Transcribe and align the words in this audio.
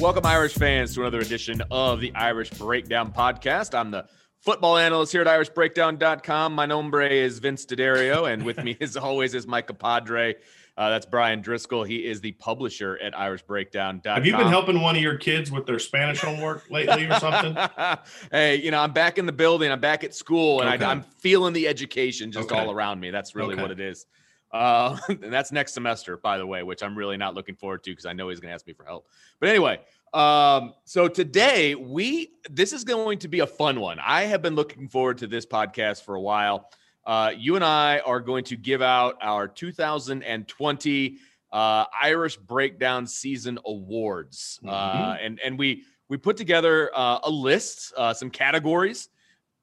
Welcome, 0.00 0.24
Irish 0.24 0.54
fans, 0.54 0.94
to 0.94 1.02
another 1.02 1.20
edition 1.20 1.62
of 1.70 2.00
the 2.00 2.10
Irish 2.14 2.48
Breakdown 2.50 3.12
Podcast. 3.12 3.78
I'm 3.78 3.90
the 3.90 4.06
football 4.40 4.78
analyst 4.78 5.12
here 5.12 5.20
at 5.20 5.26
irishbreakdown.com. 5.26 6.54
My 6.54 6.64
nombre 6.64 7.06
is 7.06 7.38
Vince 7.38 7.66
D'Addario, 7.66 8.32
and 8.32 8.42
with 8.42 8.56
me, 8.64 8.78
as 8.80 8.96
always, 8.96 9.34
is 9.34 9.46
my 9.46 9.60
compadre. 9.60 10.36
Uh, 10.78 10.88
that's 10.88 11.04
Bryan 11.04 11.42
Driskell. 11.42 11.86
He 11.86 12.06
is 12.06 12.22
the 12.22 12.32
publisher 12.32 12.98
at 13.02 13.12
irishbreakdown.com. 13.12 14.14
Have 14.14 14.24
you 14.24 14.34
been 14.34 14.48
helping 14.48 14.80
one 14.80 14.96
of 14.96 15.02
your 15.02 15.18
kids 15.18 15.52
with 15.52 15.66
their 15.66 15.78
Spanish 15.78 16.20
homework 16.20 16.70
lately 16.70 17.04
or 17.04 17.20
something? 17.20 17.54
hey, 18.32 18.56
you 18.56 18.70
know, 18.70 18.80
I'm 18.80 18.92
back 18.92 19.18
in 19.18 19.26
the 19.26 19.32
building. 19.32 19.70
I'm 19.70 19.80
back 19.80 20.02
at 20.02 20.14
school, 20.14 20.62
and 20.62 20.70
Okay. 20.72 20.82
I, 20.82 20.92
am 20.92 21.02
feeling 21.02 21.52
the 21.52 21.68
education 21.68 22.32
just 22.32 22.50
Okay. 22.50 22.58
all 22.58 22.70
around 22.70 23.00
me. 23.00 23.10
That's 23.10 23.34
really 23.34 23.52
Okay. 23.52 23.60
what 23.62 23.70
it 23.70 23.80
is. 23.80 24.06
Uh, 24.52 24.96
and 25.08 25.32
that's 25.32 25.52
next 25.52 25.72
semester, 25.74 26.16
by 26.16 26.38
the 26.38 26.46
way, 26.46 26.62
which 26.62 26.82
I'm 26.82 26.96
really 26.96 27.16
not 27.16 27.34
looking 27.34 27.54
forward 27.54 27.82
to 27.84 27.90
because 27.92 28.06
I 28.06 28.12
know 28.12 28.28
he's 28.28 28.40
going 28.40 28.50
to 28.50 28.54
ask 28.54 28.66
me 28.66 28.72
for 28.72 28.84
help. 28.84 29.06
But 29.38 29.48
anyway, 29.48 29.80
um, 30.12 30.74
so 30.84 31.06
today 31.08 31.74
we 31.76 32.32
this 32.50 32.72
is 32.72 32.82
going 32.84 33.18
to 33.20 33.28
be 33.28 33.40
a 33.40 33.46
fun 33.46 33.80
one. 33.80 33.98
I 34.04 34.22
have 34.22 34.42
been 34.42 34.54
looking 34.56 34.88
forward 34.88 35.18
to 35.18 35.26
this 35.26 35.46
podcast 35.46 36.02
for 36.02 36.16
a 36.16 36.20
while. 36.20 36.70
Uh, 37.06 37.32
you 37.36 37.56
and 37.56 37.64
I 37.64 38.00
are 38.00 38.20
going 38.20 38.44
to 38.44 38.56
give 38.56 38.82
out 38.82 39.16
our 39.22 39.48
2020 39.48 41.18
uh, 41.52 41.84
Irish 42.00 42.36
Breakdown 42.36 43.06
Season 43.06 43.58
Awards, 43.64 44.60
uh, 44.66 44.70
Mhm. 45.14 45.18
and 45.26 45.40
and 45.40 45.58
we 45.58 45.84
we 46.08 46.16
put 46.16 46.36
together 46.36 46.90
uh, 46.94 47.20
a 47.24 47.30
list, 47.30 47.92
uh, 47.96 48.12
some 48.12 48.30
categories, 48.30 49.08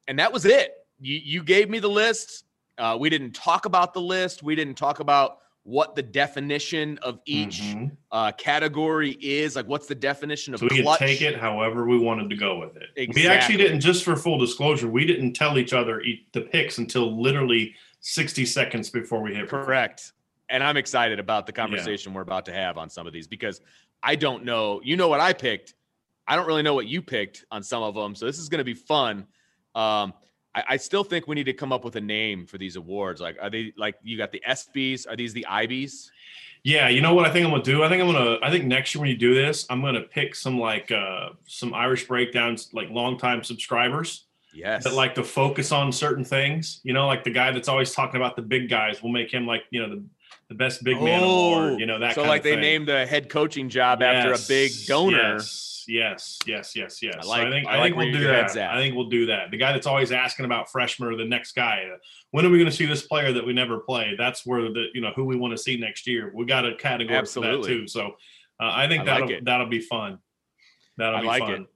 and 0.08 0.20
that 0.20 0.32
was 0.34 0.46
it. 0.46 0.74
You 1.00 1.18
you 1.24 1.44
gave 1.44 1.70
me 1.70 1.80
the 1.80 1.90
list. 1.90 2.44
Uh, 2.78 2.98
we 3.00 3.10
didn't 3.10 3.32
talk 3.34 3.66
about 3.66 3.94
the 3.94 4.02
list. 4.02 4.44
We 4.44 4.56
didn't 4.56 4.76
talk 4.76 5.00
about 5.00 5.40
what 5.64 5.96
the 5.96 6.02
definition 6.02 6.98
of 7.00 7.20
each 7.26 7.60
Mhm. 7.62 7.92
uh, 8.12 8.32
category 8.34 9.18
is. 9.20 9.56
Like, 9.56 9.68
what's 9.68 9.88
the 9.88 9.96
definition 9.96 10.54
of 10.54 10.62
So 10.62 10.68
we 10.72 10.82
could 10.82 10.98
take 10.98 11.22
it 11.22 11.38
however 11.38 11.86
we 11.86 11.98
wanted 11.98 12.30
to 12.30 12.38
go 12.38 12.58
with 12.58 12.78
it. 12.78 13.14
We 13.14 13.28
actually 13.28 13.58
didn't, 13.58 13.82
just 13.82 14.06
for 14.06 14.16
full 14.16 14.38
disclosure, 14.38 14.88
we 14.88 15.06
didn't 15.06 15.34
tell 15.34 15.58
each 15.58 15.74
other 15.74 16.02
the 16.32 16.42
picks 16.42 16.78
until 16.78 17.22
literally 17.22 17.76
60 18.00 18.46
seconds 18.46 18.90
before 18.90 19.22
we 19.22 19.34
hit. 19.36 19.50
Correct. 19.50 20.14
And 20.50 20.64
I'm 20.64 20.78
excited 20.78 21.20
about 21.20 21.46
the 21.48 21.52
conversation 21.52 22.14
we're 22.14 22.22
about 22.22 22.46
to 22.46 22.54
have 22.54 22.78
on 22.78 22.90
some 22.90 23.06
of 23.06 23.12
these 23.12 23.28
because 23.28 23.60
I 24.02 24.16
don't 24.16 24.46
know. 24.46 24.80
You 24.86 24.96
know 24.96 25.10
what 25.10 25.20
I 25.20 25.34
picked. 25.34 25.74
I 26.28 26.38
don't 26.38 26.48
really 26.48 26.62
know 26.64 26.76
what 26.76 26.88
you 26.88 27.02
picked 27.02 27.44
on 27.52 27.62
some 27.64 27.84
of 27.84 27.94
them. 27.96 28.16
So 28.16 28.26
this 28.26 28.38
is 28.38 28.48
going 28.48 28.60
to 28.60 28.64
be 28.64 28.74
fun. 28.74 29.28
Um, 29.76 30.14
I, 30.58 30.64
I 30.74 30.78
still 30.78 31.04
think 31.04 31.28
we 31.28 31.36
need 31.36 31.46
to 31.46 31.54
come 31.54 31.72
up 31.72 31.84
with 31.86 31.96
a 31.96 32.02
name 32.02 32.46
for 32.46 32.58
these 32.58 32.76
awards. 32.76 33.22
Like, 33.22 33.38
are 33.42 33.50
they 33.50 33.74
like 33.78 33.96
you 34.04 34.18
got 34.18 34.32
the 34.32 34.42
SBs? 34.48 35.08
Are 35.10 35.16
these 35.16 35.34
the 35.34 35.46
IBs? 35.50 36.10
Yeah, 36.64 36.90
you 36.90 37.02
know 37.02 37.14
what 37.14 37.26
I 37.26 37.32
think 37.32 37.46
I'm 37.46 37.52
gonna 37.52 37.64
do? 37.64 37.84
I 37.84 37.90
think 37.90 38.02
I'm 38.02 38.12
gonna. 38.12 38.38
I 38.42 38.50
think 38.50 38.66
next 38.66 38.94
year 38.94 39.02
when 39.02 39.10
you 39.10 39.18
do 39.18 39.34
this, 39.36 39.66
I'm 39.70 39.82
gonna 39.82 40.02
pick 40.02 40.36
some 40.36 40.60
like 40.60 40.92
uh 40.92 41.30
some 41.46 41.74
Irish 41.74 42.08
breakdowns, 42.08 42.70
like 42.74 42.90
longtime 42.90 43.44
subscribers 43.44 44.26
Yes. 44.54 44.84
that 44.86 44.94
like 44.94 45.14
to 45.16 45.24
focus 45.24 45.72
on 45.72 45.92
certain 45.92 46.26
things. 46.26 46.82
You 46.84 46.94
know, 46.94 47.06
like 47.08 47.24
the 47.24 47.30
guy 47.30 47.52
that's 47.52 47.68
always 47.68 47.94
talking 47.94 48.20
about 48.20 48.36
the 48.36 48.42
big 48.42 48.70
guys. 48.70 49.04
We'll 49.04 49.12
make 49.14 49.32
him 49.32 49.46
like 49.46 49.64
you 49.70 49.82
know 49.82 49.90
the 49.96 50.04
the 50.50 50.56
best 50.56 50.84
big 50.84 51.00
man 51.02 51.24
award. 51.24 51.80
You 51.80 51.86
know 51.86 52.00
that. 52.00 52.18
Oh, 52.18 52.24
So 52.24 52.28
like 52.28 52.42
they 52.44 52.52
thing. 52.54 52.62
named 52.62 52.90
a 52.90 53.06
head 53.06 53.30
coaching 53.30 53.70
job 53.70 54.02
after 54.02 54.34
a 54.34 54.38
big 54.48 54.72
donor. 54.88 55.36
Yes, 55.36 55.77
yes, 55.88 56.40
yes, 56.46 56.76
yes, 56.76 57.02
yes. 57.02 57.16
I 57.20 57.22
So 57.22 57.32
I 57.32 57.50
think 57.50 57.68
I 57.68 57.72
I, 57.72 57.78
like 57.78 57.84
think 57.86 57.96
we'll 57.98 58.12
do 58.12 58.28
that. 58.28 58.58
I 58.58 58.76
think 58.78 58.96
we'll 58.96 59.10
do 59.10 59.26
that. 59.28 59.52
The 59.52 59.58
guy 59.58 59.72
that's 59.74 59.88
always 59.88 60.12
asking 60.12 60.46
about 60.46 60.72
freshman 60.72 61.10
or 61.10 61.16
the 61.16 61.26
next 61.26 61.54
guy. 61.56 61.90
uh, 61.94 61.98
When 62.32 62.46
are 62.46 62.50
we 62.50 62.58
going 62.58 62.70
to 62.70 62.76
see 62.76 62.86
this 62.86 63.04
player 63.06 63.32
that 63.34 63.46
we 63.46 63.54
never 63.54 63.80
play? 63.80 64.16
That's 64.18 64.46
where 64.46 64.62
the 64.62 64.88
you 64.94 65.02
know 65.02 65.12
who 65.16 65.26
we 65.26 65.36
want 65.36 65.52
to 65.52 65.58
see 65.58 65.78
next 65.78 66.08
year. 66.08 66.32
We 66.34 66.46
got 66.46 66.66
a 66.66 66.76
category 66.76 67.26
for 67.26 67.42
that 67.42 67.64
too. 67.64 67.88
So 67.88 68.08
uh, 68.60 68.72
I 68.74 68.88
think 68.88 69.02
I 69.02 69.06
that'll 69.06 69.30
it. 69.30 69.46
that'll 69.46 69.68
be 69.70 69.80
fun. 69.82 70.20
That'll 70.98 71.20
I 71.20 71.22
be 71.22 71.28
like 71.28 71.44
fun. 71.44 71.52
it. 71.54 71.68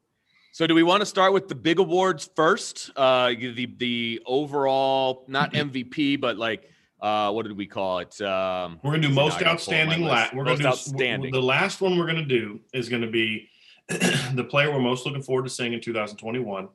So 0.53 0.67
do 0.67 0.75
we 0.75 0.83
want 0.83 0.99
to 1.01 1.05
start 1.05 1.31
with 1.31 1.47
the 1.47 1.55
big 1.55 1.79
awards 1.79 2.29
first? 2.35 2.91
Uh, 2.95 3.29
the 3.29 3.73
the 3.77 4.21
overall 4.25 5.25
not 5.27 5.53
MVP, 5.55 6.19
but 6.19 6.37
like 6.37 6.67
uh, 7.01 7.31
what 7.31 7.43
did 7.47 7.55
we 7.57 7.65
call 7.65 7.99
it? 7.99 8.21
Um, 8.21 8.79
We're 8.83 8.91
gonna 8.91 9.03
do 9.03 9.07
see, 9.09 9.15
now 9.15 9.21
I 9.21 9.23
most 9.25 9.39
gotta 9.39 9.43
pull 9.43 9.45
up 9.45 9.45
my 9.45 9.51
outstanding. 9.53 10.01
La- 10.01 10.29
we're 10.33 10.43
most 10.43 10.49
gonna 10.49 10.61
do 10.61 10.67
outstanding. 10.67 11.31
The 11.31 11.41
last 11.41 11.81
one 11.81 11.97
we're 11.97 12.05
gonna 12.07 12.25
do 12.25 12.59
is 12.73 12.89
gonna 12.89 13.09
be 13.09 13.49
the 14.35 14.43
player 14.43 14.71
we're 14.71 14.79
most 14.79 15.05
looking 15.05 15.21
forward 15.21 15.43
to 15.43 15.49
seeing 15.49 15.73
in 15.73 15.81
2021. 15.81 16.67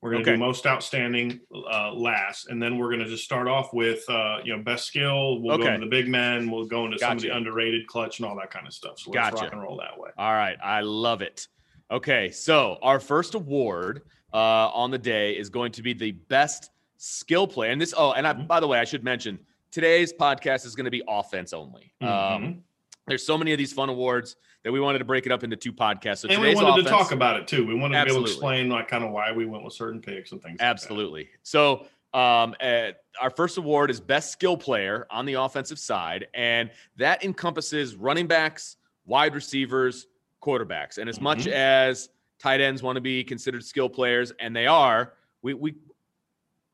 We're 0.00 0.10
gonna 0.10 0.22
Okay. 0.22 0.32
do 0.32 0.38
most 0.38 0.66
outstanding 0.66 1.40
uh, 1.54 1.92
last, 1.92 2.48
and 2.48 2.60
then 2.60 2.76
we're 2.76 2.90
gonna 2.90 3.06
just 3.08 3.22
start 3.24 3.46
off 3.46 3.72
with 3.72 4.02
uh, 4.10 4.38
you 4.44 4.56
know 4.56 4.62
best 4.62 4.86
skill. 4.86 5.40
We'll 5.40 5.58
go 5.58 5.64
Okay. 5.64 5.74
into 5.74 5.86
the 5.86 5.90
big 5.90 6.08
men. 6.08 6.50
We'll 6.50 6.66
go 6.66 6.84
into 6.86 6.98
some 6.98 7.16
of 7.18 7.22
the 7.22 7.28
underrated 7.28 7.86
clutch 7.86 8.18
and 8.18 8.26
all 8.28 8.34
that 8.36 8.50
kind 8.50 8.66
of 8.66 8.72
stuff. 8.72 8.98
So 8.98 9.12
let's 9.12 9.30
Gotcha. 9.30 9.44
rock 9.44 9.52
and 9.52 9.62
roll 9.62 9.76
that 9.76 9.96
way. 9.98 10.10
All 10.18 10.32
right, 10.32 10.56
I 10.62 10.80
love 10.80 11.22
it. 11.22 11.46
Okay, 11.90 12.30
so 12.30 12.78
our 12.82 12.98
first 12.98 13.34
award 13.36 14.02
uh, 14.34 14.70
on 14.70 14.90
the 14.90 14.98
day 14.98 15.34
is 15.36 15.50
going 15.50 15.70
to 15.72 15.82
be 15.82 15.92
the 15.92 16.10
best 16.12 16.70
skill 16.96 17.46
play, 17.46 17.70
And 17.70 17.80
this, 17.80 17.92
oh, 17.96 18.12
and 18.12 18.26
I, 18.26 18.32
Mhm. 18.32 18.46
by 18.48 18.60
the 18.60 18.66
way, 18.66 18.78
I 18.80 18.84
should 18.84 19.04
mention 19.04 19.38
today's 19.70 20.12
podcast 20.12 20.64
is 20.64 20.74
going 20.74 20.86
to 20.86 20.90
be 20.90 21.02
offense 21.06 21.52
only. 21.52 21.92
Um, 22.00 22.08
Mhm. 22.08 22.60
There's 23.06 23.24
so 23.26 23.36
many 23.36 23.52
of 23.52 23.58
these 23.58 23.72
fun 23.72 23.88
awards 23.88 24.36
that 24.64 24.72
we 24.72 24.80
wanted 24.80 24.98
to 24.98 25.04
break 25.04 25.26
it 25.26 25.32
up 25.32 25.42
into 25.42 25.56
two 25.56 25.72
podcasts. 25.72 26.18
So 26.18 26.28
and 26.28 26.40
we 26.40 26.54
wanted 26.54 26.84
to 26.84 26.88
talk 26.88 27.10
about 27.12 27.36
it 27.36 27.48
too. 27.48 27.66
We 27.66 27.74
wanted 27.74 27.98
to 27.98 28.04
be 28.04 28.10
able 28.12 28.24
to 28.24 28.30
explain 28.30 28.68
like 28.68 28.88
kind 28.88 29.02
of 29.04 29.10
why 29.10 29.32
we 29.32 29.44
went 29.44 29.64
with 29.64 29.72
certain 29.74 30.00
picks 30.00 30.32
and 30.32 30.40
things. 30.42 30.60
like. 30.60 30.68
Absolutely. 30.68 31.28
So, 31.42 31.86
um, 32.14 32.54
uh, 32.60 32.90
our 33.20 33.30
first 33.30 33.56
award 33.56 33.90
is 33.90 33.98
best 33.98 34.32
skill 34.32 34.56
player 34.56 35.06
on 35.10 35.24
the 35.24 35.34
offensive 35.34 35.78
side, 35.78 36.26
and 36.34 36.70
that 36.96 37.24
encompasses 37.24 37.96
running 37.96 38.26
backs, 38.26 38.76
wide 39.06 39.34
receivers, 39.34 40.06
quarterbacks. 40.42 40.98
And 40.98 41.08
as 41.08 41.20
much 41.20 41.44
Mhm. 41.46 41.52
as 41.52 42.10
tight 42.38 42.60
ends 42.60 42.82
want 42.82 42.96
to 42.96 43.00
be 43.00 43.24
considered 43.24 43.64
skill 43.64 43.88
players, 43.88 44.30
and 44.40 44.54
they 44.54 44.66
are, 44.66 45.14
we, 45.40 45.54
we 45.54 45.74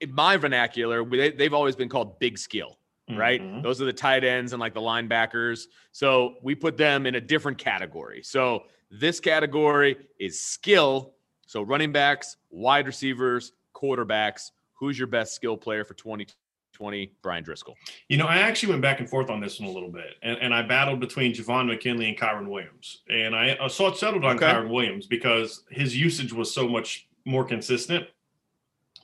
in 0.00 0.12
my 0.12 0.36
vernacular, 0.36 1.04
we, 1.04 1.18
they, 1.18 1.30
they've 1.30 1.54
always 1.54 1.76
been 1.76 1.88
called 1.88 2.18
big 2.18 2.36
skill, 2.36 2.76
right? 3.16 3.40
Mhm. 3.42 3.62
Those 3.62 3.80
are 3.80 3.84
the 3.84 3.92
tight 3.92 4.24
ends 4.24 4.52
and 4.52 4.60
like 4.60 4.74
the 4.74 4.80
linebackers. 4.80 5.66
So 5.92 6.36
we 6.42 6.54
put 6.54 6.76
them 6.76 7.06
in 7.06 7.14
a 7.14 7.20
different 7.20 7.58
category. 7.58 8.22
So 8.22 8.64
this 8.90 9.20
category 9.20 9.96
is 10.18 10.40
skill. 10.40 11.14
So 11.46 11.62
running 11.62 11.92
backs, 11.92 12.36
wide 12.50 12.86
receivers, 12.86 13.52
quarterbacks. 13.74 14.50
Who's 14.74 14.98
your 14.98 15.08
best 15.08 15.34
skill 15.34 15.56
player 15.56 15.84
for 15.84 15.94
2020? 15.94 17.12
Bryan 17.22 17.42
Driskell. 17.44 17.74
You 18.08 18.18
know, 18.18 18.26
I 18.26 18.36
actually 18.38 18.68
went 18.70 18.82
back 18.82 19.00
and 19.00 19.08
forth 19.10 19.30
on 19.30 19.40
this 19.40 19.58
one 19.58 19.68
a 19.68 19.72
little 19.72 19.90
bit, 19.90 20.14
and, 20.22 20.38
and 20.40 20.54
I 20.54 20.62
battled 20.62 21.00
between 21.00 21.32
Javon 21.34 21.66
McKinley 21.66 22.08
and 22.08 22.16
Kyren 22.16 22.46
Williams, 22.46 23.02
and 23.10 23.34
I 23.34 23.52
uh, 23.54 23.68
saw 23.68 23.88
it 23.88 23.96
settled 23.96 24.24
on 24.24 24.36
Okay. 24.36 24.46
Kyren 24.46 24.68
Williams 24.68 25.06
because 25.08 25.64
his 25.70 25.96
usage 25.96 26.32
was 26.32 26.54
so 26.54 26.68
much 26.68 27.08
more 27.24 27.44
consistent 27.44 28.06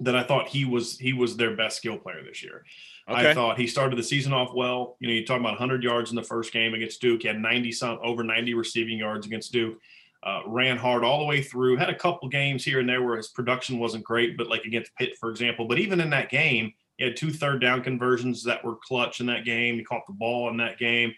that 0.00 0.16
I 0.16 0.22
thought 0.22 0.48
he 0.48 0.64
was 0.64 0.98
he 0.98 1.12
was 1.12 1.36
their 1.36 1.54
best 1.56 1.76
skill 1.76 1.98
player 1.98 2.22
this 2.24 2.42
year. 2.42 2.64
Okay. 3.08 3.30
I 3.30 3.34
thought 3.34 3.58
he 3.58 3.66
started 3.66 3.98
the 3.98 4.02
season 4.02 4.32
off 4.32 4.54
well. 4.54 4.96
You 4.98 5.08
know, 5.08 5.14
you 5.14 5.26
talk 5.26 5.38
about 5.38 5.52
100 5.52 5.82
yards 5.82 6.10
in 6.10 6.16
the 6.16 6.22
first 6.22 6.52
game 6.52 6.74
against 6.74 7.00
Duke. 7.00 7.22
He 7.22 7.28
had 7.28 7.38
90 7.38 7.72
some 7.72 7.98
over 8.02 8.24
90 8.24 8.54
receiving 8.54 8.98
yards 8.98 9.26
against 9.26 9.52
Duke. 9.52 9.78
Uh, 10.22 10.40
ran 10.46 10.78
hard 10.78 11.04
all 11.04 11.18
the 11.18 11.26
way 11.26 11.42
through. 11.42 11.76
Had 11.76 11.90
a 11.90 11.94
couple 11.94 12.28
games 12.30 12.64
here 12.64 12.80
and 12.80 12.88
there 12.88 13.02
where 13.02 13.18
his 13.18 13.28
production 13.28 13.78
wasn't 13.78 14.04
great, 14.04 14.38
but 14.38 14.48
like 14.48 14.64
against 14.64 14.94
Pitt, 14.96 15.18
for 15.20 15.30
example. 15.30 15.66
But 15.66 15.78
even 15.78 16.00
in 16.00 16.08
that 16.10 16.30
game, 16.30 16.72
he 16.96 17.04
had 17.04 17.16
two 17.16 17.30
third 17.30 17.60
down 17.60 17.82
conversions 17.82 18.42
that 18.44 18.64
were 18.64 18.76
clutch 18.76 19.20
in 19.20 19.26
that 19.26 19.44
game. 19.44 19.74
He 19.74 19.84
caught 19.84 20.06
the 20.06 20.14
ball 20.14 20.48
in 20.48 20.56
that 20.56 20.78
game. 20.78 21.12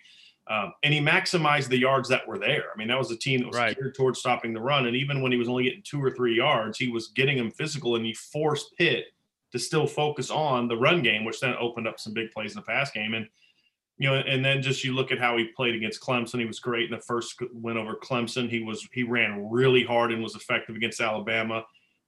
Um, 0.48 0.72
and 0.84 0.94
he 0.94 1.00
maximized 1.00 1.68
the 1.68 1.78
yards 1.78 2.08
that 2.08 2.26
were 2.26 2.38
there. 2.38 2.66
I 2.72 2.78
mean, 2.78 2.88
that 2.88 2.98
was 2.98 3.10
a 3.10 3.16
team 3.16 3.40
that 3.40 3.48
was 3.48 3.56
Right. 3.56 3.76
geared 3.76 3.96
towards 3.96 4.20
stopping 4.20 4.52
the 4.52 4.60
run. 4.60 4.86
And 4.86 4.96
even 4.96 5.20
when 5.20 5.32
he 5.32 5.38
was 5.38 5.48
only 5.48 5.64
getting 5.64 5.82
two 5.82 6.02
or 6.02 6.10
three 6.10 6.36
yards, 6.36 6.78
he 6.78 6.88
was 6.88 7.08
getting 7.08 7.36
them 7.36 7.50
physical 7.50 7.96
and 7.96 8.06
he 8.06 8.14
forced 8.14 8.76
Pitt 8.76 9.06
to 9.52 9.58
still 9.58 9.86
focus 9.86 10.30
on 10.30 10.68
the 10.68 10.76
run 10.76 11.02
game, 11.02 11.24
which 11.24 11.40
then 11.40 11.54
opened 11.58 11.88
up 11.88 11.98
some 11.98 12.12
big 12.12 12.30
plays 12.30 12.52
in 12.52 12.56
the 12.56 12.62
pass 12.62 12.90
game. 12.90 13.14
And 13.14 13.28
you 13.98 14.10
know, 14.10 14.16
and 14.16 14.44
then 14.44 14.60
just 14.60 14.84
you 14.84 14.94
look 14.94 15.10
at 15.10 15.18
how 15.18 15.38
he 15.38 15.46
played 15.56 15.74
against 15.74 16.02
Clemson. 16.02 16.38
He 16.38 16.44
was 16.44 16.60
great 16.60 16.90
in 16.90 16.96
the 16.96 17.02
first 17.02 17.40
win 17.52 17.78
over 17.78 17.94
Clemson. 17.94 18.48
He 18.48 18.60
was 18.62 18.86
he 18.92 19.02
ran 19.02 19.48
really 19.50 19.84
hard 19.84 20.12
and 20.12 20.22
was 20.22 20.34
effective 20.34 20.76
against 20.76 21.00
Alabama. 21.00 21.64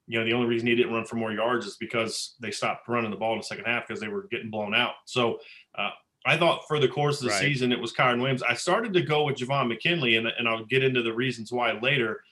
You 0.07 0.19
know, 0.19 0.25
the 0.27 0.35
only 0.35 0.49
reason 0.49 0.69
he 0.69 0.75
didn't 0.75 0.93
run 0.93 1.07
for 1.07 1.17
more 1.17 1.33
yards 1.33 1.65
is 1.67 1.77
because 1.77 2.35
they 2.41 2.51
stopped 2.51 2.89
running 2.89 3.11
the 3.11 3.17
ball 3.17 3.33
in 3.33 3.39
the 3.39 3.45
second 3.45 3.65
half 3.65 3.89
because 3.89 4.01
they 4.01 4.09
were 4.09 4.29
getting 4.31 4.51
blown 4.51 4.75
out. 4.75 4.95
So 5.07 5.41
uh, 5.77 5.91
I 6.29 6.37
thought 6.37 6.67
for 6.69 6.79
the 6.79 6.89
course 6.89 7.21
of 7.21 7.25
the 7.29 7.31
Right. 7.31 7.41
season 7.41 7.73
it 7.73 7.81
was 7.81 7.93
Kyren 7.93 8.19
Williams. 8.19 8.43
I 8.43 8.55
started 8.55 8.93
to 8.93 9.03
go 9.03 9.25
with 9.25 9.37
Javon 9.37 9.69
McKinley, 9.69 10.17
and, 10.17 10.27
and 10.27 10.47
I'll 10.49 10.65
get 10.65 10.85
into 10.85 11.03
the 11.03 11.13
reasons 11.13 11.51
why 11.51 11.73
later. 11.73 12.23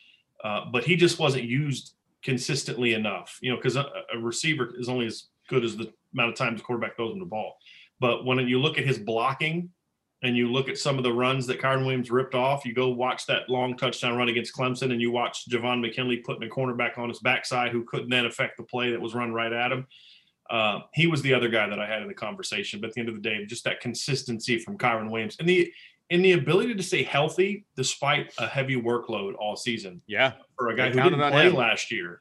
Uh, 0.44 0.66
but 0.70 0.84
he 0.84 0.96
just 0.96 1.18
wasn't 1.18 1.44
used 1.44 1.94
consistently 2.22 2.92
enough, 2.94 3.38
you 3.40 3.50
know, 3.50 3.56
because 3.56 3.76
a, 3.76 3.86
a 4.14 4.18
receiver 4.18 4.74
is 4.78 4.88
only 4.88 5.06
as 5.06 5.28
good 5.48 5.64
as 5.64 5.76
the 5.76 5.92
amount 6.12 6.30
of 6.30 6.36
times 6.36 6.60
the 6.60 6.64
quarterback 6.64 6.94
throws 6.96 7.12
him 7.12 7.20
the 7.20 7.24
ball. 7.24 7.56
But 8.00 8.24
when 8.26 8.38
you 8.46 8.60
look 8.60 8.78
at 8.78 8.84
his 8.84 8.98
blocking 8.98 9.70
and 10.22 10.36
you 10.36 10.50
look 10.52 10.68
at 10.68 10.76
some 10.76 10.98
of 10.98 11.04
the 11.04 11.12
runs 11.12 11.46
that 11.46 11.60
Kyren 11.60 11.80
Williams 11.80 12.10
ripped 12.10 12.34
off, 12.34 12.66
you 12.66 12.74
go 12.74 12.88
watch 12.88 13.26
that 13.26 13.48
long 13.48 13.76
touchdown 13.76 14.16
run 14.16 14.28
against 14.28 14.54
Clemson 14.54 14.92
and 14.92 15.00
you 15.00 15.10
watch 15.10 15.48
Javon 15.48 15.80
McKinley 15.80 16.18
putting 16.18 16.46
a 16.46 16.52
cornerback 16.52 16.98
on 16.98 17.08
his 17.08 17.20
backside 17.20 17.72
who 17.72 17.84
couldn't 17.84 18.10
then 18.10 18.26
affect 18.26 18.56
the 18.56 18.62
play 18.64 18.90
that 18.90 19.00
was 19.00 19.14
run 19.14 19.32
right 19.32 19.52
at 19.52 19.72
him. 19.72 19.86
Uh, 20.50 20.80
he 20.94 21.06
was 21.06 21.22
the 21.22 21.34
other 21.34 21.48
guy 21.48 21.68
that 21.68 21.78
I 21.80 21.86
had 21.86 22.02
in 22.02 22.08
the 22.08 22.14
conversation. 22.14 22.80
But 22.80 22.88
at 22.88 22.94
the 22.94 23.00
end 23.00 23.08
of 23.08 23.14
the 23.16 23.20
day, 23.20 23.44
just 23.46 23.64
that 23.64 23.80
consistency 23.80 24.58
from 24.58 24.78
Kyren 24.78 25.10
Williams 25.10 25.36
and 25.40 25.48
the 25.48 25.72
and 26.10 26.24
the 26.24 26.32
ability 26.32 26.74
to 26.74 26.82
stay 26.84 27.02
healthy 27.02 27.64
despite 27.74 28.32
a 28.38 28.46
heavy 28.46 28.80
workload 28.80 29.34
all 29.40 29.56
season 29.56 30.00
Yeah. 30.06 30.34
for 30.56 30.68
a 30.70 30.76
guy 30.76 30.90
who 30.90 31.00
didn't 31.02 31.18
play 31.32 31.48
him. 31.48 31.54
last 31.54 31.90
year 31.90 32.20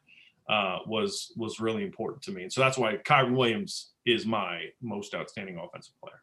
uh, 0.50 0.80
was 0.88 1.32
was 1.38 1.60
really 1.60 1.84
important 1.84 2.24
to 2.24 2.32
me. 2.32 2.42
And 2.44 2.52
so 2.52 2.62
that's 2.62 2.78
why 2.80 2.98
Kyren 2.98 3.36
Williams 3.36 3.92
is 4.06 4.26
my 4.26 4.66
most 4.82 5.14
outstanding 5.14 5.58
offensive 5.60 5.94
player. 6.02 6.22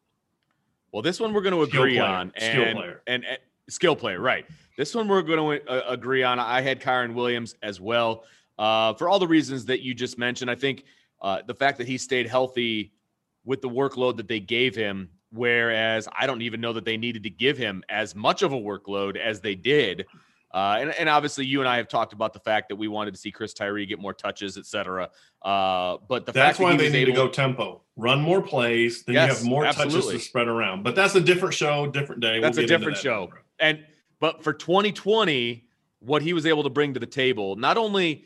Well, 0.92 1.02
this 1.02 1.20
one 1.20 1.32
we're 1.32 1.40
going 1.42 1.54
to 1.54 1.62
agree 1.62 1.96
player. 1.98 2.04
on. 2.04 2.32
And, 2.36 2.52
Skill 2.52 2.74
player. 2.74 3.02
And, 3.06 3.24
and 3.24 3.38
skill 3.68 3.96
player, 3.96 4.20
right. 4.20 4.44
This 4.76 4.94
one 4.94 5.06
we're 5.08 5.22
going 5.22 5.60
to 5.60 5.70
uh, 5.70 5.90
agree 5.92 6.22
on. 6.22 6.38
I 6.38 6.60
had 6.60 6.80
Kyren 6.80 7.14
Williams 7.14 7.54
as 7.62 7.80
well 7.80 8.24
uh, 8.58 8.92
for 8.94 9.08
all 9.08 9.18
the 9.18 9.28
reasons 9.28 9.64
that 9.66 9.82
you 9.82 9.94
just 9.94 10.18
mentioned. 10.18 10.50
I 10.50 10.54
think 10.54 10.84
uh, 11.22 11.40
the 11.46 11.54
fact 11.54 11.78
that 11.78 11.86
he 11.86 11.96
stayed 11.96 12.26
healthy 12.26 12.92
with 13.44 13.62
the 13.62 13.68
workload 13.68 14.16
that 14.16 14.28
they 14.28 14.40
gave 14.40 14.74
him, 14.74 15.08
whereas 15.30 16.08
I 16.14 16.26
don't 16.26 16.42
even 16.42 16.60
know 16.60 16.72
that 16.74 16.84
they 16.84 16.96
needed 16.96 17.22
to 17.22 17.30
give 17.30 17.56
him 17.56 17.82
as 17.88 18.14
much 18.14 18.42
of 18.42 18.52
a 18.52 18.58
workload 18.58 19.16
as 19.16 19.40
they 19.40 19.54
did. 19.54 20.06
Uh, 20.52 20.76
and, 20.80 20.90
and 20.90 21.08
obviously, 21.08 21.46
you 21.46 21.60
and 21.60 21.68
I 21.68 21.78
have 21.78 21.88
talked 21.88 22.12
about 22.12 22.34
the 22.34 22.40
fact 22.40 22.68
that 22.68 22.76
we 22.76 22.86
wanted 22.86 23.14
to 23.14 23.20
see 23.20 23.30
Chris 23.30 23.54
Tyree 23.54 23.86
get 23.86 23.98
more 23.98 24.12
touches, 24.12 24.58
et 24.58 24.66
cetera. 24.66 25.08
Uh, 25.40 25.96
but 26.08 26.26
the 26.26 26.32
That's 26.32 26.58
fact 26.58 26.58
that 26.58 26.64
why 26.64 26.72
he 26.72 26.76
they 26.76 26.90
need 26.90 27.08
able 27.08 27.12
to 27.12 27.26
go 27.26 27.28
tempo, 27.28 27.82
run 27.96 28.20
more 28.20 28.42
plays, 28.42 29.02
then 29.04 29.14
you 29.14 29.20
have 29.20 29.42
more 29.44 29.64
absolutely. 29.64 30.00
touches 30.00 30.12
to 30.12 30.18
spread 30.18 30.48
around. 30.48 30.82
But 30.82 30.94
that's 30.94 31.14
a 31.14 31.20
different 31.20 31.54
show, 31.54 31.86
different 31.86 32.20
day. 32.20 32.40
That's 32.40 32.58
a 32.58 32.62
get 32.62 32.70
into 32.70 32.78
different 32.78 32.96
that 32.98 33.02
show. 33.02 33.26
tomorrow. 33.26 33.42
And 33.60 33.84
but 34.20 34.44
for 34.44 34.52
2020, 34.52 35.64
what 36.00 36.20
he 36.20 36.34
was 36.34 36.44
able 36.44 36.64
to 36.64 36.70
bring 36.70 36.94
to 36.94 37.00
the 37.00 37.06
table, 37.06 37.56
not 37.56 37.78
only 37.78 38.24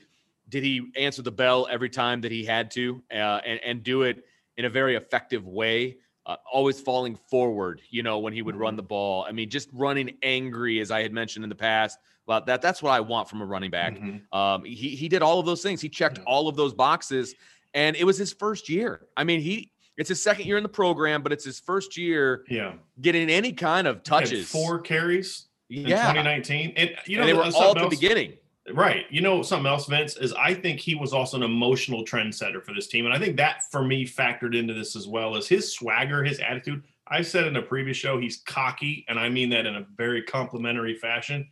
did 0.49 0.63
he 0.63 0.91
answer 0.97 1.23
the 1.23 1.33
bell 1.33 1.67
every 1.71 1.91
time 1.91 2.21
that 2.23 2.33
he 2.33 2.45
had 2.45 2.71
to, 2.73 3.03
uh, 3.13 3.15
and 3.45 3.61
and 3.65 3.83
do 3.83 4.03
it 4.03 4.25
in 4.57 4.65
a 4.65 4.71
very 4.71 4.97
effective 4.97 5.47
way, 5.47 5.97
uh, 6.25 6.37
always 6.53 6.81
falling 6.81 7.17
forward. 7.31 7.81
You 7.91 8.03
know 8.03 8.19
when 8.19 8.33
he 8.33 8.43
would 8.43 8.57
run 8.57 8.77
the 8.77 8.83
ball. 8.83 9.25
I 9.29 9.33
mean, 9.33 9.51
just 9.51 9.69
running 9.73 10.17
angry, 10.23 10.81
as 10.81 10.91
I 10.91 11.03
had 11.03 11.13
mentioned 11.13 11.45
in 11.45 11.49
the 11.49 11.55
past. 11.57 11.99
Well, 12.27 12.43
that 12.47 12.61
that's 12.63 12.83
what 12.83 12.91
I 12.91 13.01
want 13.01 13.29
from 13.29 13.41
a 13.41 13.47
running 13.47 13.71
back. 13.71 13.97
Mhm. 13.97 14.23
Um, 14.33 14.65
he 14.65 14.91
he 14.91 15.09
did 15.09 15.23
all 15.23 15.39
of 15.39 15.47
those 15.47 15.63
things. 15.63 15.81
He 15.81 15.89
checked 15.89 16.19
Yeah. 16.19 16.25
all 16.25 16.49
of 16.49 16.57
those 16.57 16.75
boxes, 16.75 17.35
and 17.75 17.95
it 17.97 18.05
was 18.05 18.19
his 18.19 18.33
first 18.33 18.69
year. 18.69 19.07
I 19.17 19.25
mean, 19.25 19.41
he 19.41 19.71
it's 19.97 20.09
his 20.11 20.23
second 20.23 20.47
year 20.47 20.57
in 20.59 20.63
the 20.63 20.69
program, 20.69 21.23
but 21.23 21.33
it's 21.33 21.45
his 21.45 21.59
first 21.59 21.97
year 21.97 22.45
Yeah. 22.51 22.75
getting 23.01 23.31
any 23.31 23.53
kind 23.53 23.87
of 23.87 24.03
touches. 24.03 24.47
four 24.51 24.79
carries 24.81 25.47
in 25.71 25.87
yeah, 25.87 25.97
2019. 26.13 26.75
And 26.77 26.91
you 27.07 27.17
know, 27.17 27.23
and 27.23 27.29
they 27.29 27.33
were 27.35 27.45
all 27.55 27.77
at 27.77 27.83
the 27.83 27.89
beginning. 27.89 28.35
Right. 28.73 29.07
You 29.11 29.21
know, 29.21 29.43
something 29.43 29.67
else, 29.67 29.87
Vince, 29.87 30.17
is 30.17 30.33
I 30.33 30.55
think 30.55 30.81
he 30.81 30.95
was 30.95 31.13
also 31.13 31.37
an 31.37 31.43
emotional 31.43 32.05
trendsetter 32.05 32.65
for 32.65 32.75
this 32.75 32.89
team. 32.89 33.05
And 33.07 33.15
I 33.15 33.19
think 33.19 33.37
that 33.37 33.63
for 33.71 33.85
me 33.85 34.07
factored 34.07 34.57
into 34.57 34.75
this 34.75 34.97
as 34.97 35.07
well 35.07 35.37
as 35.37 35.47
his 35.47 35.73
swagger, 35.73 36.25
his 36.25 36.41
attitude. 36.41 36.83
I 37.09 37.23
said 37.23 37.47
in 37.47 37.57
a 37.57 37.63
previous 37.63 37.97
show, 37.97 38.19
he's 38.19 38.39
cocky, 38.39 39.05
and 39.09 39.19
I 39.19 39.29
mean 39.29 39.51
that 39.51 39.67
in 39.67 39.77
a 39.77 39.87
very 39.97 40.23
complimentary 40.23 40.97
fashion. 40.97 41.49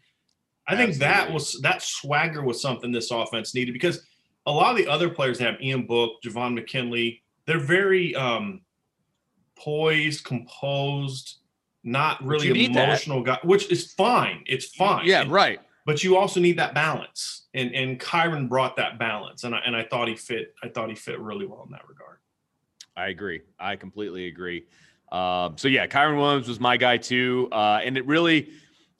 I 0.66 0.76
think 0.76 0.96
that 0.96 1.30
was 1.30 1.60
that 1.62 1.82
swagger 1.82 2.42
was 2.42 2.60
something 2.60 2.90
this 2.90 3.10
offense 3.10 3.54
needed 3.54 3.72
because 3.72 4.04
a 4.46 4.52
lot 4.52 4.70
of 4.70 4.76
the 4.76 4.88
other 4.88 5.10
players 5.10 5.38
have 5.38 5.60
Ian 5.60 5.86
Book, 5.86 6.22
Javon 6.24 6.54
McKinley, 6.54 7.22
they're 7.46 7.58
very 7.60 8.16
um 8.16 8.62
poised, 9.56 10.24
composed, 10.24 11.36
not 11.84 12.24
really 12.24 12.48
that. 12.48 12.70
emotional 12.70 13.22
guy, 13.22 13.38
which 13.44 13.70
is 13.70 13.92
fine. 13.92 14.42
It's 14.46 14.66
fine. 14.74 15.06
Yeah, 15.06 15.24
right. 15.28 15.60
But 15.86 16.02
you 16.02 16.16
also 16.16 16.40
need 16.40 16.58
that 16.58 16.74
balance 16.74 17.42
and 17.54 17.74
and 17.74 18.00
Kyren 18.00 18.48
brought 18.48 18.76
that 18.76 18.98
balance 18.98 19.44
and 19.44 19.54
I, 19.54 19.58
and 19.66 19.76
I 19.76 19.84
thought 19.84 20.08
he 20.08 20.16
fit 20.16 20.54
I 20.62 20.68
thought 20.68 20.88
he 20.88 20.94
fit 20.94 21.18
really 21.20 21.46
well 21.46 21.62
in 21.64 21.72
that 21.72 21.86
regard 21.88 22.18
I 22.96 23.08
agree. 23.08 23.40
I 23.58 23.74
completely 23.74 24.28
agree. 24.28 24.66
Um, 25.10 25.58
so 25.58 25.66
yeah, 25.66 25.86
Kyren 25.88 26.16
Williams 26.16 26.46
was 26.46 26.60
my 26.60 26.76
guy 26.76 26.96
too, 26.96 27.48
uh, 27.50 27.80
and 27.84 27.96
it 27.98 28.06
really, 28.06 28.50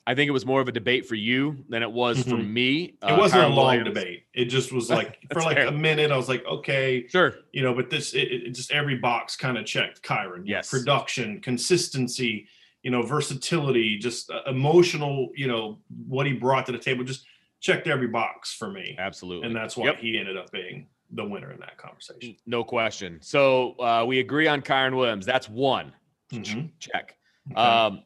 I 0.04 0.16
think 0.16 0.26
it 0.28 0.32
was 0.32 0.44
more 0.44 0.60
of 0.60 0.66
a 0.66 0.72
debate 0.72 1.06
for 1.06 1.14
you 1.14 1.64
than 1.68 1.84
it 1.84 1.90
was 1.92 2.20
for 2.24 2.30
Mhm. 2.30 2.48
me. 2.48 2.82
it 2.84 2.94
Uh, 3.02 3.16
wasn't 3.16 3.42
Kyren 3.44 3.52
a 3.52 3.54
long 3.54 3.66
Williams- 3.76 3.88
debate 3.94 4.24
it 4.34 4.46
just 4.46 4.72
was 4.72 4.90
like 4.98 5.20
for 5.32 5.42
like 5.42 5.56
fair. 5.58 5.68
a 5.68 5.72
minute 5.72 6.10
I 6.10 6.16
was 6.16 6.28
like 6.28 6.44
okay 6.44 7.06
Sure. 7.08 7.34
you 7.52 7.62
know 7.62 7.72
but 7.72 7.88
this 7.88 8.14
it, 8.14 8.32
it 8.32 8.50
just 8.50 8.72
every 8.72 8.96
box 8.96 9.36
kind 9.36 9.56
of 9.56 9.64
checked 9.64 10.02
Kyren 10.02 10.42
Yes. 10.44 10.68
production 10.70 11.40
consistency 11.40 12.48
you 12.84 12.90
know 12.90 13.02
versatility 13.02 13.98
just 13.98 14.30
uh, 14.30 14.42
emotional 14.46 15.30
you 15.34 15.48
know 15.48 15.78
what 16.06 16.26
he 16.26 16.32
brought 16.34 16.66
to 16.66 16.72
the 16.72 16.78
table 16.78 17.02
just 17.02 17.24
checked 17.60 17.88
every 17.88 18.06
box 18.06 18.54
for 18.54 18.70
me 18.70 18.94
Absolutely. 18.98 19.46
and 19.48 19.56
that's 19.56 19.76
why 19.76 19.86
Yep. 19.86 19.98
he 19.98 20.18
ended 20.18 20.36
up 20.36 20.52
being 20.52 20.86
the 21.10 21.24
winner 21.24 21.50
in 21.50 21.58
that 21.60 21.76
conversation 21.78 22.36
No 22.46 22.62
question. 22.62 23.18
So 23.22 23.72
uh, 23.80 24.04
we 24.06 24.20
agree 24.20 24.46
on 24.48 24.60
Kyren 24.62 24.94
Williams. 24.96 25.24
That's 25.26 25.48
one. 25.48 25.92
Mhm. 26.32 26.70
Check. 26.78 27.16
Okay. 27.50 27.60
Um, 27.60 28.02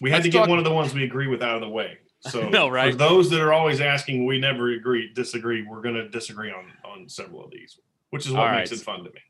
We 0.00 0.10
had 0.10 0.22
to 0.24 0.28
get 0.28 0.40
talk- 0.40 0.48
one 0.48 0.58
of 0.58 0.64
the 0.64 0.72
ones 0.72 0.92
we 0.94 1.04
agree 1.04 1.26
with 1.26 1.42
out 1.42 1.54
of 1.56 1.60
the 1.60 1.68
way. 1.68 1.98
So 2.28 2.48
know, 2.50 2.68
right? 2.68 2.92
for 2.92 2.98
those 2.98 3.30
that 3.30 3.40
are 3.40 3.52
always 3.54 3.80
asking, 3.80 4.26
we 4.26 4.38
never 4.38 4.70
agree, 4.72 5.10
disagree. 5.14 5.62
We're 5.66 5.80
going 5.80 5.94
to 5.94 6.06
disagree 6.10 6.50
on 6.52 6.66
on 6.84 7.08
several 7.08 7.42
of 7.44 7.50
these, 7.50 7.78
which 8.10 8.26
is 8.26 8.32
what 8.32 8.46
All 8.46 8.54
makes 8.54 8.70
right. 8.70 8.80
it 8.80 8.84
fun 8.84 8.98
to 9.04 9.10
me. 9.10 9.20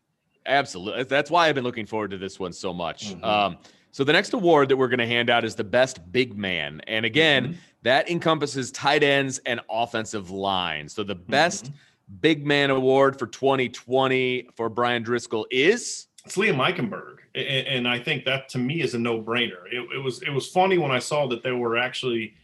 Absolutely. 0.51 1.05
That's 1.05 1.31
why 1.31 1.49
I've 1.49 1.55
been 1.55 1.65
looking 1.65 1.87
forward 1.87 2.11
to 2.11 2.19
this 2.19 2.39
one 2.41 2.53
so 2.53 2.73
much. 2.75 3.15
Mhm. 3.15 3.25
Um, 3.25 3.59
so 3.93 4.03
the 4.05 4.13
next 4.13 4.33
award 4.35 4.69
that 4.69 4.77
we're 4.77 4.89
going 4.89 4.99
to 4.99 5.07
hand 5.07 5.31
out 5.31 5.45
is 5.45 5.55
the 5.55 5.65
best 5.65 6.01
big 6.13 6.37
man, 6.37 6.81
and 6.87 7.07
again, 7.07 7.49
Mhm. 7.49 7.57
that 7.83 8.11
encompasses 8.11 8.71
tight 8.73 9.03
ends 9.03 9.39
and 9.47 9.61
offensive 9.71 10.31
line. 10.31 10.89
So 10.89 11.03
the 11.05 11.15
best 11.15 11.67
Mhm. 11.67 12.21
big 12.21 12.47
man 12.47 12.71
award 12.71 13.19
for 13.19 13.27
2020 13.27 14.49
for 14.57 14.69
Bryan 14.69 15.05
Driskell 15.05 15.45
is 15.51 16.09
it's 16.25 16.37
Liam 16.37 16.57
Eichenberg, 16.57 17.19
A- 17.35 17.41
a- 17.41 17.67
and 17.77 17.87
I 17.89 17.99
think 18.01 18.25
that 18.25 18.49
to 18.51 18.59
me 18.59 18.81
is 18.81 18.95
a 18.95 18.99
no 18.99 19.23
brainer. 19.23 19.65
It, 19.73 19.87
it 19.97 20.03
was 20.03 20.21
it 20.23 20.31
was 20.31 20.49
funny 20.49 20.79
when 20.79 20.91
I 20.91 20.99
saw 20.99 21.27
that 21.29 21.43
there 21.45 21.57
were 21.57 21.77
actually 21.79 22.35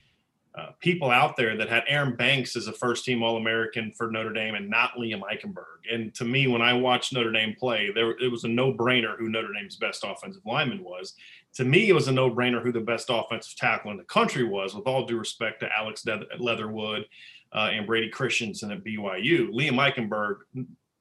uh, 0.57 0.71
people 0.81 1.11
out 1.11 1.37
there 1.37 1.57
that 1.57 1.69
had 1.69 1.85
Aaron 1.87 2.17
Banks 2.17 2.57
as 2.57 2.67
a 2.67 2.73
first 2.73 3.05
team 3.05 3.23
All 3.23 3.37
American 3.37 3.93
for 3.93 4.11
Notre 4.11 4.33
Dame 4.33 4.55
and 4.55 4.71
not 4.71 4.93
Liam 4.99 5.21
Eichenberg. 5.21 5.93
And 5.93 6.15
to 6.15 6.25
me, 6.25 6.47
when 6.47 6.63
I 6.63 6.73
watched 6.73 7.13
Notre 7.13 7.31
Dame 7.33 7.55
play, 7.59 7.91
there 7.95 8.13
it 8.13 8.31
was 8.31 8.45
a 8.45 8.49
no 8.49 8.73
brainer 8.73 9.19
who 9.19 9.29
Notre 9.29 9.53
Dame's 9.53 9.77
best 9.77 10.03
offensive 10.05 10.43
lineman 10.47 10.83
was. 10.83 11.15
To 11.55 11.65
me, 11.65 11.89
it 11.89 11.93
was 11.93 12.09
a 12.09 12.13
no 12.13 12.31
brainer 12.31 12.63
who 12.63 12.73
the 12.73 12.81
best 12.81 13.09
offensive 13.11 13.57
tackle 13.57 13.91
in 13.91 13.97
the 13.99 14.05
country 14.05 14.45
was, 14.45 14.75
with 14.75 14.87
all 14.87 15.05
due 15.07 15.19
respect 15.19 15.61
to 15.61 15.69
Alex 15.77 16.05
Leatherwood 16.39 17.05
uh, 17.53 17.71
and 17.73 17.87
Brady 17.87 18.09
Christensen 18.09 18.71
at 18.71 18.83
BYU. 18.85 19.51
Liam 19.53 19.77
Eichenberg, 19.79 20.37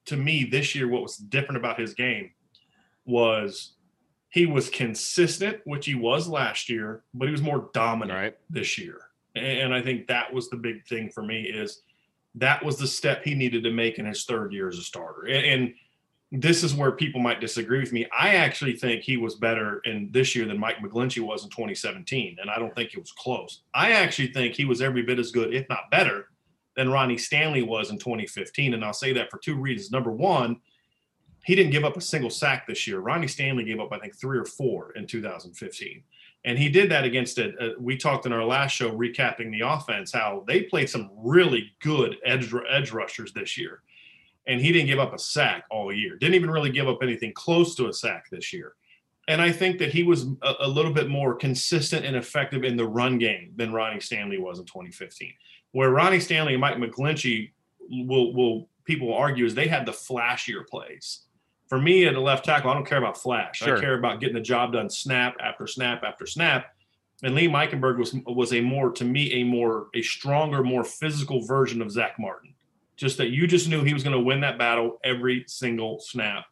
to 0.06 0.16
me, 0.16 0.44
this 0.44 0.74
year, 0.74 0.88
what 0.88 1.02
was 1.02 1.16
different 1.16 1.58
about 1.58 1.80
his 1.80 1.94
game 1.94 2.30
was 3.06 3.72
he 4.28 4.44
was 4.44 4.68
consistent, 4.68 5.60
which 5.64 5.86
he 5.86 5.94
was 5.94 6.28
last 6.28 6.68
year, 6.68 7.02
but 7.14 7.26
he 7.26 7.32
was 7.32 7.42
more 7.42 7.70
dominant 7.72 8.18
Right. 8.18 8.36
this 8.50 8.76
year. 8.76 9.00
And 9.36 9.74
I 9.74 9.82
think 9.82 10.06
that 10.06 10.32
was 10.32 10.48
the 10.48 10.56
big 10.56 10.86
thing 10.86 11.10
for 11.10 11.22
me 11.22 11.42
is 11.42 11.82
that 12.34 12.64
was 12.64 12.78
the 12.78 12.86
step 12.86 13.22
he 13.24 13.34
needed 13.34 13.62
to 13.64 13.70
make 13.70 13.98
in 13.98 14.06
his 14.06 14.24
third 14.24 14.52
year 14.52 14.68
as 14.68 14.78
a 14.78 14.82
starter. 14.82 15.26
And, 15.26 15.74
this 16.32 16.64
is 16.64 16.74
where 16.74 16.92
people 16.92 17.20
might 17.20 17.40
disagree 17.40 17.78
with 17.78 17.92
me. 17.92 18.06
I 18.16 18.34
actually 18.34 18.76
think 18.76 19.02
he 19.02 19.16
was 19.16 19.36
better 19.36 19.80
in 19.84 20.08
this 20.10 20.34
year 20.34 20.46
than 20.46 20.58
Mike 20.58 20.78
McGlinchey 20.78 21.20
was 21.20 21.44
in 21.44 21.50
2017, 21.50 22.38
and 22.40 22.50
I 22.50 22.58
don't 22.58 22.74
think 22.74 22.92
it 22.92 22.98
was 22.98 23.12
close. 23.12 23.62
I 23.74 23.92
actually 23.92 24.32
think 24.32 24.54
he 24.54 24.64
was 24.64 24.82
every 24.82 25.02
bit 25.02 25.20
as 25.20 25.30
good, 25.30 25.54
if 25.54 25.68
not 25.68 25.90
better, 25.90 26.28
than 26.74 26.90
Ronnie 26.90 27.16
Stanley 27.16 27.62
was 27.62 27.90
in 27.90 27.98
2015. 27.98 28.74
And 28.74 28.84
I'll 28.84 28.92
say 28.92 29.12
that 29.12 29.30
for 29.30 29.38
two 29.38 29.56
reasons. 29.56 29.92
Number 29.92 30.10
one, 30.10 30.60
he 31.44 31.54
didn't 31.54 31.70
give 31.70 31.84
up 31.84 31.96
a 31.96 32.00
single 32.00 32.30
sack 32.30 32.66
this 32.66 32.88
year. 32.88 32.98
Ronnie 32.98 33.28
Stanley 33.28 33.64
gave 33.64 33.78
up, 33.78 33.92
I 33.92 33.98
think, 33.98 34.16
three 34.16 34.36
or 34.36 34.44
four 34.44 34.92
in 34.92 35.06
2015. 35.06 36.02
And 36.44 36.56
he 36.56 36.68
did 36.68 36.90
that 36.90 37.04
against 37.04 37.38
it. 37.38 37.54
Uh, 37.60 37.70
we 37.78 37.96
talked 37.96 38.26
in 38.26 38.32
our 38.32 38.44
last 38.44 38.72
show, 38.72 38.90
recapping 38.90 39.50
the 39.50 39.66
offense, 39.66 40.12
how 40.12 40.44
they 40.46 40.62
played 40.62 40.88
some 40.88 41.10
really 41.16 41.72
good 41.80 42.16
edge, 42.24 42.52
edge 42.68 42.92
rushers 42.92 43.32
this 43.32 43.58
year. 43.58 43.82
And 44.46 44.60
he 44.60 44.70
didn't 44.70 44.86
give 44.86 45.00
up 45.00 45.12
a 45.12 45.18
sack 45.18 45.64
all 45.70 45.92
year. 45.92 46.16
Didn't 46.16 46.36
even 46.36 46.50
really 46.50 46.70
give 46.70 46.86
up 46.86 46.98
anything 47.02 47.32
close 47.32 47.74
to 47.76 47.88
a 47.88 47.92
sack 47.92 48.26
this 48.30 48.52
year. 48.52 48.74
And 49.28 49.42
I 49.42 49.50
think 49.50 49.78
that 49.78 49.92
he 49.92 50.04
was 50.04 50.26
a, 50.42 50.54
a 50.60 50.68
little 50.68 50.92
bit 50.92 51.08
more 51.08 51.34
consistent 51.34 52.06
and 52.06 52.14
effective 52.14 52.62
in 52.62 52.76
the 52.76 52.86
run 52.86 53.18
game 53.18 53.52
than 53.56 53.72
Ronnie 53.72 54.00
Stanley 54.00 54.38
was 54.38 54.60
in 54.60 54.66
2015. 54.66 55.32
Where 55.72 55.90
Ronnie 55.90 56.20
Stanley 56.20 56.54
and 56.54 56.60
Mike 56.60 56.76
McGlinchey 56.76 57.50
will 57.90 58.32
will 58.32 58.68
people 58.84 59.12
argue 59.12 59.44
is 59.44 59.54
they 59.54 59.66
had 59.66 59.84
the 59.84 59.92
flashier 59.92 60.66
plays. 60.66 61.25
For 61.68 61.80
me 61.80 62.06
at 62.06 62.14
the 62.14 62.20
left 62.20 62.44
tackle, 62.44 62.70
I 62.70 62.74
don't 62.74 62.86
care 62.86 62.98
about 62.98 63.20
flash. 63.20 63.58
Sure. 63.58 63.76
I 63.76 63.80
care 63.80 63.98
about 63.98 64.20
getting 64.20 64.34
the 64.36 64.40
job 64.40 64.72
done 64.72 64.88
snap 64.88 65.36
after 65.40 65.66
snap 65.66 66.02
after 66.04 66.26
snap. 66.26 66.74
And 67.22 67.34
Liam 67.34 67.52
Eichenberg 67.52 67.98
was 67.98 68.14
was 68.26 68.52
a 68.52 68.60
more 68.60 68.90
to 68.92 69.04
me 69.04 69.32
a 69.40 69.44
more 69.44 69.88
a 69.94 70.02
stronger, 70.02 70.62
more 70.62 70.84
physical 70.84 71.40
version 71.44 71.80
of 71.82 71.90
Zach 71.90 72.18
Martin. 72.18 72.52
Just 72.96 73.18
that 73.18 73.30
you 73.30 73.46
just 73.46 73.68
knew 73.68 73.82
he 73.82 73.92
was 73.94 74.02
going 74.02 74.14
to 74.16 74.20
win 74.20 74.40
that 74.40 74.58
battle 74.58 74.98
every 75.04 75.44
single 75.46 75.98
snap. 75.98 76.44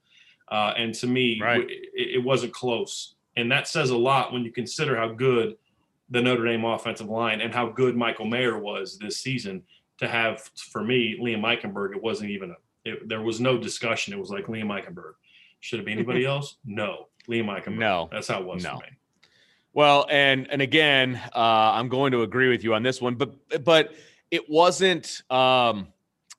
Uh, 0.51 0.75
and 0.77 0.95
to 0.95 1.07
me, 1.07 1.41
Right. 1.41 1.61
w- 1.61 1.69
it, 1.95 2.17
it 2.17 2.25
wasn't 2.25 2.53
close. 2.53 3.15
And 3.37 3.51
that 3.53 3.67
says 3.67 3.91
a 3.91 3.97
lot 3.97 4.33
when 4.33 4.45
you 4.45 4.53
consider 4.53 4.97
how 4.97 5.09
good 5.09 5.57
the 6.11 6.21
Notre 6.21 6.45
Dame 6.45 6.65
offensive 6.65 7.09
line 7.09 7.41
and 7.41 7.53
how 7.53 7.69
good 7.69 7.97
Michael 7.97 8.27
Mayer 8.27 8.59
was 8.59 8.99
this 8.99 9.17
season. 9.19 9.63
To 9.99 10.09
have 10.09 10.43
for 10.73 10.83
me, 10.83 11.17
Liam 11.21 11.41
Eichenberg, 11.43 11.95
it 11.97 12.03
wasn't 12.03 12.31
even 12.31 12.51
a. 12.51 12.57
It, 12.85 13.09
there 13.09 13.23
was 13.23 13.41
no 13.41 13.57
discussion. 13.59 14.13
It 14.13 14.19
was 14.19 14.31
like 14.31 14.47
Liam 14.47 14.67
Eichenberg. 14.67 15.15
Should 15.61 15.81
it 15.81 15.87
be 15.87 15.93
anybody 15.93 16.25
else? 16.27 16.57
No, 16.65 17.09
Liam 17.29 17.47
Eichenberg. 17.47 17.79
No. 17.79 18.09
that's 18.13 18.29
how 18.29 18.41
it 18.41 18.47
was 18.47 18.63
No. 18.63 18.81
Well, 19.73 20.07
and 20.09 20.49
and 20.53 20.63
again, 20.63 21.21
uh, 21.35 21.39
I'm 21.75 21.89
going 21.89 22.13
to 22.13 22.23
agree 22.23 22.49
with 22.49 22.63
you 22.63 22.75
on 22.75 22.83
this 22.85 23.01
one, 23.01 23.17
but 23.17 23.65
but 23.65 23.95
it 24.31 24.49
wasn't 24.49 25.23
um, 25.31 25.89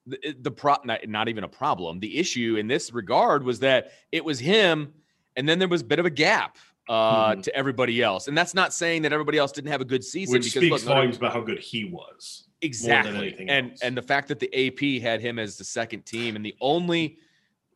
the, 0.07 0.35
the 0.39 0.51
pro 0.51 0.77
not, 0.85 1.05
not 1.07 1.27
even 1.27 1.43
a 1.43 1.47
problem. 1.49 1.99
The 1.99 2.17
issue 2.17 2.55
in 2.57 2.67
this 2.67 2.93
regard 2.93 3.43
was 3.43 3.59
that 3.59 3.91
it 4.13 4.23
was 4.23 4.39
him, 4.39 4.93
and 5.35 5.49
then 5.49 5.59
there 5.59 5.67
was 5.67 5.81
a 5.81 5.85
bit 5.85 5.99
of 5.99 6.05
a 6.05 6.09
gap 6.09 6.57
uh, 6.87 7.31
Mhm. 7.33 7.43
to 7.43 7.55
everybody 7.55 8.01
else. 8.01 8.29
And 8.29 8.37
that's 8.37 8.53
not 8.53 8.73
saying 8.73 9.01
that 9.01 9.11
everybody 9.11 9.37
else 9.37 9.51
didn't 9.51 9.71
have 9.71 9.81
a 9.81 9.85
good 9.85 10.03
season. 10.03 10.31
Which 10.31 10.43
because 10.43 10.61
speaks 10.61 10.71
look, 10.71 10.93
volumes 10.95 11.17
about 11.17 11.33
how 11.33 11.41
good 11.41 11.59
he 11.59 11.83
was. 11.85 12.47
Exactly 12.65 13.35
and 13.47 13.71
else. 13.71 13.81
and 13.81 13.95
the 13.97 14.01
fact 14.01 14.27
that 14.27 14.39
the 14.39 14.49
ap 14.67 15.01
had 15.01 15.21
him 15.21 15.39
as 15.39 15.57
the 15.57 15.63
second 15.63 16.05
team 16.05 16.35
and 16.35 16.45
the 16.45 16.55
only 16.61 17.17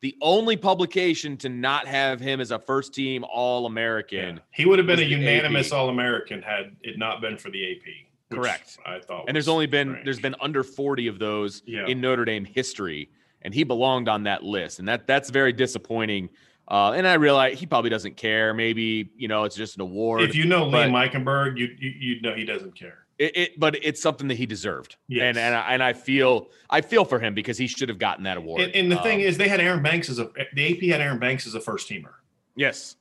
the 0.01 0.15
only 0.21 0.55
publication 0.55 1.35
to 1.37 1.49
not 1.49 1.85
have 1.87 2.19
him 2.21 2.39
as 2.39 2.51
a 2.51 2.59
first 2.59 2.93
team 2.93 3.23
all 3.31 3.65
american 3.65 4.35
Yeah. 4.35 4.41
He 4.51 4.65
would 4.65 4.79
have 4.79 4.87
been 4.87 4.99
a 4.99 5.03
unanimous 5.03 5.71
All 5.71 5.89
American 5.89 6.41
had 6.41 6.75
it 6.81 6.97
not 6.97 7.21
been 7.21 7.37
for 7.37 7.49
the 7.49 7.71
AP. 7.71 7.83
Correct. 8.31 8.77
I 8.85 8.99
thought. 8.99 9.25
and 9.27 9.35
there's 9.35 9.47
only 9.47 9.65
been 9.65 9.89
strange. 9.89 10.05
there's 10.05 10.19
been 10.19 10.35
under 10.39 10.63
40 10.63 11.07
of 11.07 11.17
those 11.19 11.63
Yeah. 11.65 11.87
in 11.87 11.99
notre 12.01 12.25
dame 12.25 12.45
history 12.45 13.09
and 13.41 13.53
he 13.53 13.63
belonged 13.63 14.07
on 14.09 14.23
that 14.23 14.43
list 14.43 14.79
and 14.79 14.87
that 14.87 15.07
that's 15.07 15.29
very 15.29 15.51
disappointing 15.53 16.29
uh, 16.69 16.91
and 16.91 17.07
i 17.07 17.15
realize 17.15 17.59
he 17.59 17.65
probably 17.65 17.89
doesn't 17.89 18.15
care 18.15 18.53
maybe 18.53 19.09
you 19.17 19.27
know 19.27 19.43
it's 19.45 19.55
just 19.55 19.75
an 19.75 19.81
award 19.81 20.21
If 20.21 20.35
you 20.35 20.45
know 20.45 20.67
Lee 20.67 20.73
Liam 20.77 21.09
Eichenberg, 21.11 21.57
you, 21.57 21.67
you 21.79 21.89
you 21.89 22.21
know 22.21 22.33
he 22.35 22.45
doesn't 22.45 22.75
care. 22.75 23.05
It, 23.19 23.37
it, 23.37 23.59
but 23.59 23.75
it's 23.83 24.01
something 24.01 24.27
that 24.29 24.37
he 24.37 24.45
deserved 24.45 24.95
Yes. 25.07 25.23
and 25.23 25.37
and 25.37 25.53
I, 25.55 25.73
and 25.73 25.83
I 25.83 25.93
feel 25.93 26.49
i 26.69 26.81
feel 26.81 27.05
for 27.05 27.19
him 27.19 27.33
because 27.33 27.57
he 27.57 27.67
should 27.67 27.89
have 27.89 27.99
gotten 27.99 28.23
that 28.23 28.37
award 28.37 28.61
And, 28.61 28.73
and 28.73 28.91
the 28.91 28.97
thing 28.97 29.19
Um, 29.19 29.27
is, 29.27 29.37
they 29.37 29.47
had 29.49 29.59
Aaron 29.59 29.83
Banks 29.83 30.09
as 30.09 30.19
a 30.19 30.29
the 30.53 30.73
AP 30.73 30.81
had 30.91 31.01
Aaron 31.01 31.19
Banks 31.19 31.45
as 31.45 31.53
a 31.55 31.59
first 31.59 31.89
teamer. 31.89 32.13
yes 32.55 32.95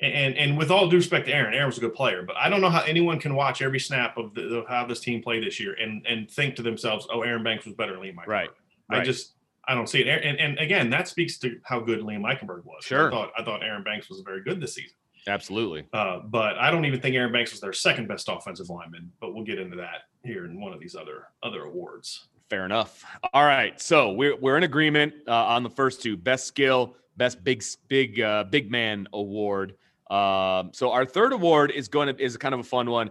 And 0.00 0.36
and 0.36 0.56
with 0.58 0.70
all 0.70 0.88
due 0.88 0.96
respect 0.96 1.26
to 1.26 1.32
Aaron, 1.34 1.54
Aaron 1.54 1.66
was 1.66 1.78
a 1.78 1.80
good 1.80 1.94
player, 1.94 2.22
but 2.22 2.36
I 2.36 2.48
don't 2.48 2.60
know 2.60 2.70
how 2.70 2.82
anyone 2.82 3.18
can 3.18 3.34
watch 3.34 3.62
every 3.62 3.80
snap 3.80 4.16
of, 4.16 4.34
the, 4.34 4.42
of 4.58 4.68
how 4.68 4.86
this 4.86 5.00
team 5.00 5.22
played 5.22 5.44
this 5.44 5.58
year 5.60 5.74
and 5.74 6.04
and 6.06 6.30
think 6.30 6.56
to 6.56 6.62
themselves, 6.62 7.06
"Oh, 7.12 7.22
Aaron 7.22 7.42
Banks 7.44 7.64
was 7.64 7.74
better 7.74 7.92
than 7.92 8.02
Liam 8.02 8.16
Eichenberg." 8.16 8.26
Right. 8.26 8.50
I 8.90 8.96
Right. 8.98 9.04
just 9.06 9.32
I 9.66 9.74
don't 9.74 9.88
see 9.88 10.00
it. 10.02 10.08
And, 10.08 10.38
and 10.38 10.58
again, 10.58 10.90
that 10.90 11.08
speaks 11.08 11.38
to 11.38 11.58
how 11.64 11.80
good 11.80 12.00
Liam 12.00 12.20
Eichenberg 12.20 12.64
was. 12.66 12.84
Sure. 12.84 13.08
I 13.08 13.10
thought 13.10 13.32
I 13.38 13.42
thought 13.44 13.62
Aaron 13.62 13.82
Banks 13.82 14.10
was 14.10 14.20
very 14.20 14.42
good 14.42 14.60
this 14.60 14.74
season. 14.74 14.96
Absolutely 15.28 15.86
Uh, 15.92 16.18
but 16.20 16.56
I 16.58 16.70
don't 16.70 16.84
even 16.84 17.00
think 17.00 17.14
Aaron 17.16 17.32
Banks 17.32 17.50
was 17.52 17.60
their 17.60 17.72
second 17.72 18.08
best 18.08 18.28
offensive 18.28 18.68
lineman. 18.70 19.10
But 19.20 19.34
we'll 19.34 19.44
get 19.44 19.58
into 19.58 19.76
that 19.76 20.02
here 20.24 20.44
in 20.46 20.60
one 20.60 20.72
of 20.72 20.80
these 20.80 20.94
other 20.96 21.28
other 21.42 21.64
awards. 21.64 22.26
Fair 22.50 22.64
enough. 22.64 23.04
All 23.32 23.44
right, 23.44 23.80
so 23.80 24.12
we're 24.12 24.36
we're 24.36 24.56
in 24.56 24.64
agreement 24.64 25.14
uh, 25.26 25.32
on 25.46 25.62
the 25.62 25.70
first 25.70 26.02
two: 26.02 26.16
best 26.16 26.46
skill, 26.46 26.96
best 27.16 27.42
big 27.42 27.62
big 27.88 28.20
uh, 28.20 28.44
big 28.44 28.70
man 28.70 29.06
award. 29.12 29.74
Um, 30.10 30.70
so 30.72 30.92
our 30.92 31.06
third 31.06 31.32
award 31.32 31.70
is 31.70 31.88
going 31.88 32.14
to 32.14 32.22
is 32.22 32.36
kind 32.36 32.52
of 32.54 32.60
a 32.60 32.64
fun 32.64 32.90
one: 32.90 33.10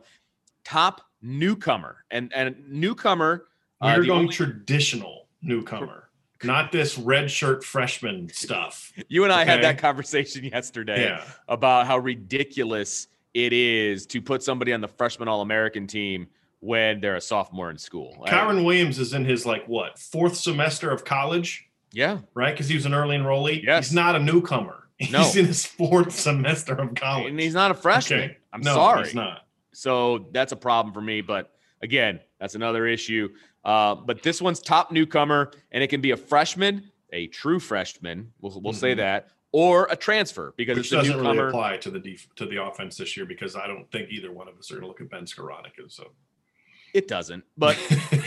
top 0.64 1.02
newcomer, 1.22 2.06
and 2.12 2.32
and 2.34 2.56
newcomer. 2.70 3.46
uh, 3.82 3.94
We're 3.98 4.02
the 4.04 4.08
going 4.08 4.20
only- 4.22 4.34
traditional 4.34 5.28
newcomer, 5.42 6.10
not 6.54 6.72
this 6.72 6.98
red 6.98 7.30
shirt 7.32 7.64
freshman 7.64 8.30
stuff. 8.30 8.92
you 9.08 9.24
and 9.24 9.34
I 9.34 9.46
had 9.46 9.64
that 9.64 9.78
conversation 9.78 10.44
yesterday 10.52 11.04
Yeah. 11.06 11.24
about 11.48 11.88
how 11.88 11.98
ridiculous 11.98 13.08
it 13.34 13.54
is 13.54 14.06
to 14.08 14.22
put 14.22 14.44
somebody 14.44 14.74
on 14.74 14.82
the 14.82 14.88
freshman 14.88 15.28
All 15.28 15.42
American 15.42 15.88
team 15.88 16.28
when 16.60 17.02
they're 17.02 17.16
a 17.16 17.22
sophomore 17.22 17.70
in 17.70 17.78
school. 17.78 18.24
Kyren 18.28 18.64
Williams 18.64 19.00
is 19.00 19.14
in 19.14 19.26
his 19.26 19.46
like 19.46 19.66
what 19.68 19.98
fourth 20.00 20.36
semester 20.38 20.90
of 20.92 21.04
college, 21.04 21.68
yeah, 21.92 22.20
right? 22.34 22.52
Because 22.54 22.68
he 22.70 22.76
was 22.76 22.86
an 22.86 22.94
early 22.94 23.18
enrollee. 23.18 23.64
Yes. 23.64 23.88
He's 23.88 23.96
not 23.96 24.16
a 24.16 24.20
newcomer. 24.20 24.80
No. 25.12 25.24
He's 25.24 25.36
in 25.36 25.46
his 25.48 25.66
fourth 25.66 26.12
semester 26.14 26.74
of 26.76 26.94
college. 26.96 27.28
and 27.32 27.38
he's 27.40 27.56
not 27.56 27.72
a 27.72 27.74
freshman. 27.74 28.20
Okay. 28.22 28.38
I'm 28.54 28.62
no, 28.62 28.76
sorry. 28.76 29.06
He's 29.06 29.16
not. 29.16 29.46
So 29.74 30.28
that's 30.32 30.52
a 30.54 30.56
problem 30.56 30.94
for 30.94 31.02
me. 31.02 31.20
But 31.22 31.52
again, 31.82 32.22
that's 32.40 32.56
another 32.56 32.86
issue. 32.88 33.30
Uh, 33.64 33.96
but 33.96 34.22
this 34.24 34.42
one's 34.42 34.60
top 34.60 34.92
newcomer, 34.92 35.52
and 35.72 35.84
it 35.84 35.88
can 35.88 36.02
be 36.02 36.12
a 36.12 36.18
freshman, 36.18 36.92
a 37.12 37.28
true 37.28 37.60
freshman. 37.60 38.32
We'll, 38.42 38.60
we'll 38.62 38.74
say 38.74 38.94
Mhm. 38.94 38.98
that, 38.98 39.30
or 39.52 39.88
a 39.90 39.96
transfer 39.96 40.54
because 40.58 40.78
Which 40.78 40.88
it's 40.88 40.94
a 40.94 40.96
doesn't 40.98 41.20
really 41.22 41.38
apply 41.48 41.78
to 41.78 41.92
the 41.92 42.00
def- 42.00 42.28
to 42.36 42.46
the 42.46 42.62
offense 42.64 42.98
this 42.98 43.16
year 43.16 43.26
because 43.26 43.56
I 43.56 43.68
don't 43.68 43.90
think 43.92 44.10
either 44.10 44.32
one 44.32 44.48
of 44.48 44.58
us 44.58 44.70
are 44.72 44.76
going 44.76 44.82
to 44.84 44.88
look 44.88 45.00
at 45.02 45.10
Ben 45.10 45.26
Skowronek. 45.26 45.90
So, 45.90 46.12
it 46.94 47.08
doesn't, 47.08 47.44
but 47.58 47.78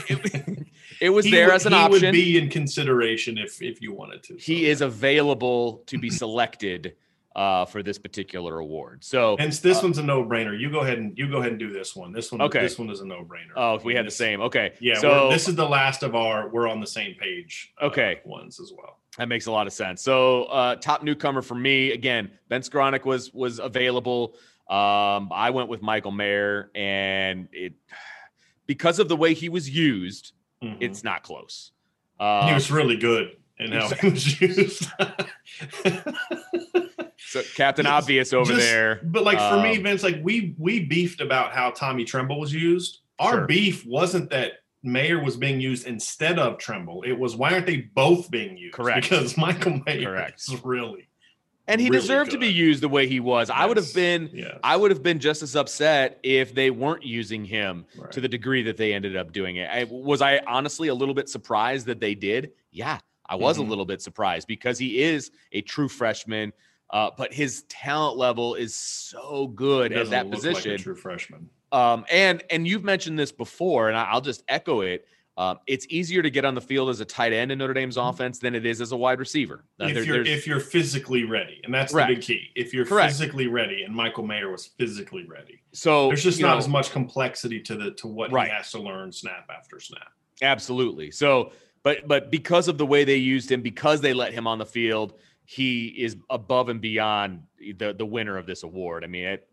it, 0.08 0.66
it 1.00 1.10
was 1.10 1.24
He 1.26 1.30
there 1.32 1.46
would- 1.46 1.54
as 1.56 1.66
an 1.66 1.72
option. 1.74 1.90
he 1.90 1.96
option. 1.96 2.06
would 2.06 2.12
be 2.12 2.38
in 2.38 2.48
consideration 2.48 3.36
if 3.38 3.60
if 3.60 3.82
you 3.82 3.92
wanted 3.92 4.22
to. 4.24 4.34
he 4.36 4.64
So, 4.64 4.70
is 4.70 4.80
available 4.80 5.82
to 5.86 5.98
be 5.98 6.08
selected 6.10 6.94
uh, 7.36 7.64
for 7.66 7.82
this 7.82 7.98
particular 7.98 8.58
award. 8.58 9.04
So, 9.04 9.36
Hence, 9.38 9.60
this 9.60 9.78
uh, 9.78 9.82
one's 9.84 9.98
a 9.98 10.02
no-brainer. 10.02 10.58
You 10.58 10.70
go 10.70 10.80
ahead 10.80 10.98
and 10.98 11.16
you 11.16 11.28
go 11.30 11.36
ahead 11.36 11.50
and 11.52 11.58
do 11.60 11.70
this 11.70 11.94
one. 11.94 12.10
This 12.12 12.32
one, 12.32 12.40
Okay. 12.42 12.62
This 12.62 12.78
one 12.78 12.90
is 12.90 13.00
a 13.02 13.06
no-brainer. 13.06 13.52
oh, 13.54 13.74
if 13.74 13.84
we 13.84 13.94
had 13.94 14.06
the 14.06 14.10
same, 14.10 14.40
okay. 14.40 14.72
Yeah. 14.80 14.94
So 14.98 15.28
this 15.30 15.46
is 15.46 15.54
the 15.54 15.68
last 15.68 16.02
of 16.02 16.14
our. 16.16 16.48
We're 16.48 16.66
on 16.66 16.80
the 16.80 16.86
same 16.86 17.14
page. 17.14 17.72
uh, 17.80 17.84
Okay. 17.86 18.20
ones 18.24 18.58
as 18.58 18.72
well. 18.76 18.98
That 19.18 19.28
makes 19.28 19.46
a 19.46 19.52
lot 19.52 19.66
of 19.66 19.72
sense. 19.72 20.02
So, 20.02 20.44
uh, 20.44 20.76
top 20.76 21.02
newcomer 21.02 21.42
for 21.42 21.54
me 21.54 21.92
again. 21.92 22.30
Ben 22.48 22.62
Skowronek 22.62 23.04
was 23.04 23.32
was 23.32 23.58
available. 23.60 24.34
Um, 24.68 25.30
I 25.32 25.50
went 25.50 25.68
with 25.68 25.80
Michael 25.82 26.10
Mayer, 26.10 26.70
and 26.74 27.48
it 27.52 27.74
because 28.66 28.98
of 28.98 29.08
the 29.08 29.16
way 29.16 29.32
he 29.34 29.48
was 29.48 29.70
used, 29.70 30.32
Mhm. 30.64 30.78
it's 30.80 31.04
not 31.04 31.22
close. 31.22 31.70
he 32.18 32.24
Um, 32.24 32.54
was 32.54 32.70
really 32.70 32.96
good 32.96 33.36
in 33.58 33.72
how 33.72 33.88
he 33.88 34.08
was 34.10 34.40
used. 34.40 34.88
so 37.26 37.42
Captain 37.54 37.87
Obvious 37.87 38.33
over 38.33 38.52
just- 38.52 38.66
there. 38.66 39.00
But 39.04 39.25
like 39.25 39.38
for 39.38 39.61
me, 39.62 39.76
Um, 39.76 39.83
Vince, 39.83 40.02
like 40.02 40.21
we 40.23 40.54
we 40.59 40.80
beefed 40.80 41.21
about 41.21 41.52
how 41.52 41.71
Tommy 41.71 42.04
Tremble 42.04 42.38
was 42.40 42.52
used. 42.52 43.00
our 43.18 43.33
Sure. 43.33 43.47
beef 43.47 43.87
wasn't 43.87 44.28
that 44.30 44.52
Mayer 44.83 45.23
was 45.25 45.37
being 45.38 45.59
used 45.59 45.87
instead 45.87 46.38
of 46.38 46.59
Tremble. 46.59 47.02
It 47.02 47.12
was 47.18 47.35
why 47.35 47.52
aren't 47.52 47.64
they 47.66 47.78
both 47.95 48.30
being 48.30 48.56
used? 48.59 48.75
Correct. 48.75 49.02
Because 49.09 49.37
Michael 49.38 49.80
Mayer 49.87 50.04
Correct. 50.11 50.38
is 50.40 50.62
really 50.64 51.09
and 51.66 51.80
he 51.80 51.88
really 51.88 52.00
deserved 52.02 52.30
to 52.33 52.38
be 52.38 52.47
used 52.47 52.80
the 52.83 52.88
way 52.88 53.09
he 53.09 53.18
was. 53.18 53.49
I 53.50 53.64
would 53.66 53.76
have 53.78 53.92
been 53.95 54.30
yeah. 54.33 54.59
I 54.62 54.76
would 54.76 54.90
have 54.90 55.02
been 55.02 55.18
just 55.18 55.42
as 55.42 55.56
upset 55.56 56.21
if 56.23 56.54
they 56.54 56.71
weren't 56.71 57.04
using 57.04 57.45
him 57.45 57.87
right. 57.99 58.12
to 58.12 58.21
the 58.21 58.28
degree 58.28 58.62
that 58.64 58.76
they 58.76 58.92
ended 58.92 59.16
up 59.16 59.33
doing 59.33 59.56
it. 59.56 59.68
I, 59.68 59.85
was 59.90 60.21
I 60.23 60.40
honestly 60.47 60.88
a 60.88 60.95
little 60.95 61.14
bit 61.14 61.28
surprised 61.28 61.87
that 61.87 61.99
they 61.99 62.14
did? 62.14 62.52
Yeah, 62.71 62.99
I 63.28 63.35
was 63.35 63.56
Mhm. 63.56 63.66
a 63.66 63.68
little 63.71 63.87
bit 63.87 64.00
surprised 64.02 64.47
because 64.47 64.78
he 64.78 65.00
is 65.02 65.33
a 65.52 65.62
true 65.62 65.88
freshman, 65.88 66.52
uh, 66.90 67.10
but 67.16 67.32
his 67.32 67.62
talent 67.68 68.16
level 68.16 68.54
is 68.54 68.74
so 68.74 69.48
good 69.54 69.92
at 69.92 70.10
that 70.10 70.30
position. 70.30 70.72
Like 70.72 70.80
true 70.82 70.94
freshman. 70.94 71.48
Um, 71.72 72.04
and 72.10 72.42
and 72.50 72.66
you've 72.66 72.84
mentioned 72.84 73.18
this 73.18 73.32
before, 73.32 73.88
and 73.88 73.96
I'll 73.98 74.20
just 74.20 74.42
echo 74.48 74.82
it. 74.82 75.06
Um, 75.38 75.58
it's 75.66 75.86
easier 75.90 76.22
to 76.22 76.30
get 76.30 76.46
on 76.46 76.54
the 76.54 76.62
field 76.62 76.88
as 76.88 77.00
a 77.00 77.04
tight 77.04 77.34
end 77.34 77.52
in 77.52 77.58
Notre 77.58 77.74
Dame's 77.74 77.98
offense 77.98 78.38
than 78.38 78.54
it 78.54 78.64
is 78.64 78.80
as 78.80 78.92
a 78.92 78.96
wide 78.96 79.18
receiver. 79.18 79.64
Uh, 79.78 79.84
Mm-hmm. 79.84 79.96
if 79.98 80.06
there- 80.06 80.14
you're 80.14 80.24
if 80.24 80.46
you're 80.46 80.60
physically 80.60 81.24
ready, 81.24 81.60
and 81.64 81.74
that's 81.74 81.92
Correct. 81.92 82.08
the 82.08 82.14
big 82.14 82.24
key. 82.24 82.50
If 82.54 82.72
you're 82.72 82.86
Correct. 82.86 83.12
physically 83.12 83.46
ready, 83.46 83.82
and 83.82 83.94
Michael 83.94 84.24
Mayer 84.24 84.50
was 84.50 84.64
physically 84.78 85.26
ready, 85.26 85.60
so 85.72 86.06
there's 86.08 86.22
just 86.22 86.40
not 86.40 86.52
know, 86.52 86.58
as 86.58 86.68
much 86.68 86.90
complexity 86.90 87.60
to 87.62 87.74
the 87.74 87.90
to 87.92 88.06
what 88.06 88.32
Right. 88.32 88.48
he 88.48 88.54
has 88.54 88.70
to 88.70 88.78
learn 88.78 89.12
snap 89.12 89.50
after 89.54 89.78
snap. 89.78 90.08
Absolutely. 90.40 91.10
So, 91.10 91.52
but 91.82 92.08
but 92.08 92.30
because 92.30 92.68
of 92.68 92.78
the 92.78 92.86
way 92.86 93.04
they 93.04 93.16
used 93.16 93.50
him, 93.52 93.60
because 93.60 94.00
they 94.00 94.14
let 94.14 94.32
him 94.32 94.46
on 94.46 94.56
the 94.58 94.64
field, 94.66 95.18
he 95.46 95.86
is 95.86 96.16
above 96.28 96.68
and 96.68 96.80
beyond 96.80 97.42
the 97.78 97.94
the 97.96 98.04
winner 98.04 98.36
of 98.36 98.46
this 98.46 98.62
award. 98.62 99.04
I 99.04 99.06
mean, 99.06 99.24
it 99.24 99.48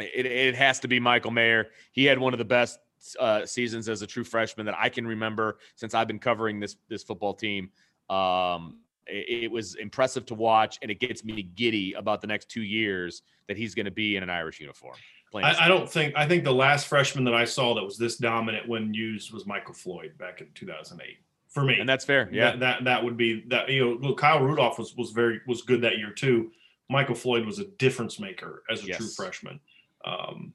it, 0.00 0.26
it 0.26 0.54
has 0.54 0.80
to 0.80 0.88
be 0.88 0.98
Michael 0.98 1.30
Mayer. 1.30 1.68
He 1.92 2.04
had 2.04 2.18
one 2.18 2.32
of 2.32 2.38
the 2.38 2.44
best 2.44 2.78
uh, 3.20 3.46
seasons 3.46 3.88
as 3.88 4.02
a 4.02 4.06
true 4.06 4.24
freshman 4.24 4.66
that 4.66 4.74
I 4.76 4.88
can 4.88 5.06
remember 5.06 5.58
since 5.76 5.94
I've 5.94 6.08
been 6.08 6.18
covering 6.18 6.58
this 6.58 6.76
this 6.88 7.02
football 7.02 7.34
team. 7.34 7.70
Um, 8.10 8.78
it, 9.06 9.44
it 9.44 9.50
was 9.50 9.74
impressive 9.74 10.26
to 10.26 10.34
watch, 10.34 10.78
and 10.82 10.90
it 10.90 10.98
gets 10.98 11.24
me 11.24 11.42
giddy 11.42 11.92
about 11.92 12.20
the 12.20 12.26
next 12.26 12.50
two 12.50 12.62
years 12.62 13.22
that 13.48 13.56
he's 13.56 13.74
going 13.74 13.86
to 13.86 13.92
be 13.92 14.16
in 14.16 14.22
an 14.22 14.30
Irish 14.30 14.60
uniform. 14.60 14.96
I, 15.34 15.66
I 15.66 15.68
don't 15.68 15.88
think 15.88 16.14
I 16.16 16.26
think 16.26 16.44
the 16.44 16.54
last 16.54 16.86
freshman 16.86 17.24
that 17.24 17.34
I 17.34 17.44
saw 17.44 17.74
that 17.74 17.84
was 17.84 17.98
this 17.98 18.16
dominant 18.16 18.66
when 18.66 18.94
used 18.94 19.32
was 19.32 19.46
Michael 19.46 19.74
Floyd 19.74 20.16
back 20.18 20.40
in 20.40 20.48
2008. 20.54 21.18
For 21.48 21.64
me, 21.64 21.78
and 21.80 21.88
that's 21.88 22.04
fair. 22.04 22.28
Yeah, 22.30 22.50
that, 22.50 22.60
that 22.60 22.84
that 22.84 23.04
would 23.04 23.16
be 23.16 23.44
that 23.48 23.68
you 23.70 23.84
know 23.84 23.92
look, 24.06 24.18
Kyle 24.18 24.40
Rudolph 24.40 24.78
was 24.78 24.94
was 24.96 25.12
very 25.12 25.40
was 25.46 25.62
good 25.62 25.80
that 25.80 25.98
year 25.98 26.10
too. 26.10 26.50
Michael 26.90 27.14
Floyd 27.14 27.46
was 27.46 27.58
a 27.58 27.64
difference 27.64 28.20
maker 28.20 28.62
as 28.70 28.84
a 28.84 28.88
true 28.92 29.08
freshman. 29.08 29.60
Um, 30.04 30.54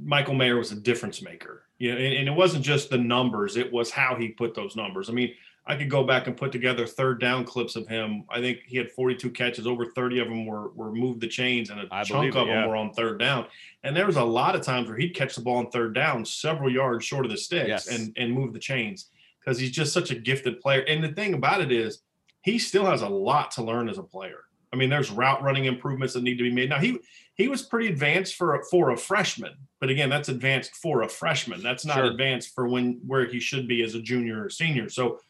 Michael 0.00 0.34
Mayer 0.34 0.56
was 0.56 0.72
a 0.72 0.76
difference 0.76 1.22
maker. 1.22 1.64
You 1.78 1.92
know, 1.92 1.98
and, 1.98 2.14
and 2.14 2.28
it 2.28 2.32
wasn't 2.32 2.64
just 2.64 2.90
the 2.90 2.98
numbers; 2.98 3.56
it 3.56 3.72
was 3.72 3.90
how 3.90 4.16
he 4.16 4.28
put 4.28 4.54
those 4.54 4.74
numbers. 4.74 5.08
I 5.08 5.12
mean, 5.12 5.34
I 5.66 5.76
could 5.76 5.90
go 5.90 6.02
back 6.04 6.26
and 6.26 6.36
put 6.36 6.50
together 6.50 6.86
third 6.86 7.20
down 7.20 7.44
clips 7.44 7.76
of 7.76 7.86
him. 7.86 8.24
I 8.30 8.40
think 8.40 8.60
he 8.66 8.76
had 8.78 8.90
42 8.90 9.30
catches. 9.30 9.66
Over 9.66 9.86
30 9.86 10.20
of 10.20 10.28
them 10.28 10.46
were 10.46 10.70
were 10.70 10.90
moved 10.92 11.20
the 11.20 11.28
chains, 11.28 11.70
and 11.70 11.80
a 11.80 11.86
I 11.92 12.02
chunk 12.04 12.34
of 12.34 12.48
it, 12.48 12.52
them 12.52 12.68
were 12.68 12.76
on 12.76 12.92
third 12.92 13.18
down. 13.18 13.46
And 13.84 13.94
there 13.94 14.06
was 14.06 14.16
a 14.16 14.24
lot 14.24 14.56
of 14.56 14.62
times 14.62 14.88
where 14.88 14.96
he'd 14.96 15.14
catch 15.14 15.34
the 15.34 15.42
ball 15.42 15.58
on 15.58 15.70
third 15.70 15.94
down, 15.94 16.24
several 16.24 16.72
yards 16.72 17.04
short 17.04 17.24
of 17.24 17.30
the 17.30 17.38
sticks, 17.38 17.68
Yes. 17.68 17.86
and 17.88 18.12
and 18.16 18.32
move 18.32 18.52
the 18.52 18.58
chains 18.58 19.10
because 19.46 19.58
he's 19.60 19.70
just 19.70 19.92
such 19.92 20.10
a 20.10 20.14
gifted 20.16 20.60
player. 20.60 20.80
And 20.80 21.02
the 21.02 21.12
thing 21.12 21.34
about 21.34 21.60
it 21.60 21.70
is, 21.70 22.00
he 22.42 22.58
still 22.58 22.84
has 22.86 23.02
a 23.02 23.08
lot 23.08 23.52
to 23.52 23.62
learn 23.62 23.88
as 23.88 23.98
a 23.98 24.02
player. 24.02 24.40
I 24.72 24.76
mean, 24.76 24.90
there's 24.90 25.10
route 25.10 25.42
running 25.42 25.64
improvements 25.66 26.14
that 26.14 26.22
need 26.22 26.36
to 26.38 26.42
be 26.44 26.52
made. 26.52 26.68
Now 26.68 26.78
he 26.80 26.98
he 27.34 27.48
was 27.48 27.62
pretty 27.62 27.88
advanced 27.88 28.34
for 28.34 28.56
a, 28.56 28.64
for 28.64 28.90
a 28.90 28.96
freshman, 28.96 29.52
but 29.80 29.90
again, 29.90 30.08
that's 30.08 30.28
advanced 30.28 30.74
for 30.76 31.02
a 31.02 31.08
freshman. 31.08 31.62
That's 31.62 31.84
not 31.84 31.96
Sure. 31.96 32.06
advanced 32.06 32.54
for 32.54 32.68
when 32.68 33.00
where 33.06 33.26
he 33.26 33.40
should 33.40 33.68
be 33.68 33.82
as 33.82 33.94
a 33.94 34.00
junior 34.00 34.44
or 34.44 34.50
senior. 34.50 34.88
So 34.88 35.20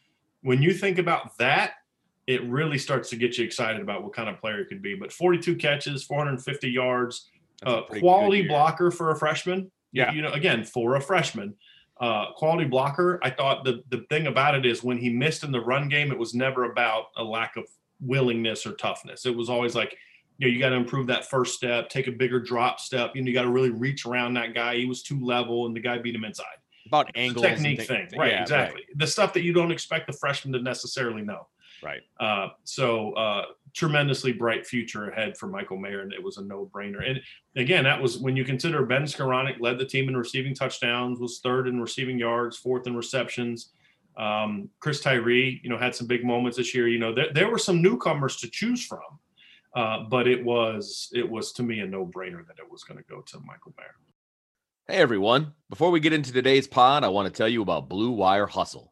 when 0.41 0.61
you 0.61 0.73
think 0.73 0.97
about 0.97 1.37
that, 1.37 1.73
it 2.25 2.43
really 2.43 2.77
starts 2.77 3.09
to 3.11 3.15
get 3.15 3.37
you 3.37 3.45
excited 3.45 3.81
about 3.81 4.03
what 4.03 4.13
kind 4.13 4.29
of 4.29 4.39
player 4.39 4.59
he 4.59 4.65
could 4.65 4.81
be. 4.81 4.95
But 4.95 5.13
42 5.13 5.55
catches, 5.55 6.03
450 6.03 6.69
yards, 6.69 7.29
uh, 7.63 7.83
quality 7.83 8.47
blocker 8.47 8.91
for 8.91 9.11
a 9.11 9.15
freshman. 9.15 9.71
Yeah. 9.91 10.11
You 10.11 10.21
know, 10.21 10.31
again, 10.31 10.63
for 10.63 10.95
a 10.95 11.01
freshman, 11.01 11.55
uh, 11.99 12.33
quality 12.33 12.65
blocker. 12.65 13.19
I 13.23 13.29
thought 13.29 13.63
the, 13.63 13.83
the 13.89 14.05
thing 14.09 14.27
about 14.27 14.55
it 14.55 14.65
is 14.65 14.83
when 14.83 14.97
he 14.97 15.09
missed 15.09 15.43
in 15.43 15.51
the 15.51 15.61
run 15.61 15.89
game, 15.89 16.11
it 16.11 16.17
was 16.17 16.33
never 16.33 16.71
about 16.71 17.07
a 17.15 17.23
lack 17.23 17.57
of 17.57 17.65
willingness 17.99 18.65
or 18.65 18.73
toughness. 18.73 19.25
It 19.25 19.35
was 19.35 19.49
always 19.49 19.75
like, 19.75 19.97
you 20.37 20.47
know, 20.47 20.53
you 20.53 20.59
got 20.59 20.69
to 20.69 20.75
improve 20.75 21.07
that 21.07 21.25
first 21.25 21.55
step, 21.55 21.89
take 21.89 22.07
a 22.07 22.11
bigger 22.11 22.39
drop 22.39 22.79
step. 22.79 23.15
You 23.15 23.21
know, 23.21 23.27
you 23.27 23.33
got 23.33 23.43
to 23.43 23.49
really 23.49 23.71
reach 23.71 24.05
around 24.05 24.35
that 24.35 24.53
guy. 24.53 24.75
He 24.75 24.85
was 24.85 25.01
too 25.01 25.19
level 25.23 25.65
and 25.65 25.75
the 25.75 25.79
guy 25.79 25.97
beat 25.97 26.13
him 26.13 26.23
inside. 26.23 26.45
about 26.85 27.09
It's 27.09 27.17
a 27.17 27.19
angles, 27.19 27.45
technique 27.45 27.81
thing. 27.83 28.07
Right, 28.15 28.33
yeah, 28.33 28.41
exactly. 28.43 28.83
The 28.95 29.07
stuff 29.07 29.33
that 29.33 29.41
you 29.41 29.53
don't 29.53 29.71
expect 29.71 30.07
the 30.07 30.13
freshman 30.13 30.53
to 30.53 30.61
necessarily 30.61 31.23
know. 31.23 31.47
Right. 31.83 32.01
Uh, 32.19 32.49
so 32.63 33.13
uh, 33.13 33.45
tremendously 33.73 34.33
bright 34.33 34.65
future 34.65 35.09
ahead 35.09 35.37
for 35.37 35.47
Michael 35.47 35.77
Mayer, 35.77 36.01
and 36.01 36.11
it 36.11 36.23
was 36.23 36.37
a 36.37 36.43
no-brainer. 36.43 37.07
And 37.07 37.21
again, 37.55 37.83
that 37.83 38.01
was 38.01 38.17
when 38.17 38.35
you 38.35 38.43
consider 38.43 38.85
Ben 38.85 39.03
Skowronek 39.03 39.59
led 39.59 39.77
the 39.77 39.85
team 39.85 40.09
in 40.09 40.17
receiving 40.17 40.55
touchdowns, 40.55 41.19
was 41.19 41.39
third 41.39 41.67
in 41.67 41.79
receiving 41.79 42.17
yards, 42.17 42.57
fourth 42.57 42.87
in 42.87 42.95
receptions. 42.95 43.71
Um, 44.17 44.69
Chris 44.79 45.01
Tyree, 45.01 45.61
you 45.63 45.69
know, 45.69 45.77
had 45.77 45.93
some 45.93 46.07
big 46.07 46.25
moments 46.25 46.57
this 46.57 46.73
year. 46.73 46.87
You 46.87 46.97
know, 46.97 47.13
there, 47.13 47.31
there 47.33 47.51
were 47.51 47.59
some 47.59 47.83
newcomers 47.83 48.37
to 48.37 48.49
choose 48.49 48.83
from, 48.83 49.19
uh, 49.75 50.05
but 50.09 50.27
it 50.27 50.43
was 50.43 51.09
it 51.13 51.29
was 51.29 51.51
to 51.53 51.63
me 51.63 51.81
a 51.81 51.85
no-brainer 51.85 52.45
that 52.47 52.57
it 52.57 52.71
was 52.71 52.83
going 52.83 52.97
to 52.97 53.03
go 53.07 53.21
to 53.21 53.39
Michael 53.41 53.75
Mayer. 53.77 53.93
Hey 54.87 54.97
everyone. 54.97 55.53
Before 55.69 55.91
we 55.91 55.99
get 55.99 56.13
into 56.13 56.33
today's 56.33 56.67
pod, 56.67 57.03
I 57.03 57.09
want 57.09 57.31
to 57.31 57.37
tell 57.37 57.49
you 57.49 57.61
about 57.61 57.89
Blue 57.89 58.09
Wire 58.09 58.47
Hustle, 58.47 58.91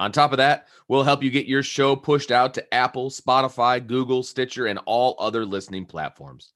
On 0.00 0.12
top 0.12 0.32
of 0.32 0.36
that, 0.38 0.68
we'll 0.86 1.02
help 1.02 1.22
you 1.22 1.30
get 1.30 1.46
your 1.46 1.62
show 1.62 1.96
pushed 1.96 2.30
out 2.30 2.54
to 2.54 2.74
Apple, 2.74 3.10
Spotify, 3.10 3.84
Google, 3.84 4.22
Stitcher, 4.22 4.66
and 4.66 4.78
all 4.86 5.16
other 5.18 5.44
listening 5.44 5.86
platforms. 5.86 6.52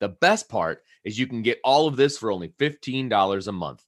The 0.00 0.08
best 0.08 0.48
part 0.48 0.82
is 1.04 1.18
you 1.18 1.26
can 1.26 1.42
get 1.42 1.60
all 1.62 1.86
of 1.86 1.96
this 1.96 2.18
for 2.18 2.32
only 2.32 2.48
$15 2.48 3.46
a 3.46 3.52
month, 3.52 3.84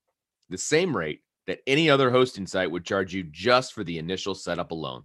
the 0.51 0.59
same 0.59 0.97
rate 0.97 1.23
that 1.47 1.61
any 1.67 1.91
other 1.91 2.11
hosting 2.11 2.47
site 2.47 2.71
would 2.71 2.85
charge 2.85 3.13
you 3.13 3.25
just 3.25 3.73
for 3.73 3.83
the 3.83 3.99
initial 3.99 4.35
setup 4.35 4.71
alone. 4.71 5.03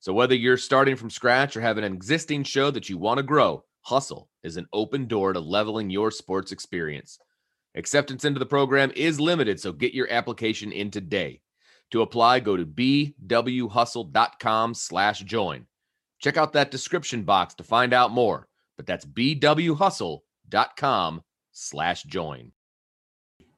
So 0.00 0.12
whether 0.12 0.34
you're 0.34 0.56
starting 0.56 0.96
from 0.96 1.10
scratch 1.10 1.56
or 1.56 1.60
have 1.60 1.78
an 1.78 1.84
existing 1.84 2.44
show 2.44 2.70
that 2.72 2.88
you 2.88 2.98
want 2.98 3.18
to 3.18 3.22
grow, 3.22 3.64
Hustle 3.82 4.28
is 4.42 4.56
an 4.56 4.66
open 4.72 5.06
door 5.06 5.32
to 5.32 5.40
leveling 5.40 5.90
your 5.90 6.10
sports 6.10 6.52
experience. 6.52 7.18
Acceptance 7.74 8.24
into 8.24 8.38
the 8.38 8.46
program 8.46 8.92
is 8.94 9.20
limited, 9.20 9.58
so 9.58 9.72
get 9.72 9.94
your 9.94 10.10
application 10.10 10.72
in 10.72 10.90
today. 10.90 11.40
To 11.92 12.02
apply, 12.02 12.40
go 12.40 12.56
to 12.56 12.66
bwhustle.com 12.66 14.74
slash 14.74 15.20
join. 15.20 15.66
Check 16.20 16.36
out 16.38 16.52
that 16.54 16.70
description 16.70 17.22
box 17.22 17.52
to 17.54 17.62
find 17.64 17.92
out 17.92 18.10
more, 18.10 18.48
but 18.76 18.86
that's 18.86 19.04
bwhustle.com 19.04 21.22
slash 21.52 22.02
join. 22.04 22.52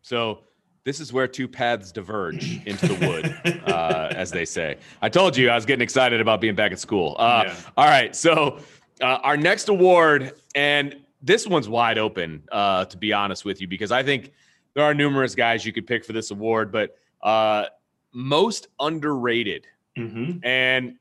So 0.03 0.41
this 0.85 0.99
is 0.99 1.13
where 1.13 1.29
two 1.29 1.47
paths 1.47 1.93
diverge 1.93 2.67
into 2.67 2.89
the 2.89 3.07
wood, 3.07 3.33
uh, 3.67 4.13
as 4.17 4.33
they 4.33 4.45
say. 4.45 4.79
I 5.01 5.09
told 5.09 5.37
you 5.37 5.49
I 5.49 5.55
was 5.55 5.65
getting 5.65 5.83
excited 5.83 6.21
about 6.21 6.41
being 6.41 6.57
back 6.57 6.73
at 6.73 6.81
school. 6.81 7.15
Uh, 7.19 7.45
Yeah. 7.47 7.55
All 7.77 7.87
right, 7.87 8.17
so 8.17 8.59
uh, 9.01 9.19
our 9.23 9.37
next 9.37 9.69
award, 9.69 10.33
and 10.57 10.97
this 11.23 11.47
one's 11.47 11.69
wide 11.69 11.99
open, 11.99 12.43
uh, 12.51 12.85
to 12.87 12.97
be 12.97 13.13
honest 13.13 13.45
with 13.45 13.61
you, 13.61 13.69
because 13.69 13.93
I 13.93 14.03
think 14.03 14.33
there 14.75 14.83
are 14.83 14.93
numerous 14.93 15.37
guys 15.37 15.65
you 15.65 15.73
could 15.73 15.87
pick 15.87 16.05
for 16.05 16.13
this 16.13 16.33
award, 16.33 16.73
but 16.73 16.97
uh, 17.23 17.67
most 18.15 18.69
underrated. 18.81 19.67
Mhm. 19.97 20.41
And 20.45 20.97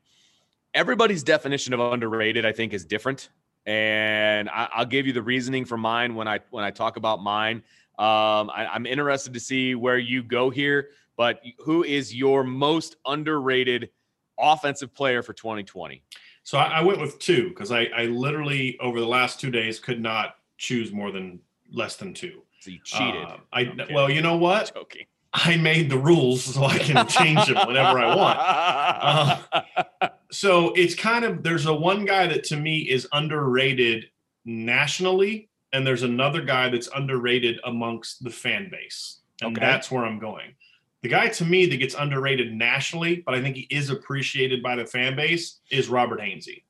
everybody's 0.74 1.22
definition 1.22 1.72
of 1.72 1.80
underrated, 1.80 2.44
I 2.44 2.52
think, 2.52 2.74
is 2.74 2.84
different. 2.84 3.30
And 3.66 4.50
I, 4.50 4.68
I'll 4.74 4.86
give 4.86 5.06
you 5.06 5.12
the 5.12 5.22
reasoning 5.22 5.64
for 5.64 5.78
mine 5.78 6.14
when 6.14 6.28
I 6.28 6.40
when 6.50 6.64
I 6.64 6.70
talk 6.70 6.96
about 6.96 7.22
mine. 7.22 7.62
Um, 7.98 8.50
I, 8.50 8.68
I'm 8.72 8.86
interested 8.86 9.32
to 9.32 9.40
see 9.40 9.74
where 9.74 9.98
you 9.98 10.22
go 10.22 10.50
here. 10.50 10.90
But 11.16 11.40
who 11.60 11.84
is 11.84 12.14
your 12.14 12.42
most 12.42 12.96
underrated 13.06 13.90
offensive 14.38 14.92
player 14.92 15.22
for 15.22 15.32
2020? 15.32 16.02
So 16.42 16.58
I, 16.58 16.64
I 16.64 16.80
went 16.82 17.00
with 17.00 17.18
two 17.20 17.50
because 17.50 17.70
I, 17.70 17.84
I 17.96 18.06
literally 18.06 18.78
over 18.80 18.98
the 19.00 19.06
last 19.06 19.40
two 19.40 19.50
days 19.50 19.78
could 19.78 20.00
not 20.00 20.36
choose 20.58 20.92
more 20.92 21.10
than 21.12 21.40
less 21.72 21.96
than 21.96 22.12
two. 22.12 22.42
So 22.60 22.70
you 22.70 22.80
cheated. 22.84 23.24
Uh, 23.24 23.36
I 23.52 23.60
I'm 23.60 23.80
well, 23.92 24.10
you 24.10 24.22
know 24.22 24.36
what? 24.36 24.72
Joking. 24.74 25.06
I 25.36 25.56
made 25.56 25.90
the 25.90 25.98
rules 25.98 26.44
so 26.44 26.64
I 26.64 26.78
can 26.78 27.06
change 27.08 27.46
them 27.46 27.66
whenever 27.66 27.98
I 27.98 28.14
want. 28.14 29.40
Uh, 30.00 30.08
so 30.30 30.72
it's 30.72 30.94
kind 30.94 31.24
of 31.24 31.42
there's 31.42 31.66
a 31.66 31.74
one 31.74 32.04
guy 32.04 32.26
that 32.26 32.44
to 32.44 32.56
me 32.56 32.78
is 32.78 33.06
underrated 33.12 34.06
nationally, 34.44 35.48
and 35.72 35.86
there's 35.86 36.02
another 36.02 36.40
guy 36.42 36.68
that's 36.68 36.88
underrated 36.94 37.60
amongst 37.64 38.22
the 38.24 38.30
fan 38.30 38.68
base, 38.70 39.20
and 39.42 39.56
Okay. 39.56 39.64
that's 39.64 39.90
where 39.90 40.04
I'm 40.04 40.18
going. 40.18 40.54
The 41.02 41.08
guy 41.08 41.28
to 41.28 41.44
me 41.44 41.66
that 41.66 41.76
gets 41.76 41.94
underrated 41.94 42.52
nationally, 42.54 43.22
but 43.26 43.34
I 43.34 43.42
think 43.42 43.56
he 43.56 43.66
is 43.70 43.90
appreciated 43.90 44.62
by 44.62 44.76
the 44.76 44.86
fan 44.86 45.16
base, 45.16 45.60
is 45.70 45.88
Robert 45.88 46.20
Hainsey. 46.20 46.62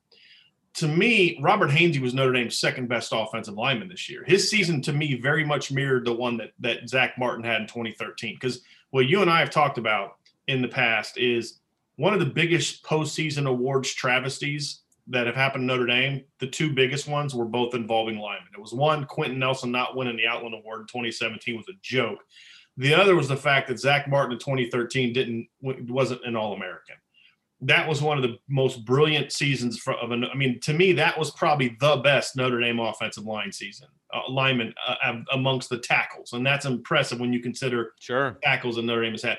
To 0.75 0.87
me, 0.89 1.39
Robert 1.41 1.69
Hainsey 1.69 2.01
was 2.01 2.13
Notre 2.13 2.33
Dame's 2.33 2.57
second 2.57 2.89
best 2.89 3.13
offensive 3.13 3.53
lineman 3.53 3.87
this 3.87 4.09
year. 4.09 4.25
His 4.27 4.49
season 4.49 4.81
to 4.83 4.93
me 4.93 5.19
very 5.21 5.45
much 5.45 5.71
mirrored 5.71 6.05
the 6.05 6.13
one 6.13 6.35
that 6.37 6.51
that 6.59 6.89
Zach 6.89 7.17
Martin 7.17 7.45
had 7.45 7.61
in 7.61 7.67
2013. 7.67 8.35
Because 8.35 8.61
what 8.91 9.07
you 9.07 9.21
and 9.21 9.31
I 9.31 9.39
have 9.39 9.49
talked 9.49 9.77
about 9.77 10.17
in 10.47 10.61
the 10.61 10.67
past 10.67 11.17
is 11.17 11.59
one 11.95 12.13
of 12.13 12.19
the 12.19 12.25
biggest 12.25 12.83
postseason 12.83 13.47
awards 13.47 13.93
travesties 13.93 14.81
that 15.07 15.27
have 15.27 15.35
happened 15.35 15.61
in 15.61 15.67
Notre 15.67 15.85
Dame. 15.85 16.23
The 16.39 16.47
two 16.47 16.73
biggest 16.73 17.07
ones 17.07 17.33
were 17.33 17.45
both 17.45 17.73
involving 17.73 18.17
linemen. 18.17 18.49
It 18.53 18.61
was 18.61 18.73
one, 18.73 19.05
Quenton 19.05 19.39
Nelson 19.39 19.71
not 19.71 19.95
winning 19.95 20.17
the 20.17 20.27
Outland 20.27 20.55
Award 20.55 20.81
in 20.81 20.87
2017 20.87 21.55
was 21.55 21.69
a 21.69 21.77
joke. 21.81 22.19
The 22.77 22.93
other 22.93 23.15
was 23.15 23.29
the 23.29 23.37
fact 23.37 23.69
that 23.69 23.79
Zach 23.79 24.09
Martin 24.09 24.33
in 24.33 24.39
2013 24.39 25.13
didn't 25.13 25.47
wasn't 25.61 26.25
an 26.25 26.35
All 26.35 26.53
American. 26.53 26.95
That 27.65 27.87
was 27.87 28.01
one 28.01 28.17
of 28.17 28.23
the 28.23 28.37
most 28.47 28.85
brilliant 28.85 29.31
seasons 29.31 29.77
for, 29.77 29.93
of 29.93 30.11
an. 30.11 30.25
I 30.25 30.35
mean, 30.35 30.59
to 30.61 30.73
me, 30.73 30.91
that 30.93 31.17
was 31.17 31.31
probably 31.31 31.75
the 31.79 31.97
best 31.97 32.35
Notre 32.35 32.59
Dame 32.59 32.79
offensive 32.79 33.25
line 33.25 33.51
season, 33.51 33.87
uh, 34.13 34.21
lineman 34.29 34.73
uh, 34.87 35.13
amongst 35.31 35.69
the 35.69 35.77
tackles, 35.77 36.33
and 36.33 36.45
that's 36.45 36.65
impressive 36.65 37.19
when 37.19 37.33
you 37.33 37.39
consider 37.39 37.93
Sure. 37.99 38.37
tackles 38.43 38.75
that 38.75 38.83
Notre 38.83 39.03
Dame 39.03 39.13
has 39.13 39.23
had. 39.23 39.37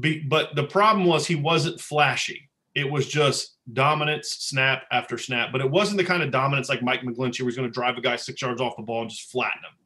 Be, 0.00 0.20
but 0.20 0.54
the 0.56 0.64
problem 0.64 1.06
was 1.06 1.26
he 1.26 1.36
wasn't 1.36 1.80
flashy. 1.80 2.50
It 2.74 2.90
was 2.90 3.06
just 3.06 3.56
dominance, 3.72 4.30
snap 4.30 4.84
after 4.90 5.16
snap. 5.16 5.52
But 5.52 5.60
it 5.60 5.70
wasn't 5.70 5.98
the 5.98 6.04
kind 6.04 6.22
of 6.22 6.32
dominance 6.32 6.68
like 6.68 6.82
Mike 6.82 7.02
McGlinchey, 7.02 7.42
was 7.42 7.54
going 7.54 7.68
to 7.68 7.72
drive 7.72 7.96
a 7.96 8.00
guy 8.00 8.16
six 8.16 8.42
yards 8.42 8.60
off 8.60 8.76
the 8.76 8.82
ball 8.82 9.02
and 9.02 9.10
just 9.10 9.30
flatten 9.30 9.60
him. 9.62 9.76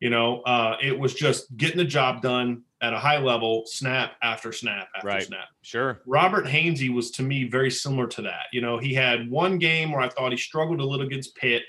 You 0.00 0.10
know, 0.10 0.40
uh, 0.42 0.76
it 0.82 0.98
was 0.98 1.14
just 1.14 1.54
getting 1.56 1.76
the 1.76 1.84
job 1.84 2.22
done 2.22 2.62
at 2.80 2.94
a 2.94 2.98
high 2.98 3.18
level, 3.18 3.64
snap 3.66 4.12
after 4.22 4.50
snap 4.52 4.88
after 4.96 5.06
Right. 5.06 5.22
snap. 5.22 5.48
Sure. 5.60 6.00
Robert 6.06 6.46
Hainsey 6.46 6.92
was 6.92 7.10
to 7.12 7.22
me 7.22 7.44
very 7.44 7.70
similar 7.70 8.06
to 8.08 8.22
that. 8.22 8.46
You 8.52 8.62
know, 8.62 8.78
he 8.78 8.94
had 8.94 9.30
one 9.30 9.58
game 9.58 9.92
where 9.92 10.00
I 10.00 10.08
thought 10.08 10.32
he 10.32 10.38
struggled 10.38 10.80
a 10.80 10.84
little 10.84 11.06
against 11.06 11.36
Pitt, 11.36 11.64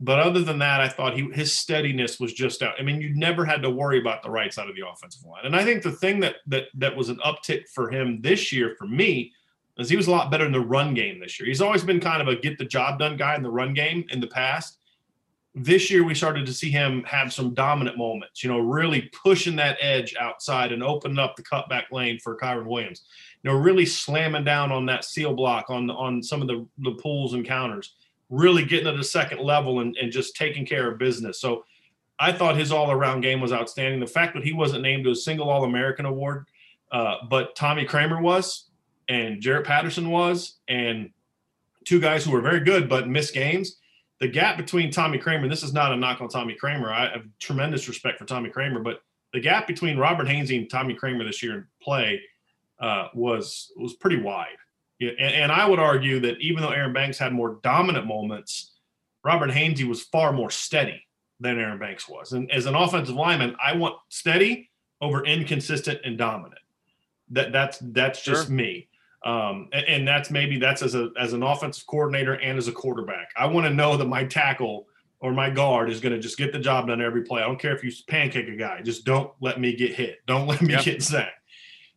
but 0.00 0.18
other 0.18 0.40
than 0.42 0.58
that, 0.58 0.80
I 0.80 0.88
thought 0.88 1.16
he 1.16 1.30
his 1.32 1.56
steadiness 1.56 2.18
was 2.18 2.32
just 2.32 2.60
out. 2.62 2.74
I 2.80 2.82
mean, 2.82 3.00
you 3.00 3.14
never 3.14 3.44
had 3.44 3.62
to 3.62 3.70
worry 3.70 4.00
about 4.00 4.24
the 4.24 4.30
right 4.30 4.52
side 4.52 4.68
of 4.68 4.74
the 4.74 4.84
offensive 4.86 5.24
line. 5.24 5.44
And 5.44 5.54
I 5.54 5.62
think 5.64 5.84
the 5.84 5.92
thing 5.92 6.18
that 6.20 6.36
that 6.48 6.64
that 6.74 6.96
was 6.96 7.08
an 7.08 7.20
uptick 7.24 7.68
for 7.68 7.88
him 7.90 8.20
this 8.20 8.52
year 8.52 8.74
for 8.76 8.88
me 8.88 9.32
is 9.78 9.88
he 9.88 9.96
was 9.96 10.08
a 10.08 10.10
lot 10.10 10.30
better 10.32 10.44
in 10.44 10.52
the 10.52 10.60
run 10.60 10.92
game 10.94 11.20
this 11.20 11.38
year. 11.38 11.46
He's 11.46 11.62
always 11.62 11.84
been 11.84 12.00
kind 12.00 12.20
of 12.20 12.26
a 12.26 12.34
get 12.34 12.58
the 12.58 12.64
job 12.64 12.98
done 12.98 13.16
guy 13.16 13.36
in 13.36 13.42
the 13.44 13.50
run 13.50 13.74
game 13.74 14.04
in 14.10 14.20
the 14.20 14.26
past. 14.26 14.78
This 15.54 15.90
year, 15.90 16.02
we 16.02 16.14
started 16.14 16.46
to 16.46 16.52
see 16.52 16.70
him 16.70 17.04
have 17.04 17.32
some 17.32 17.52
dominant 17.52 17.98
moments, 17.98 18.42
you 18.42 18.50
know, 18.50 18.58
really 18.58 19.10
pushing 19.22 19.56
that 19.56 19.76
edge 19.80 20.14
outside 20.18 20.72
and 20.72 20.82
opening 20.82 21.18
up 21.18 21.36
the 21.36 21.42
cutback 21.42 21.90
lane 21.92 22.18
for 22.18 22.38
Kyren 22.38 22.66
Williams 22.66 23.04
you 23.42 23.50
know, 23.50 23.56
really 23.56 23.86
slamming 23.86 24.44
down 24.44 24.70
on 24.70 24.86
that 24.86 25.04
seal 25.04 25.34
block 25.34 25.68
on 25.68 25.90
on 25.90 26.22
some 26.22 26.42
of 26.42 26.48
the 26.48 26.66
the 26.78 26.92
pulls 26.92 27.34
and 27.34 27.44
counters, 27.44 27.94
really 28.30 28.64
getting 28.64 28.90
to 28.90 28.96
the 28.96 29.04
second 29.04 29.40
level 29.40 29.80
and, 29.80 29.96
and 29.96 30.12
just 30.12 30.36
taking 30.36 30.64
care 30.64 30.90
of 30.90 30.98
business. 30.98 31.40
So 31.40 31.64
I 32.18 32.32
thought 32.32 32.56
his 32.56 32.70
all 32.70 32.90
around 32.90 33.22
game 33.22 33.40
was 33.40 33.52
outstanding. 33.52 34.00
The 34.00 34.06
fact 34.06 34.34
that 34.34 34.44
he 34.44 34.52
wasn't 34.52 34.82
named 34.82 35.04
to 35.04 35.10
a 35.10 35.16
single 35.16 35.50
All 35.50 35.64
American 35.64 36.06
award, 36.06 36.46
uh, 36.92 37.16
but 37.28 37.56
Tommy 37.56 37.84
Kraemer 37.84 38.22
was, 38.22 38.70
and 39.08 39.40
Jarrett 39.40 39.66
Patterson 39.66 40.08
was, 40.10 40.58
and 40.68 41.10
two 41.84 42.00
guys 42.00 42.24
who 42.24 42.30
were 42.30 42.40
very 42.40 42.60
good 42.60 42.88
but 42.88 43.08
missed 43.08 43.34
games. 43.34 43.78
The 44.22 44.28
gap 44.28 44.56
between 44.56 44.92
Tommy 44.92 45.18
Kraemer, 45.18 45.48
this 45.50 45.64
is 45.64 45.72
not 45.72 45.90
a 45.90 45.96
knock 45.96 46.20
on 46.20 46.28
Tommy 46.28 46.56
Kraemer. 46.56 46.92
I 46.92 47.10
have 47.10 47.24
tremendous 47.40 47.88
respect 47.88 48.20
for 48.20 48.24
Tommy 48.24 48.50
Kraemer, 48.50 48.80
but 48.80 49.02
the 49.32 49.40
gap 49.40 49.66
between 49.66 49.98
Robert 49.98 50.28
Hainsey 50.28 50.56
and 50.56 50.70
Tommy 50.70 50.94
Kraemer 50.94 51.26
this 51.26 51.42
year 51.42 51.54
in 51.54 51.66
play 51.82 52.20
uh, 52.80 53.08
was 53.14 53.72
was 53.76 53.94
pretty 53.94 54.20
wide. 54.20 54.58
Yeah, 55.00 55.10
and, 55.18 55.34
and 55.34 55.50
I 55.50 55.68
would 55.68 55.80
argue 55.80 56.20
that 56.20 56.38
even 56.38 56.62
though 56.62 56.70
Aaron 56.70 56.92
Banks 56.92 57.18
had 57.18 57.32
more 57.32 57.58
dominant 57.64 58.06
moments, 58.06 58.74
Robert 59.24 59.50
Hainsey 59.50 59.88
was 59.88 60.02
far 60.04 60.32
more 60.32 60.50
steady 60.50 61.04
than 61.40 61.58
Aaron 61.58 61.80
Banks 61.80 62.08
was. 62.08 62.32
And 62.32 62.48
as 62.52 62.66
an 62.66 62.76
offensive 62.76 63.16
lineman, 63.16 63.56
I 63.60 63.74
want 63.74 63.96
steady 64.08 64.70
over 65.00 65.24
inconsistent 65.24 65.98
and 66.04 66.16
dominant. 66.16 66.60
That 67.30 67.50
that's 67.50 67.78
that's 67.80 68.22
just 68.22 68.46
Sure. 68.46 68.54
me. 68.54 68.86
Um, 69.24 69.68
and, 69.72 69.84
and 69.86 70.08
that's 70.08 70.30
maybe 70.30 70.58
that's 70.58 70.82
as 70.82 70.94
a 70.94 71.10
as 71.18 71.32
an 71.32 71.42
offensive 71.42 71.86
coordinator 71.86 72.34
and 72.34 72.58
as 72.58 72.68
a 72.68 72.72
quarterback. 72.72 73.30
I 73.36 73.46
want 73.46 73.66
to 73.66 73.72
know 73.72 73.96
that 73.96 74.06
my 74.06 74.24
tackle 74.24 74.86
or 75.20 75.32
my 75.32 75.48
guard 75.48 75.88
is 75.90 76.00
going 76.00 76.12
to 76.12 76.18
just 76.20 76.36
get 76.36 76.52
the 76.52 76.58
job 76.58 76.88
done 76.88 77.00
every 77.00 77.22
play. 77.22 77.40
I 77.42 77.46
don't 77.46 77.60
care 77.60 77.74
if 77.74 77.84
you 77.84 77.92
pancake 78.08 78.48
a 78.48 78.56
guy. 78.56 78.82
Just 78.82 79.04
don't 79.04 79.30
let 79.40 79.60
me 79.60 79.76
get 79.76 79.94
hit. 79.94 80.18
Don't 80.26 80.48
let 80.48 80.60
me 80.60 80.72
Yep. 80.72 80.84
get 80.84 81.02
sacked. 81.04 81.38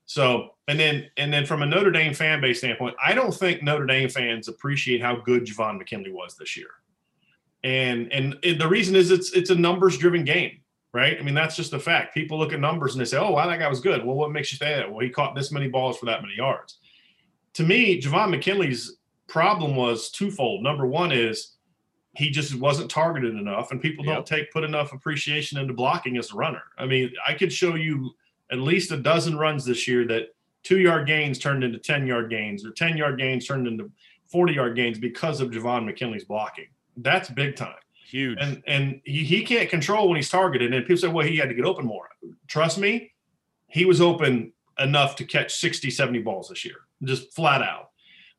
So, 0.05 0.49
and 0.67 0.79
then 0.79 1.07
and 1.17 1.33
then 1.33 1.47
from 1.47 1.63
a 1.63 1.65
Notre 1.65 1.89
Dame 1.91 2.13
fan 2.13 2.41
base 2.41 2.59
standpoint, 2.59 2.95
I 3.03 3.15
don't 3.15 3.33
think 3.33 3.63
Notre 3.63 3.87
Dame 3.87 4.07
fans 4.09 4.47
appreciate 4.47 5.01
how 5.01 5.15
good 5.15 5.45
Javon 5.45 5.79
McKinley 5.79 6.11
was 6.11 6.35
this 6.37 6.55
year. 6.55 6.67
And 7.63 8.11
and 8.13 8.37
it- 8.43 8.59
the 8.59 8.67
reason 8.67 8.95
is 8.95 9.09
it's 9.09 9.31
it's 9.33 9.49
a 9.49 9.55
numbers 9.55 9.97
driven 9.97 10.23
game, 10.23 10.59
right? 10.93 11.17
I 11.19 11.23
mean, 11.23 11.33
that's 11.33 11.55
just 11.55 11.73
a 11.73 11.79
fact. 11.79 12.13
People 12.13 12.37
look 12.37 12.53
at 12.53 12.59
numbers 12.59 12.93
and 12.93 13.01
they 13.01 13.05
say, 13.05 13.17
"Oh, 13.17 13.31
wow, 13.31 13.47
that 13.47 13.57
guy 13.57 13.67
was 13.67 13.79
good." 13.79 14.05
Well, 14.05 14.15
what 14.15 14.31
makes 14.31 14.51
you 14.51 14.59
say 14.59 14.75
that? 14.75 14.91
Well, 14.91 14.99
he 14.99 15.09
caught 15.09 15.33
this 15.35 15.51
many 15.51 15.67
balls 15.67 15.97
for 15.97 16.05
that 16.05 16.21
many 16.21 16.35
yards. 16.35 16.77
To 17.55 17.63
me, 17.63 18.01
Javon 18.01 18.29
McKinley's 18.29 18.97
problem 19.27 19.75
was 19.75 20.09
twofold. 20.09 20.61
Number 20.63 20.85
one 20.85 21.11
is 21.11 21.53
he 22.15 22.29
just 22.29 22.55
wasn't 22.55 22.89
targeted 22.89 23.35
enough, 23.35 23.71
and 23.71 23.81
people 23.81 24.05
Yep. 24.05 24.13
don't 24.15 24.25
take 24.27 24.51
put 24.51 24.63
enough 24.63 24.93
appreciation 24.93 25.57
into 25.57 25.73
blocking 25.73 26.17
as 26.17 26.31
a 26.31 26.35
runner. 26.35 26.63
I 26.77 26.85
mean, 26.85 27.11
I 27.27 27.33
could 27.33 27.51
show 27.51 27.75
you 27.75 28.15
at 28.51 28.59
least 28.59 28.91
a 28.91 28.97
dozen 28.97 29.37
runs 29.37 29.65
this 29.65 29.87
year 29.87 30.05
that 30.07 30.33
two 30.63 30.79
yard 30.79 31.07
gains 31.07 31.39
turned 31.39 31.63
into 31.63 31.77
10 31.79 32.05
yard 32.07 32.29
gains 32.29 32.65
or 32.65 32.71
10 32.71 32.97
yard 32.97 33.17
gains 33.19 33.45
turned 33.47 33.67
into 33.67 33.91
40 34.27 34.53
yard 34.53 34.75
gains 34.75 34.99
because 34.99 35.41
of 35.41 35.51
Javon 35.51 35.85
McKinley's 35.85 36.23
blocking. 36.25 36.67
That's 36.97 37.29
big 37.29 37.55
time. 37.55 37.75
Huge. 37.93 38.37
And 38.39 38.61
and 38.67 39.01
he, 39.03 39.23
he 39.23 39.43
can't 39.43 39.69
control 39.69 40.07
when 40.07 40.15
he's 40.15 40.29
targeted. 40.29 40.73
And 40.73 40.85
people 40.85 40.97
say, 41.01 41.07
well, 41.07 41.25
he 41.25 41.37
had 41.37 41.49
to 41.49 41.55
get 41.55 41.65
open 41.65 41.85
more. 41.85 42.09
Trust 42.47 42.77
me, 42.77 43.13
he 43.67 43.85
was 43.85 43.99
open 43.99 44.53
enough 44.79 45.15
to 45.17 45.25
catch 45.25 45.55
60, 45.55 45.89
70 45.89 46.19
balls 46.19 46.49
this 46.49 46.63
year, 46.65 46.75
just 47.03 47.33
flat 47.33 47.61
out. 47.61 47.89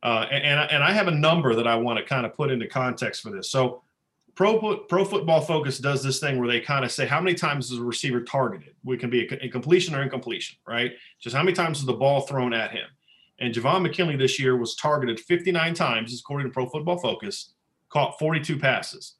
Uh, 0.03 0.25
and, 0.31 0.59
and 0.71 0.83
I- 0.83 0.91
have 0.91 1.07
a 1.07 1.11
number 1.11 1.55
that 1.55 1.67
I 1.67 1.75
want 1.75 1.99
to 1.99 2.05
kind 2.05 2.25
of 2.25 2.33
put 2.33 2.51
into 2.51 2.67
context 2.67 3.21
for 3.21 3.31
this. 3.31 3.49
So 3.51 3.83
Pro, 4.35 4.77
Pro 4.77 5.03
Football 5.03 5.41
Focus 5.41 5.79
does 5.79 6.03
this 6.03 6.19
thing 6.19 6.37
where 6.37 6.47
they 6.47 6.59
kind 6.59 6.85
of 6.85 6.91
say 6.91 7.07
how 7.07 7.19
many 7.19 7.35
times 7.35 7.71
is 7.71 7.79
a 7.79 7.83
receiver 7.83 8.21
targeted? 8.21 8.75
We 8.83 8.95
can 8.97 9.09
be 9.09 9.25
a 9.25 9.49
completion 9.49 9.95
or 9.95 10.03
incompletion, 10.03 10.57
right? 10.67 10.93
Just 11.19 11.35
how 11.35 11.41
many 11.41 11.55
times 11.55 11.79
is 11.79 11.85
the 11.85 11.93
ball 11.93 12.21
thrown 12.21 12.53
at 12.53 12.71
him? 12.71 12.85
And 13.39 13.53
Javon 13.53 13.81
McKinley 13.81 14.15
this 14.15 14.39
year 14.39 14.55
was 14.55 14.75
targeted 14.75 15.19
59 15.19 15.73
times, 15.73 16.19
according 16.19 16.47
to 16.47 16.53
Pro 16.53 16.67
Football 16.67 16.99
Focus, 16.99 17.53
caught 17.89 18.19
42 18.19 18.57
passes. 18.57 19.15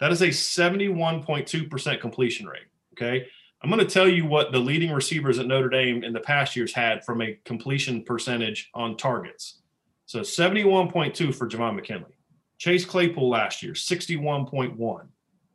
That 0.00 0.12
is 0.12 0.22
a 0.22 0.28
71.2% 0.28 2.00
completion 2.00 2.46
rate. 2.46 2.66
Okay. 2.94 3.26
I'm 3.66 3.72
going 3.72 3.84
to 3.84 3.92
tell 3.92 4.06
you 4.06 4.26
what 4.26 4.52
the 4.52 4.60
leading 4.60 4.92
receivers 4.92 5.40
at 5.40 5.48
Notre 5.48 5.68
Dame 5.68 6.04
in 6.04 6.12
the 6.12 6.20
past 6.20 6.54
years 6.54 6.72
had 6.72 7.04
from 7.04 7.20
a 7.20 7.36
completion 7.44 8.04
percentage 8.04 8.70
on 8.74 8.96
targets. 8.96 9.60
So 10.04 10.20
71.2 10.20 11.34
for 11.34 11.48
Javon 11.48 11.74
McKinley. 11.74 12.16
Chase 12.58 12.84
Claypool 12.84 13.28
last 13.28 13.64
year, 13.64 13.72
61.1. 13.72 15.08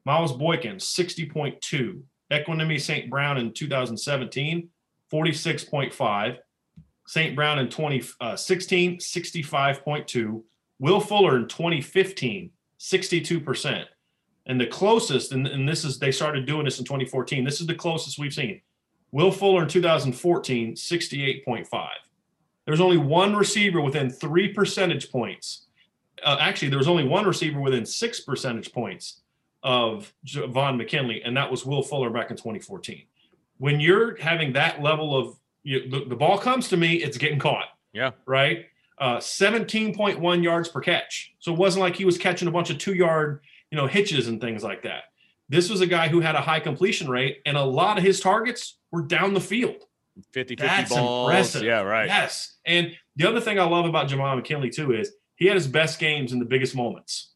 Miles 0.03 0.33
Boykin, 0.33 0.75
60.2. 0.75 2.01
Equanimeous 2.29 2.81
St. 2.81 3.09
Brown 3.09 3.37
in 3.37 3.53
2017, 3.53 4.67
46.5. 5.09 6.37
St. 7.07 7.33
Brown 7.33 7.59
in 7.59 7.69
2016, 7.69 8.95
uh, 8.95 8.97
65.2. 8.97 10.43
Will 10.79 10.99
Fuller 10.99 11.37
in 11.37 11.47
2015, 11.47 12.51
62%. 12.77 13.85
And 14.51 14.59
the 14.59 14.67
closest, 14.67 15.31
and, 15.31 15.47
and 15.47 15.65
this 15.65 15.85
is, 15.85 15.97
they 15.97 16.11
started 16.11 16.45
doing 16.45 16.65
this 16.65 16.77
in 16.77 16.83
2014. 16.83 17.45
This 17.45 17.61
is 17.61 17.67
the 17.67 17.73
closest 17.73 18.19
we've 18.19 18.33
seen. 18.33 18.59
Will 19.13 19.31
Fuller 19.31 19.63
in 19.63 19.69
2014, 19.69 20.73
68.5. 20.73 21.87
There's 22.65 22.81
only 22.81 22.97
one 22.97 23.33
receiver 23.33 23.79
within 23.79 24.09
three 24.09 24.51
percentage 24.51 25.09
points. 25.09 25.67
Uh, 26.21 26.35
actually, 26.41 26.67
there 26.67 26.79
was 26.79 26.89
only 26.89 27.05
one 27.05 27.25
receiver 27.25 27.61
within 27.61 27.85
six 27.85 28.19
percentage 28.19 28.73
points 28.73 29.21
of 29.63 30.13
Von 30.25 30.75
McKinley, 30.75 31.23
and 31.23 31.35
that 31.37 31.49
was 31.49 31.65
Will 31.65 31.81
Fuller 31.81 32.09
back 32.09 32.29
in 32.29 32.35
2014. 32.35 33.03
When 33.57 33.79
you're 33.79 34.17
having 34.17 34.51
that 34.51 34.81
level 34.81 35.15
of 35.15 35.37
you, 35.63 35.89
the, 35.89 36.03
the 36.09 36.15
ball 36.17 36.37
comes 36.37 36.67
to 36.69 36.75
me, 36.75 36.95
it's 36.95 37.17
getting 37.17 37.39
caught. 37.39 37.67
Yeah. 37.93 38.11
Right. 38.25 38.65
Uh, 38.97 39.19
17.1 39.19 40.43
yards 40.43 40.67
per 40.67 40.81
catch. 40.81 41.35
So 41.39 41.53
it 41.53 41.57
wasn't 41.57 41.83
like 41.83 41.95
he 41.95 42.03
was 42.03 42.17
catching 42.17 42.49
a 42.49 42.51
bunch 42.51 42.69
of 42.69 42.79
two 42.79 42.93
yard, 42.93 43.39
you 43.71 43.77
know, 43.77 43.87
hitches 43.87 44.27
and 44.27 44.39
things 44.39 44.63
like 44.63 44.83
that. 44.83 45.05
This 45.49 45.69
was 45.69 45.81
a 45.81 45.87
guy 45.87 46.07
who 46.07 46.21
had 46.21 46.35
a 46.35 46.41
high 46.41 46.59
completion 46.59 47.09
rate, 47.09 47.41
and 47.45 47.57
a 47.57 47.63
lot 47.63 47.97
of 47.97 48.03
his 48.03 48.19
targets 48.19 48.77
were 48.91 49.01
down 49.01 49.33
the 49.33 49.41
field. 49.41 49.83
50 50.33 50.55
50 50.55 50.55
That's 50.55 50.93
balls. 50.93 51.29
impressive. 51.29 51.63
Yeah, 51.63 51.81
right. 51.81 52.07
Yes. 52.07 52.57
And 52.65 52.95
the 53.15 53.27
other 53.27 53.41
thing 53.41 53.59
I 53.59 53.63
love 53.63 53.85
about 53.85 54.07
Jamal 54.07 54.35
McKinley 54.35 54.69
too 54.69 54.93
is 54.93 55.13
he 55.35 55.47
had 55.47 55.55
his 55.55 55.67
best 55.67 55.99
games 55.99 56.33
in 56.33 56.39
the 56.39 56.45
biggest 56.45 56.75
moments. 56.75 57.31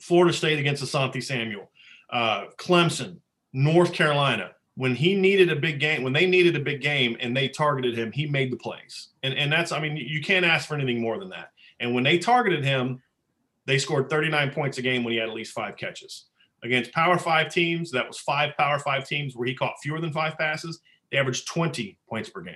Florida 0.00 0.32
State 0.32 0.58
against 0.58 0.82
Asante 0.84 1.22
Samuel, 1.22 1.70
uh, 2.10 2.46
Clemson, 2.56 3.18
North 3.52 3.92
Carolina. 3.92 4.52
When 4.76 4.94
he 4.94 5.14
needed 5.14 5.50
a 5.50 5.56
big 5.56 5.80
game, 5.80 6.02
when 6.02 6.12
they 6.12 6.26
needed 6.26 6.54
a 6.54 6.60
big 6.60 6.80
game 6.80 7.16
and 7.18 7.36
they 7.36 7.48
targeted 7.48 7.96
him, 7.96 8.12
he 8.12 8.26
made 8.26 8.52
the 8.52 8.56
plays. 8.56 9.08
And 9.22 9.34
and 9.34 9.50
that's 9.50 9.72
I 9.72 9.80
mean 9.80 9.96
you 9.96 10.20
can't 10.20 10.44
ask 10.44 10.68
for 10.68 10.74
anything 10.74 11.00
more 11.00 11.18
than 11.18 11.30
that. 11.30 11.50
And 11.80 11.94
when 11.94 12.04
they 12.04 12.18
targeted 12.18 12.64
him, 12.64 13.02
they 13.66 13.78
scored 13.78 14.08
39 14.08 14.50
points 14.50 14.78
a 14.78 14.82
game 14.82 15.04
when 15.04 15.12
he 15.12 15.18
had 15.18 15.28
at 15.28 15.34
least 15.34 15.52
five 15.52 15.76
catches. 15.76 16.26
Against 16.62 16.92
Power 16.92 17.18
Five 17.18 17.52
teams, 17.52 17.90
that 17.90 18.06
was 18.06 18.18
five 18.18 18.56
Power 18.56 18.78
Five 18.78 19.06
teams 19.06 19.36
where 19.36 19.46
he 19.46 19.54
caught 19.54 19.74
fewer 19.82 20.00
than 20.00 20.12
five 20.12 20.38
passes. 20.38 20.80
They 21.10 21.18
averaged 21.18 21.46
20 21.46 21.98
points 22.08 22.30
per 22.30 22.40
game. 22.40 22.54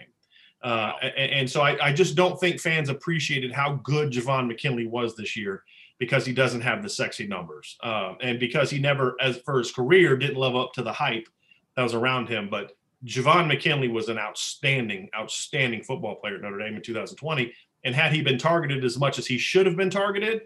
Uh, 0.62 0.92
and, 1.02 1.32
and 1.32 1.50
so 1.50 1.62
I, 1.62 1.88
I 1.88 1.92
just 1.92 2.16
don't 2.16 2.38
think 2.38 2.60
fans 2.60 2.88
appreciated 2.88 3.52
how 3.52 3.74
good 3.82 4.10
Javon 4.10 4.46
McKinley 4.46 4.86
was 4.86 5.16
this 5.16 5.36
year 5.36 5.64
because 5.98 6.24
he 6.24 6.32
doesn't 6.32 6.62
have 6.62 6.82
the 6.82 6.88
sexy 6.88 7.26
numbers 7.26 7.76
um, 7.82 8.16
and 8.20 8.40
because 8.40 8.70
he 8.70 8.78
never, 8.78 9.16
as 9.20 9.38
for 9.38 9.58
his 9.58 9.70
career, 9.70 10.16
didn't 10.16 10.36
live 10.36 10.56
up 10.56 10.72
to 10.72 10.82
the 10.82 10.92
hype 10.92 11.28
that 11.76 11.82
was 11.82 11.94
around 11.94 12.28
him. 12.28 12.48
But 12.50 12.72
Javon 13.04 13.46
McKinley 13.46 13.88
was 13.88 14.08
an 14.08 14.18
outstanding, 14.18 15.08
outstanding 15.14 15.82
football 15.82 16.16
player 16.16 16.36
at 16.36 16.42
Notre 16.42 16.58
Dame 16.58 16.76
in 16.76 16.82
2020. 16.82 17.52
And 17.84 17.94
had 17.94 18.12
he 18.12 18.22
been 18.22 18.38
targeted 18.38 18.84
as 18.84 18.98
much 18.98 19.18
as 19.18 19.26
he 19.26 19.38
should 19.38 19.66
have 19.66 19.76
been 19.76 19.90
targeted, 19.90 20.42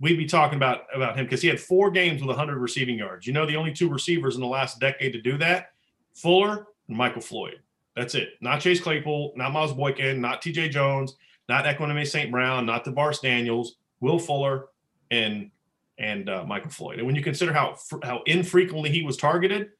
we'd 0.00 0.16
be 0.16 0.26
talking 0.26 0.56
about 0.56 0.82
about 0.94 1.16
him 1.16 1.24
because 1.24 1.42
he 1.42 1.48
had 1.48 1.60
four 1.60 1.90
games 1.90 2.20
with 2.20 2.28
100 2.28 2.58
receiving 2.58 2.98
yards. 2.98 3.26
You 3.26 3.32
know, 3.32 3.46
the 3.46 3.56
only 3.56 3.72
two 3.72 3.88
receivers 3.88 4.34
in 4.34 4.40
the 4.40 4.46
last 4.46 4.80
decade 4.80 5.12
to 5.12 5.20
do 5.20 5.36
that, 5.38 5.70
Fuller 6.14 6.66
and 6.88 6.96
Michael 6.96 7.22
Floyd. 7.22 7.60
That's 7.96 8.14
it. 8.14 8.30
Not 8.40 8.60
Chase 8.60 8.80
Claypool, 8.80 9.32
not 9.36 9.52
Miles 9.52 9.72
Boykin, 9.74 10.20
not 10.20 10.40
T.J. 10.40 10.68
Jones, 10.68 11.16
not 11.48 11.64
Equanimeous 11.64 12.08
St. 12.08 12.30
Brown, 12.30 12.64
not 12.64 12.84
DaVaris 12.84 13.20
Daniels, 13.20 13.76
Will 14.00 14.18
Fuller, 14.18 14.66
and 15.10 15.50
and 15.98 16.28
uh, 16.30 16.44
Michael 16.44 16.70
Floyd. 16.70 16.98
And 16.98 17.06
when 17.06 17.16
you 17.16 17.22
consider 17.22 17.52
how 17.52 17.76
how 18.04 18.22
infrequently 18.26 18.90
he 18.90 19.02
was 19.02 19.16
targeted, 19.16 19.70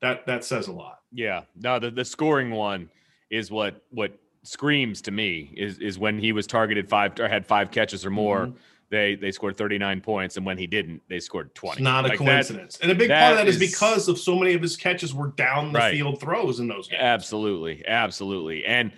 that 0.00 0.26
that 0.26 0.44
says 0.44 0.66
a 0.66 0.72
lot. 0.72 0.98
Yeah. 1.12 1.42
No, 1.56 1.78
the, 1.78 1.90
the 1.90 2.04
scoring 2.04 2.50
one 2.50 2.90
is 3.30 3.50
what 3.50 3.82
what 3.90 4.18
screams 4.42 5.02
to 5.02 5.10
me 5.10 5.52
is 5.56 5.78
is 5.78 5.98
when 5.98 6.18
he 6.18 6.32
was 6.32 6.46
targeted 6.46 6.88
five 6.88 7.12
or 7.20 7.28
had 7.28 7.46
five 7.46 7.70
catches 7.70 8.04
or 8.04 8.10
more. 8.10 8.46
Mhm. 8.46 8.54
They 8.90 9.14
they 9.14 9.30
scored 9.30 9.56
39 9.56 10.00
points, 10.00 10.36
and 10.36 10.44
when 10.44 10.58
he 10.58 10.66
didn't, 10.66 11.02
they 11.08 11.20
scored 11.20 11.54
20. 11.54 11.74
It's 11.74 11.80
not 11.82 12.04
a 12.04 12.08
Like, 12.08 12.18
that- 12.18 12.24
coincidence. 12.24 12.78
and 12.82 12.90
a 12.90 12.94
big 12.94 13.08
part 13.08 13.32
of 13.32 13.38
that 13.38 13.46
is, 13.48 13.60
is- 13.60 13.70
because 13.70 14.08
of 14.08 14.18
so 14.18 14.36
many 14.36 14.54
of 14.54 14.62
his 14.62 14.76
catches 14.76 15.14
were 15.14 15.28
down 15.28 15.72
the 15.72 15.78
Right. 15.78 15.94
field 15.96 16.20
throws 16.20 16.58
in 16.58 16.66
those 16.66 16.88
games. 16.88 17.00
Absolutely, 17.02 17.84
absolutely. 17.86 18.64
And 18.66 18.90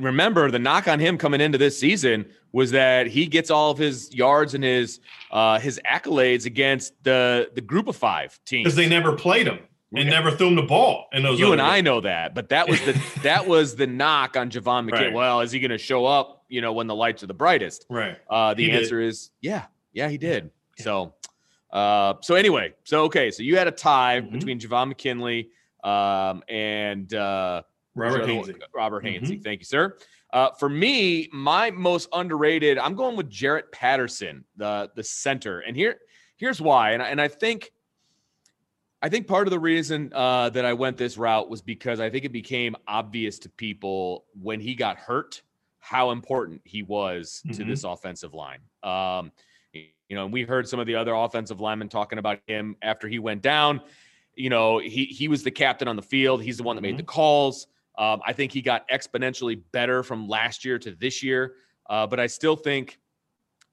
remember, 0.00 0.50
the 0.50 0.60
knock 0.60 0.86
on 0.86 1.00
him 1.00 1.18
coming 1.18 1.40
into 1.40 1.58
this 1.58 1.78
season 1.78 2.24
was 2.52 2.70
that 2.70 3.08
he 3.08 3.26
gets 3.26 3.50
all 3.50 3.70
of 3.72 3.78
his 3.78 4.14
yards 4.14 4.54
and 4.54 4.62
his 4.62 5.00
uh, 5.32 5.58
his 5.58 5.80
accolades 5.90 6.46
against 6.46 6.94
the 7.02 7.50
the 7.54 7.60
group 7.60 7.88
of 7.88 7.96
five 7.96 8.38
teams. 8.46 8.64
Because 8.64 8.76
they 8.76 8.88
never 8.88 9.12
played 9.16 9.48
him 9.48 9.58
and 9.94 10.08
never 10.08 10.30
threw 10.30 10.48
him 10.48 10.54
the 10.56 10.62
ball 10.62 11.06
in 11.12 11.22
those. 11.22 11.38
you 11.38 11.52
and 11.52 11.60
I 11.60 11.80
know 11.80 12.00
that, 12.00 12.34
but 12.34 12.48
that 12.50 12.68
was 12.68 12.80
the 12.82 12.92
that 13.22 13.46
was 13.46 13.76
the 13.76 13.86
knock 13.86 14.36
on 14.36 14.50
Javon 14.50 14.86
McKinley. 14.86 15.06
Right. 15.06 15.14
Well, 15.14 15.40
is 15.40 15.52
he 15.52 15.60
going 15.60 15.70
to 15.70 15.78
show 15.78 16.06
up? 16.06 16.44
You 16.48 16.60
know, 16.60 16.72
when 16.72 16.86
the 16.86 16.94
lights 16.94 17.22
are 17.22 17.26
the 17.26 17.34
brightest. 17.34 17.86
Right. 17.88 18.18
Uh, 18.28 18.54
the 18.54 18.64
He 18.64 18.70
did. 18.70 18.82
answer 18.82 19.00
is 19.00 19.30
yeah, 19.40 19.66
yeah, 19.92 20.08
he 20.08 20.18
did. 20.18 20.50
Yeah. 20.78 20.84
So, 20.84 21.14
uh, 21.72 22.14
so 22.20 22.34
anyway, 22.34 22.74
so 22.84 23.04
okay, 23.04 23.30
so 23.30 23.42
you 23.42 23.56
had 23.56 23.68
a 23.68 23.72
tie 23.72 24.20
Mhm. 24.20 24.32
between 24.32 24.58
Javon 24.60 24.88
McKinley 24.88 25.48
um, 25.82 26.42
and 26.48 27.12
uh, 27.14 27.62
Robert 27.94 28.26
who's 28.26 28.26
the 28.26 28.38
other 28.40 28.52
Hainsey. 28.52 28.62
Robert 28.74 29.04
Mhm. 29.04 29.42
Thank 29.42 29.60
you, 29.60 29.64
sir. 29.64 29.96
Uh, 30.32 30.50
for 30.58 30.68
me, 30.68 31.28
my 31.32 31.70
most 31.70 32.08
underrated, 32.12 32.78
I'm 32.78 32.94
going 32.94 33.16
with 33.16 33.28
Jarrett 33.28 33.70
Patterson, 33.72 34.44
the 34.56 34.90
the 34.96 35.04
center, 35.04 35.60
and 35.60 35.76
here 35.76 35.96
here's 36.36 36.60
why, 36.60 36.92
and 36.92 37.02
I, 37.02 37.08
and 37.08 37.20
I 37.20 37.28
think. 37.28 37.70
I 39.04 39.08
think 39.08 39.26
part 39.26 39.48
of 39.48 39.50
the 39.50 39.58
reason 39.58 40.12
uh, 40.14 40.48
that 40.50 40.64
I 40.64 40.72
went 40.72 40.96
this 40.96 41.18
route 41.18 41.50
was 41.50 41.60
because 41.60 41.98
I 41.98 42.08
think 42.08 42.24
it 42.24 42.32
became 42.32 42.76
obvious 42.86 43.38
to 43.40 43.48
people 43.48 44.26
when 44.40 44.60
he 44.60 44.76
got 44.76 44.96
hurt 44.96 45.42
how 45.80 46.12
important 46.12 46.60
he 46.64 46.84
was 46.84 47.42
to 47.52 47.64
Mhm. 47.64 47.66
this 47.66 47.82
offensive 47.82 48.32
line. 48.32 48.60
Um, 48.84 49.32
you 49.72 49.90
know, 50.16 50.24
and 50.24 50.32
we 50.32 50.42
heard 50.42 50.68
some 50.68 50.78
of 50.78 50.86
the 50.86 50.94
other 50.94 51.14
offensive 51.14 51.60
linemen 51.60 51.88
talking 51.88 52.20
about 52.20 52.40
him 52.46 52.76
after 52.82 53.08
he 53.08 53.18
went 53.18 53.42
down. 53.42 53.80
You 54.36 54.50
know, 54.50 54.78
he 54.78 55.06
he 55.06 55.26
was 55.26 55.42
the 55.42 55.50
captain 55.50 55.88
on 55.88 55.96
the 55.96 56.02
field. 56.02 56.42
He's 56.42 56.58
the 56.58 56.62
one 56.62 56.76
that 56.76 56.82
made 56.82 56.96
the 56.96 57.02
calls. 57.02 57.66
Um, 57.98 58.22
I 58.24 58.32
think 58.32 58.52
he 58.52 58.62
got 58.62 58.88
exponentially 58.88 59.60
better 59.72 60.02
from 60.04 60.28
last 60.28 60.64
year 60.64 60.78
to 60.78 60.92
this 60.92 61.22
year. 61.22 61.56
Uh, 61.90 62.06
but 62.06 62.20
I 62.20 62.28
still 62.28 62.56
think 62.56 63.00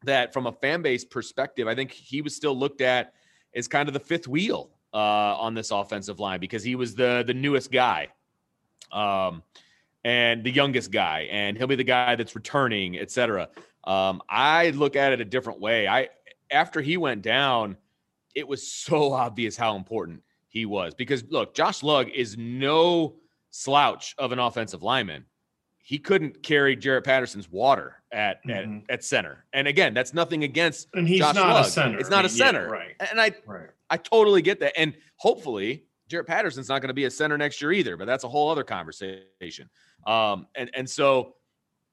that 0.04 0.34
from 0.34 0.48
a 0.48 0.52
fan 0.52 0.82
base 0.82 1.06
perspective, 1.06 1.68
I 1.68 1.76
think 1.76 1.92
he 1.92 2.22
was 2.22 2.36
still 2.36 2.58
looked 2.58 2.82
at 2.82 3.13
as 3.54 3.68
kind 3.68 3.88
of 3.88 3.94
the 3.94 4.00
fifth 4.00 4.28
wheel 4.28 4.72
uh, 4.93 4.97
on 4.97 5.54
this 5.54 5.71
offensive 5.71 6.19
line 6.19 6.39
because 6.39 6.63
he 6.63 6.75
was 6.75 6.95
the 6.95 7.23
the 7.25 7.34
newest 7.34 7.71
guy. 7.71 8.08
Um, 8.91 9.43
and 10.06 10.43
the 10.45 10.52
youngest 10.52 10.91
guy, 10.91 11.28
and 11.30 11.58
he'll 11.58 11.67
be 11.67 11.75
the 11.75 11.84
guy 11.84 12.15
that's 12.15 12.34
returning, 12.34 12.97
etc. 12.97 13.49
Um, 13.84 14.21
I 14.30 14.69
look 14.69 14.95
at 14.95 15.12
it 15.12 15.19
a 15.19 15.25
different 15.25 15.60
way. 15.60 15.88
I 15.88 16.10
after 16.52 16.82
he 16.82 16.95
went 16.97 17.21
down, 17.21 17.75
it 18.34 18.47
was 18.47 18.65
so 18.71 19.12
obvious 19.25 19.58
how 19.58 19.75
important 19.75 20.21
he 20.47 20.65
was 20.65 20.93
because 20.95 21.23
look, 21.30 21.54
Josh 21.54 21.84
Lugg 21.84 22.10
is 22.10 22.38
no 22.38 23.15
slouch 23.52 24.15
of 24.17 24.32
an 24.32 24.39
offensive 24.39 24.82
lineman. 24.84 25.25
He 25.84 25.97
couldn't 25.97 26.41
carry 26.43 26.75
Jarrett 26.75 27.04
Patterson's 27.04 27.49
water 27.49 27.95
at 28.12 28.43
Mhm. 28.45 28.84
at, 28.86 28.89
at 28.93 29.04
center. 29.04 29.45
And 29.54 29.67
again, 29.67 29.93
that's 29.93 30.13
nothing 30.13 30.43
against 30.43 30.88
And 30.93 31.08
he's 31.08 31.19
Josh 31.19 31.36
not 31.36 31.49
Lugg. 31.54 31.65
a 31.65 31.69
center. 31.69 31.99
It's 31.99 32.10
not 32.10 32.25
a 32.25 32.30
Yeah, 32.30 32.45
center. 32.45 32.69
right. 32.69 32.95
And 33.12 33.19
I 33.19 33.34
Right. 33.45 33.69
I 33.89 33.97
totally 33.97 34.41
get 34.41 34.60
that. 34.60 34.80
And 34.80 34.95
hopefully, 35.17 35.86
Jarrett 36.08 36.28
Patterson's 36.28 36.69
not 36.69 36.82
going 36.82 36.89
to 36.89 36.93
be 36.93 37.06
a 37.06 37.12
center 37.12 37.38
next 37.38 37.62
year 37.62 37.71
either, 37.71 37.97
but 37.97 38.06
that's 38.06 38.23
a 38.23 38.28
whole 38.28 38.49
other 38.49 38.63
conversation. 38.63 39.69
Um, 40.08 40.47
and 40.56 40.69
and 40.73 40.89
so 40.89 41.36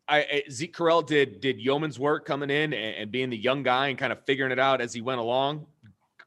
I, 0.09 0.45
Zeke 0.51 0.75
Correll 0.75 1.05
did 1.05 1.41
did 1.41 1.61
yeoman's 1.61 1.99
work 1.99 2.25
coming 2.25 2.51
in 2.51 2.73
and, 2.73 2.97
and 2.97 3.11
being 3.11 3.31
the 3.31 3.37
young 3.37 3.63
guy 3.63 3.89
and 3.89 3.99
kind 3.99 4.13
of 4.13 4.25
figuring 4.25 4.53
it 4.53 4.59
out 4.59 4.81
as 4.81 4.93
he 4.93 5.01
went 5.01 5.21
along. 5.21 5.67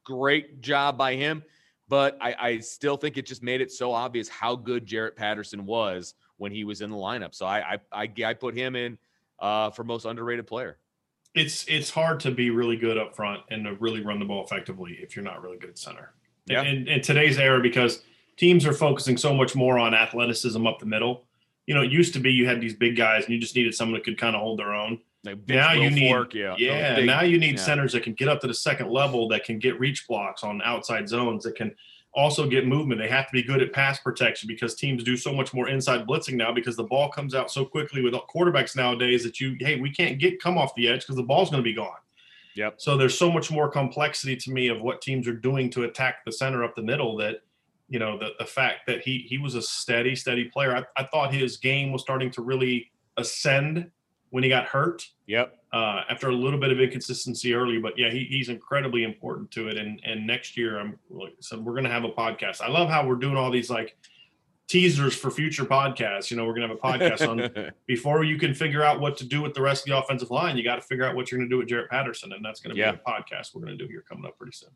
Great 0.03 0.61
job 0.61 0.97
by 0.97 1.15
him. 1.15 1.43
But 1.87 2.17
I, 2.21 2.35
I 2.39 2.59
still 2.59 2.97
think 2.97 3.17
it 3.17 3.25
just 3.25 3.41
made 3.41 3.61
it 3.61 3.71
so 3.71 3.91
obvious 3.91 4.29
how 4.29 4.55
good 4.55 4.85
Jarrett 4.85 5.15
Patterson 5.15 5.65
was 5.65 6.13
when 6.37 6.51
he 6.51 6.63
was 6.63 6.81
in 6.81 6.91
the 6.91 6.95
lineup. 6.97 7.33
So 7.33 7.45
I 7.45 7.73
I 7.73 7.79
I, 8.03 8.11
I 8.25 8.33
put 8.33 8.55
him 8.55 8.75
in 8.75 8.97
uh, 9.39 9.71
for 9.71 9.83
most 9.83 10.05
underrated 10.05 10.45
player. 10.45 10.77
It's 11.35 11.65
it's 11.67 11.89
hard 11.89 12.19
to 12.21 12.31
be 12.31 12.49
really 12.49 12.75
good 12.75 12.97
up 12.97 13.15
front 13.15 13.41
and 13.51 13.63
to 13.65 13.75
really 13.75 14.01
run 14.01 14.19
the 14.19 14.25
ball 14.25 14.43
effectively 14.43 14.97
if 15.01 15.15
you're 15.15 15.23
not 15.25 15.41
really 15.43 15.57
good 15.57 15.69
at 15.69 15.77
center. 15.77 16.13
Yeah. 16.47 16.63
In, 16.63 16.87
in 16.87 17.01
today's 17.01 17.37
era, 17.37 17.61
because 17.61 18.01
teams 18.37 18.65
are 18.65 18.73
focusing 18.73 19.15
so 19.17 19.33
much 19.33 19.55
more 19.55 19.77
on 19.77 19.93
athleticism 19.93 20.65
up 20.65 20.79
the 20.79 20.85
middle. 20.87 21.25
You 21.67 21.75
know, 21.75 21.83
it 21.83 21.91
used 21.91 22.13
to 22.13 22.19
be 22.19 22.31
you 22.31 22.47
had 22.47 22.59
these 22.59 22.73
big 22.73 22.95
guys 22.97 23.25
and 23.25 23.33
you 23.33 23.39
just 23.39 23.55
needed 23.55 23.75
someone 23.75 23.93
that 23.99 24.03
could 24.03 24.17
kind 24.17 24.35
of 24.35 24.41
hold 24.41 24.57
their 24.57 24.73
own. 24.73 24.99
Like 25.23 25.37
Now 25.47 25.73
you 25.73 25.91
need- 25.91 26.11
Wilfork, 26.11 26.33
yeah, 26.33 26.55
Yeah, 26.57 26.95
big- 26.95 27.05
now 27.05 27.21
you 27.21 27.37
need 27.37 27.57
yeah. 27.57 27.63
centers 27.63 27.91
that 27.93 28.01
can 28.03 28.13
get 28.13 28.27
up 28.27 28.39
to 28.41 28.47
the 28.47 28.53
second 28.53 28.89
level, 28.89 29.27
that 29.27 29.43
can 29.43 29.59
get 29.59 29.79
reach 29.79 30.07
blocks 30.07 30.43
on 30.43 30.61
outside 30.63 31.07
zones, 31.07 31.43
that 31.43 31.55
can 31.55 31.75
also 32.13 32.49
get 32.49 32.65
movement. 32.65 32.99
They 32.99 33.07
have 33.07 33.27
to 33.27 33.31
be 33.31 33.43
good 33.43 33.61
at 33.61 33.71
pass 33.71 33.99
protection 33.99 34.47
because 34.47 34.75
teams 34.75 35.03
do 35.03 35.15
so 35.15 35.31
much 35.31 35.53
more 35.53 35.69
inside 35.69 36.07
blitzing 36.07 36.33
now 36.33 36.51
because 36.51 36.75
the 36.75 36.83
ball 36.83 37.09
comes 37.09 37.35
out 37.35 37.51
so 37.51 37.65
quickly 37.65 38.01
with 38.01 38.13
quarterbacks 38.13 38.75
nowadays 38.75 39.23
that 39.23 39.39
you, 39.39 39.55
hey, 39.59 39.79
we 39.79 39.91
can't 39.91 40.19
get 40.19 40.41
come 40.41 40.57
off 40.57 40.73
the 40.75 40.87
edge 40.87 41.01
because 41.01 41.15
the 41.15 41.23
ball's 41.23 41.49
going 41.49 41.63
to 41.63 41.69
be 41.69 41.75
gone. 41.75 41.97
Yep. 42.55 42.75
So 42.77 42.97
there's 42.97 43.17
so 43.17 43.31
much 43.31 43.51
more 43.51 43.69
complexity 43.69 44.35
to 44.35 44.51
me 44.51 44.67
of 44.67 44.81
what 44.81 45.01
teams 45.01 45.27
are 45.27 45.33
doing 45.33 45.69
to 45.71 45.83
attack 45.83 46.25
the 46.25 46.31
center 46.31 46.63
up 46.63 46.75
the 46.75 46.81
middle 46.81 47.15
that, 47.17 47.41
you 47.89 47.99
know, 47.99 48.17
the, 48.17 48.31
the 48.39 48.45
fact 48.45 48.87
that 48.87 49.01
he 49.01 49.19
he 49.19 49.37
was 49.37 49.55
a 49.55 49.61
steady, 49.61 50.15
steady 50.15 50.45
player. 50.45 50.75
I, 50.75 50.83
I 51.01 51.05
thought 51.05 51.33
his 51.33 51.57
game 51.57 51.91
was 51.91 52.01
starting 52.01 52.31
to 52.31 52.41
really 52.41 52.91
ascend 53.17 53.89
when 54.31 54.43
he 54.43 54.49
got 54.49 54.65
hurt 54.65 55.07
Yep. 55.27 55.55
uh, 55.73 56.01
after 56.09 56.29
a 56.29 56.33
little 56.35 56.59
bit 56.59 56.71
of 56.71 56.79
inconsistency 56.79 57.53
early. 57.53 57.79
But 57.79 57.97
yeah, 57.97 58.09
he, 58.11 58.25
he's 58.25 58.49
incredibly 58.49 59.03
important 59.03 59.51
to 59.51 59.67
it. 59.69 59.77
And 59.77 59.99
and 60.05 60.25
next 60.27 60.55
year, 60.57 60.79
I'm 60.79 60.97
like, 61.09 61.33
so 61.39 61.59
we're 61.59 61.75
gonna 61.75 61.89
have 61.89 62.03
a 62.03 62.09
podcast. 62.09 62.61
I 62.61 62.67
love 62.69 62.89
how 62.89 63.05
we're 63.07 63.15
doing 63.15 63.35
all 63.37 63.51
these 63.51 63.69
like 63.69 63.95
teasers 64.67 65.15
for 65.15 65.31
future 65.31 65.65
podcasts. 65.65 66.29
You 66.29 66.37
know, 66.37 66.45
we're 66.45 66.53
gonna 66.53 66.67
have 66.67 66.77
a 66.77 66.79
podcast 66.79 67.27
on 67.27 67.71
before 67.87 68.23
you 68.23 68.37
can 68.37 68.53
figure 68.53 68.83
out 68.83 68.99
what 68.99 69.17
to 69.17 69.25
do 69.25 69.41
with 69.41 69.53
the 69.55 69.61
rest 69.61 69.87
of 69.87 69.91
the 69.91 69.97
offensive 69.97 70.29
line. 70.31 70.57
You 70.57 70.63
got 70.63 70.75
to 70.75 70.81
figure 70.81 71.05
out 71.05 71.15
what 71.15 71.31
you're 71.31 71.39
gonna 71.39 71.49
do 71.49 71.57
with 71.57 71.67
Jarrett 71.67 71.89
Patterson, 71.89 72.31
and 72.33 72.43
that's 72.45 72.59
gonna 72.59 72.75
Yeah. 72.75 72.91
be 72.91 72.99
a 73.05 73.09
podcast 73.11 73.55
we're 73.55 73.61
gonna 73.61 73.77
do 73.77 73.87
here 73.87 74.03
coming 74.07 74.25
up 74.25 74.37
pretty 74.37 74.53
soon. 74.53 74.69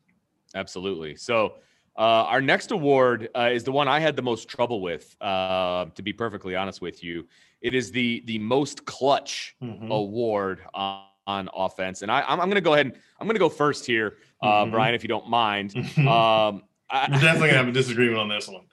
Absolutely. 0.56 1.16
So, 1.16 1.56
uh, 1.96 2.26
our 2.26 2.42
next 2.42 2.72
award 2.72 3.30
uh, 3.36 3.50
is 3.52 3.64
the 3.64 3.72
one 3.72 3.88
I 3.88 4.00
had 4.00 4.16
the 4.16 4.22
most 4.24 4.48
trouble 4.48 4.82
with. 4.82 5.16
Uh, 5.22 5.86
to 5.96 6.02
be 6.02 6.12
perfectly 6.14 6.56
honest 6.56 6.82
with 6.82 7.04
you, 7.04 7.28
it 7.64 7.74
is 7.74 7.92
the 7.92 8.22
the 8.28 8.38
most 8.40 8.86
clutch 8.86 9.56
Mhm. 9.64 9.90
award 9.90 10.60
on, 10.74 11.06
on 11.26 11.50
offense, 11.56 12.02
and 12.04 12.12
I, 12.12 12.22
I'm, 12.22 12.40
I'm 12.42 12.48
going 12.50 12.56
to 12.56 12.62
go 12.62 12.74
ahead 12.74 12.86
and 12.88 12.96
I'm 13.20 13.26
going 13.28 13.36
to 13.36 13.40
go 13.40 13.50
first 13.50 13.86
here, 13.86 14.18
uh, 14.42 14.66
Mhm. 14.66 14.72
Brian, 14.72 14.94
if 14.94 15.04
you 15.04 15.08
don't 15.10 15.28
mind. 15.30 15.74
we're 15.76 15.82
Um, 16.08 16.64
I, 16.90 17.08
definitely 17.08 17.48
gonna 17.48 17.54
have 17.64 17.68
a 17.70 17.72
disagreement 17.72 18.20
on 18.20 18.28
this 18.28 18.48
one. 18.48 18.66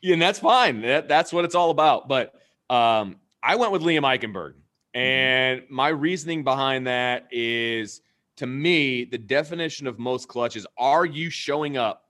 Yeah, 0.00 0.14
and 0.14 0.22
that's 0.22 0.38
fine. 0.40 0.80
That, 0.80 1.06
that's 1.08 1.32
what 1.32 1.44
it's 1.44 1.54
all 1.54 1.70
about. 1.70 2.08
But 2.08 2.34
Um, 2.70 3.16
I 3.42 3.56
went 3.56 3.72
with 3.72 3.82
Liam 3.82 4.02
Eichenberg. 4.02 4.54
And 4.94 5.62
my 5.70 5.88
reasoning 5.88 6.42
behind 6.42 6.86
that 6.86 7.28
is 7.30 8.00
to 8.36 8.46
me, 8.46 9.04
the 9.04 9.18
definition 9.18 9.86
of 9.86 9.98
most 9.98 10.26
clutch 10.28 10.56
is 10.56 10.66
are 10.78 11.04
you 11.04 11.30
showing 11.30 11.76
up 11.76 12.08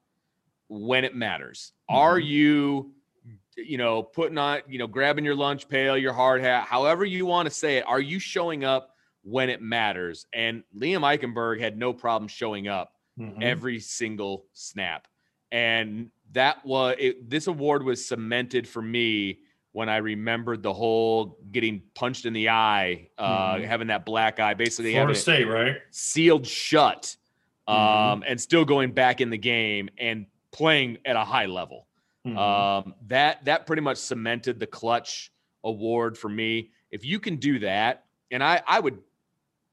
when 0.69 1.05
it 1.05 1.15
matters? 1.17 1.73
Are 1.89 2.19
Mhm. 2.19 2.27
you, 2.27 2.95
you 3.67 3.79
know, 3.79 4.03
putting 4.03 4.39
on, 4.39 4.61
you 4.69 4.79
know, 4.79 4.87
grabbing 4.87 5.25
your 5.25 5.35
lunch 5.35 5.69
pail, 5.69 5.97
your 5.97 6.13
hard 6.13 6.41
hat, 6.43 6.65
however 6.65 7.05
you 7.05 7.27
want 7.27 7.49
to 7.49 7.55
say 7.55 7.79
it, 7.79 7.85
are 7.87 8.01
you 8.01 8.19
showing 8.19 8.65
up 8.65 8.95
when 9.23 9.51
it 9.51 9.61
matters? 9.61 10.27
And 10.33 10.63
Liam 10.77 11.01
Eichenberg 11.03 11.61
had 11.61 11.77
no 11.79 11.93
problem 11.93 12.29
showing 12.29 12.69
up 12.69 12.95
Mhm. 13.19 13.43
every 13.43 13.81
single 13.81 14.47
snap. 14.53 15.07
And 15.53 16.11
that 16.33 16.65
was 16.65 16.97
it, 16.99 17.29
this 17.29 17.47
award 17.49 17.83
was 17.85 18.07
cemented 18.07 18.69
for 18.69 18.81
me 18.81 19.41
when 19.73 19.89
I 19.89 19.99
remembered 19.99 20.63
the 20.63 20.73
whole 20.73 21.39
getting 21.53 21.83
punched 21.95 22.25
in 22.27 22.33
the 22.33 22.49
eye, 22.49 23.09
uh, 23.19 23.55
Mhm. 23.57 23.65
having 23.65 23.87
that 23.89 24.05
black 24.07 24.41
eye, 24.41 24.55
basically 24.55 24.93
Florida 24.93 25.15
State, 25.15 25.45
right? 25.45 25.77
sealed 25.91 26.47
shut, 26.47 27.17
um, 27.69 27.77
Mhm. 27.77 28.25
and 28.29 28.41
still 28.41 28.65
going 28.65 28.93
back 28.93 29.21
in 29.21 29.31
the 29.31 29.39
game 29.39 29.89
and 29.99 30.27
playing 30.51 30.99
at 31.05 31.15
a 31.17 31.25
high 31.25 31.47
level. 31.47 31.87
Mhm. 32.27 32.37
Um, 32.37 32.95
that 33.09 33.45
that 33.47 33.67
pretty 33.67 33.83
much 33.83 33.97
cemented 33.99 34.61
the 34.61 34.67
clutch 34.67 35.33
award 35.65 36.19
for 36.19 36.29
me. 36.29 36.71
If 36.91 37.05
you 37.05 37.19
can 37.21 37.37
do 37.37 37.61
that, 37.61 38.05
and 38.31 38.45
I 38.45 38.61
I 38.67 38.81
would 38.81 38.99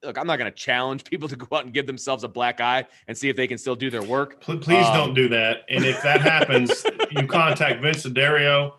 look, 0.03 0.17
I'm 0.17 0.27
not 0.27 0.37
going 0.37 0.49
to 0.51 0.57
challenge 0.57 1.03
people 1.09 1.27
to 1.27 1.35
go 1.35 1.57
out 1.57 1.65
and 1.65 1.73
give 1.73 1.87
themselves 1.87 2.23
a 2.23 2.27
black 2.27 2.61
eye 2.61 2.85
and 3.07 3.17
see 3.17 3.29
if 3.29 3.35
they 3.35 3.47
can 3.47 3.57
still 3.57 3.75
do 3.75 3.89
their 3.89 4.03
work. 4.03 4.39
Pl- 4.41 4.59
Please 4.59 4.85
Um, 4.85 4.93
don't 4.93 5.13
do 5.13 5.27
that. 5.29 5.63
And 5.69 5.83
if 5.83 6.01
that 6.03 6.21
happens, 6.21 6.85
you 7.11 7.27
contact 7.27 7.81
Vince 7.81 8.03
D'Addario. 8.03 8.73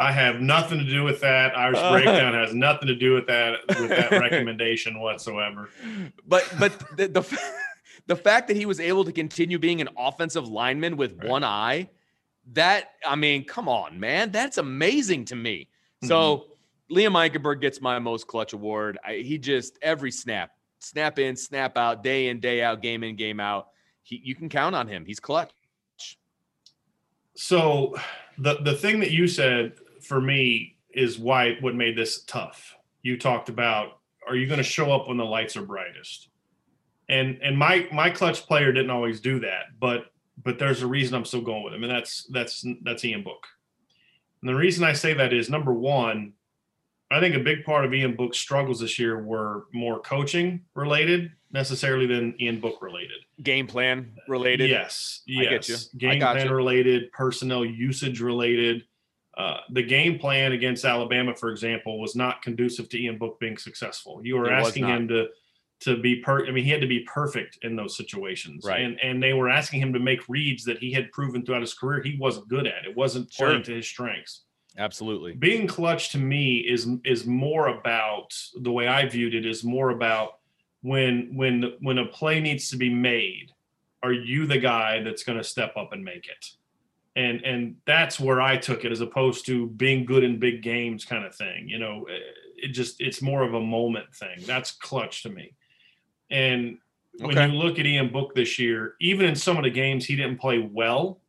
I 0.00 0.10
have 0.10 0.40
nothing 0.40 0.78
to 0.78 0.84
do 0.84 1.04
with 1.04 1.20
that. 1.20 1.56
Irish 1.56 1.78
Breakdown 1.78 2.32
has 2.34 2.54
nothing 2.54 2.88
to 2.88 2.94
do 2.96 3.12
with 3.12 3.26
that 3.26 3.58
with 3.68 3.90
that 3.90 4.10
recommendation 4.10 4.98
whatsoever. 4.98 5.68
But 6.26 6.52
but 6.58 6.96
the 6.96 7.06
the, 7.08 7.40
the 8.08 8.16
fact 8.16 8.48
that 8.48 8.56
he 8.56 8.66
was 8.66 8.80
able 8.80 9.04
to 9.04 9.12
continue 9.12 9.58
being 9.60 9.80
an 9.80 9.90
offensive 9.96 10.48
lineman 10.48 10.96
with 10.96 11.18
Right. 11.18 11.28
one 11.28 11.44
eye, 11.44 11.90
that 12.52 12.90
I 13.06 13.16
mean, 13.16 13.44
come 13.44 13.68
on, 13.68 13.98
man, 13.98 14.30
that's 14.30 14.58
amazing 14.58 15.26
to 15.26 15.36
me. 15.36 15.68
So 16.04 16.46
mm-hmm. 16.90 16.94
Liam 16.94 17.12
Eichenberg 17.12 17.60
gets 17.60 17.80
my 17.80 17.98
most 17.98 18.26
clutch 18.26 18.52
award. 18.52 18.98
I, 19.04 19.14
he 19.16 19.38
just 19.38 19.78
every 19.82 20.10
snap, 20.10 20.50
snap 20.80 21.18
in, 21.18 21.36
snap 21.36 21.78
out, 21.78 22.02
day 22.02 22.28
in, 22.28 22.40
day 22.40 22.62
out, 22.62 22.82
game 22.82 23.04
in, 23.04 23.16
game 23.16 23.40
out. 23.40 23.68
He, 24.02 24.20
you 24.24 24.34
can 24.34 24.48
count 24.48 24.74
on 24.74 24.88
him. 24.88 25.04
He's 25.04 25.20
clutch. 25.20 25.52
So 27.34 27.96
the 28.38 28.56
the 28.62 28.74
thing 28.74 29.00
that 29.00 29.10
you 29.10 29.26
said 29.26 29.74
for 30.02 30.20
me 30.20 30.76
is 30.90 31.18
why 31.18 31.56
what 31.60 31.74
made 31.74 31.96
this 31.96 32.24
tough. 32.24 32.76
You 33.02 33.18
talked 33.18 33.48
about 33.48 33.98
are 34.28 34.36
you 34.36 34.46
going 34.46 34.58
to 34.58 34.64
show 34.64 34.92
up 34.92 35.08
when 35.08 35.16
the 35.16 35.24
lights 35.24 35.56
are 35.56 35.62
brightest? 35.62 36.28
And 37.08 37.38
and 37.42 37.56
my 37.56 37.88
my 37.92 38.10
clutch 38.10 38.46
player 38.46 38.72
didn't 38.72 38.90
always 38.90 39.20
do 39.20 39.40
that, 39.40 39.78
but 39.78 40.11
but 40.44 40.58
there's 40.58 40.82
a 40.82 40.86
reason 40.86 41.14
I'm 41.14 41.24
still 41.24 41.40
going 41.40 41.62
with 41.64 41.74
him, 41.74 41.84
and 41.84 41.92
that's 41.92 42.24
that's 42.24 42.64
that's 42.82 43.04
Ian 43.04 43.22
Book. 43.22 43.46
And 44.40 44.48
the 44.48 44.54
reason 44.54 44.84
I 44.84 44.92
say 44.92 45.14
that 45.14 45.32
is 45.32 45.48
number 45.48 45.72
one, 45.72 46.32
I 47.10 47.20
think 47.20 47.34
a 47.34 47.40
big 47.40 47.64
part 47.64 47.84
of 47.84 47.94
Ian 47.94 48.16
Book's 48.16 48.38
struggles 48.38 48.80
this 48.80 48.98
year 48.98 49.22
were 49.22 49.66
more 49.72 50.00
coaching 50.00 50.62
related 50.74 51.30
necessarily 51.52 52.06
than 52.06 52.34
Ian 52.40 52.60
Book 52.60 52.82
related. 52.82 53.18
Game 53.42 53.66
plan 53.66 54.12
related. 54.26 54.68
Yes, 54.68 55.22
I 55.28 55.42
yes. 55.42 55.50
get 55.50 55.68
you. 55.68 55.76
I 55.76 56.10
Game 56.12 56.20
got 56.20 56.36
plan 56.36 56.48
you. 56.48 56.54
related, 56.54 57.12
personnel 57.12 57.64
usage 57.64 58.20
related. 58.20 58.84
Uh, 59.36 59.58
the 59.70 59.82
game 59.82 60.18
plan 60.18 60.52
against 60.52 60.84
Alabama, 60.84 61.34
for 61.34 61.50
example, 61.50 61.98
was 62.00 62.14
not 62.14 62.42
conducive 62.42 62.88
to 62.90 63.00
Ian 63.00 63.16
Book 63.16 63.38
being 63.40 63.56
successful. 63.56 64.20
You 64.22 64.36
were 64.36 64.52
It 64.52 64.52
asking 64.52 64.86
him 64.86 65.08
to 65.08 65.28
to 65.84 65.96
be 65.96 66.16
per. 66.16 66.46
I 66.46 66.50
mean, 66.50 66.64
he 66.64 66.70
had 66.70 66.80
to 66.80 66.86
be 66.86 67.00
perfect 67.00 67.58
in 67.62 67.76
those 67.76 67.96
situations, 67.96 68.64
Right. 68.66 68.80
And 68.82 68.98
and 69.00 69.22
they 69.22 69.32
were 69.32 69.48
asking 69.48 69.80
him 69.80 69.92
to 69.92 69.98
make 69.98 70.28
reads 70.28 70.64
that 70.64 70.78
he 70.78 70.92
had 70.92 71.10
proven 71.12 71.44
throughout 71.44 71.60
his 71.62 71.74
career 71.74 72.02
he 72.02 72.16
wasn't 72.18 72.48
good 72.48 72.66
at. 72.66 72.84
It 72.84 72.96
wasn't 72.96 73.32
Sure. 73.32 73.48
playing 73.48 73.62
to 73.64 73.74
his 73.76 73.86
strengths 73.86 74.42
Absolutely. 74.78 75.32
being 75.34 75.66
clutch 75.66 76.10
to 76.10 76.18
me 76.18 76.58
is 76.58 76.88
is 77.04 77.26
more 77.26 77.68
about 77.68 78.32
the 78.60 78.72
way 78.72 78.86
I 78.88 79.06
viewed 79.06 79.34
it 79.34 79.44
is 79.46 79.62
more 79.64 79.90
about 79.90 80.38
when 80.80 81.34
when 81.34 81.74
when 81.80 81.98
a 81.98 82.06
play 82.06 82.40
needs 82.40 82.68
to 82.70 82.76
be 82.76 82.88
made, 82.90 83.52
are 84.02 84.12
you 84.12 84.46
the 84.46 84.58
guy 84.58 85.02
that's 85.02 85.22
going 85.24 85.38
to 85.38 85.44
step 85.44 85.76
up 85.76 85.92
and 85.92 86.02
make 86.04 86.26
it? 86.26 86.46
And 87.14 87.44
and 87.44 87.76
that's 87.86 88.18
where 88.18 88.40
I 88.40 88.56
took 88.56 88.84
it 88.84 88.92
as 88.92 89.00
opposed 89.02 89.44
to 89.46 89.66
being 89.68 90.04
good 90.04 90.24
in 90.24 90.38
big 90.38 90.62
games 90.62 91.04
kind 91.04 91.24
of 91.24 91.34
thing. 91.34 91.68
You 91.68 91.78
know, 91.78 92.04
eh, 92.10 92.18
it 92.56 92.68
just 92.68 93.00
it's 93.00 93.20
more 93.20 93.42
of 93.42 93.54
a 93.54 93.60
moment 93.60 94.14
thing. 94.14 94.38
That's 94.46 94.70
clutch 94.72 95.22
to 95.24 95.28
me. 95.28 95.54
And 96.32 96.78
when 97.18 97.36
Okay. 97.38 97.52
you 97.52 97.58
look 97.58 97.78
at 97.78 97.86
Ian 97.86 98.08
Book 98.08 98.34
this 98.34 98.58
year, 98.58 98.96
even 99.00 99.26
in 99.26 99.36
some 99.36 99.56
of 99.58 99.62
the 99.64 99.70
games 99.70 100.06
he 100.06 100.16
didn't 100.16 100.40
play 100.40 100.58
well, 100.58 101.20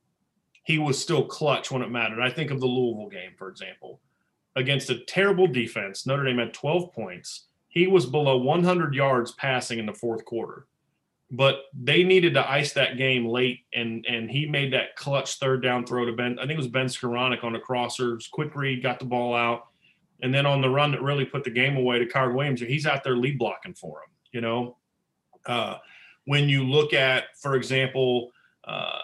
he 0.63 0.79
was 0.79 0.99
still 0.99 1.25
clutch 1.25 1.69
when 1.69 1.81
it 1.81 1.91
mattered. 1.91 2.21
I 2.21 2.29
think 2.29 2.49
of 2.49 2.61
the 2.61 2.65
Louisville 2.65 3.09
game, 3.09 3.31
for 3.37 3.49
example, 3.49 3.99
against 4.55 4.89
a 4.89 4.99
terrible 5.05 5.45
defense. 5.45 6.07
Notre 6.07 6.23
Dame 6.23 6.37
had 6.37 6.53
12 6.53 6.93
points. 6.93 7.47
He 7.67 7.85
was 7.87 8.05
below 8.05 8.37
100 8.37 8.93
yards 8.95 9.33
passing 9.33 9.77
in 9.77 9.85
the 9.85 9.93
fourth 9.93 10.23
quarter, 10.23 10.67
but 11.31 11.63
they 11.73 12.03
needed 12.03 12.33
to 12.35 12.49
ice 12.49 12.71
that 12.73 12.95
game 12.97 13.25
late, 13.25 13.61
and 13.73 14.05
and 14.07 14.29
he 14.31 14.45
made 14.45 14.71
that 14.71 14.95
clutch 14.95 15.35
third 15.39 15.61
down 15.63 15.85
throw 15.85 16.05
to 16.05 16.13
Ben. 16.13 16.37
I 16.39 16.43
think 16.43 16.51
it 16.51 16.57
was 16.57 16.67
Ben 16.67 16.85
Skowronek 16.85 17.43
on 17.43 17.51
the 17.51 17.59
crossers. 17.59 18.29
Quick 18.31 18.55
read, 18.55 18.83
got 18.83 18.99
the 18.99 19.05
ball 19.05 19.35
out, 19.35 19.67
and 20.21 20.33
then 20.33 20.45
on 20.45 20.61
the 20.61 20.69
run 20.69 20.91
that 20.91 21.01
really 21.01 21.25
put 21.25 21.43
the 21.43 21.49
game 21.49 21.75
away 21.75 21.99
to 21.99 22.05
Kyren 22.05 22.35
Williams. 22.35 22.61
He's 22.61 22.85
out 22.85 23.03
there 23.03 23.17
lead 23.17 23.37
blocking 23.39 23.73
for 23.73 23.97
him. 24.03 24.11
You 24.31 24.41
know, 24.41 24.77
uh, 25.45 25.77
when 26.25 26.49
you 26.49 26.63
look 26.63 26.93
at, 26.93 27.35
for 27.37 27.55
example. 27.55 28.31
Uh, 28.65 28.99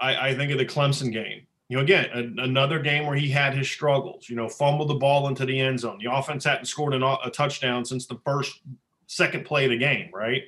I, 0.00 0.30
I 0.30 0.34
think 0.34 0.50
of 0.50 0.58
the 0.58 0.66
Clemson 0.66 1.12
game. 1.12 1.46
You 1.68 1.76
know, 1.76 1.82
again, 1.82 2.08
a, 2.12 2.42
another 2.42 2.80
game 2.80 3.06
where 3.06 3.16
he 3.16 3.28
had 3.28 3.56
his 3.56 3.70
struggles. 3.70 4.28
You 4.28 4.36
know, 4.36 4.48
fumbled 4.48 4.88
the 4.88 4.94
ball 4.94 5.28
into 5.28 5.44
the 5.44 5.58
end 5.58 5.80
zone. 5.80 5.98
The 6.02 6.12
offense 6.12 6.44
hadn't 6.44 6.64
scored 6.64 6.94
an, 6.94 7.02
a 7.02 7.30
touchdown 7.30 7.84
since 7.84 8.06
the 8.06 8.18
first, 8.24 8.60
second 9.06 9.44
play 9.44 9.64
of 9.64 9.70
the 9.70 9.76
game, 9.76 10.10
right? 10.12 10.42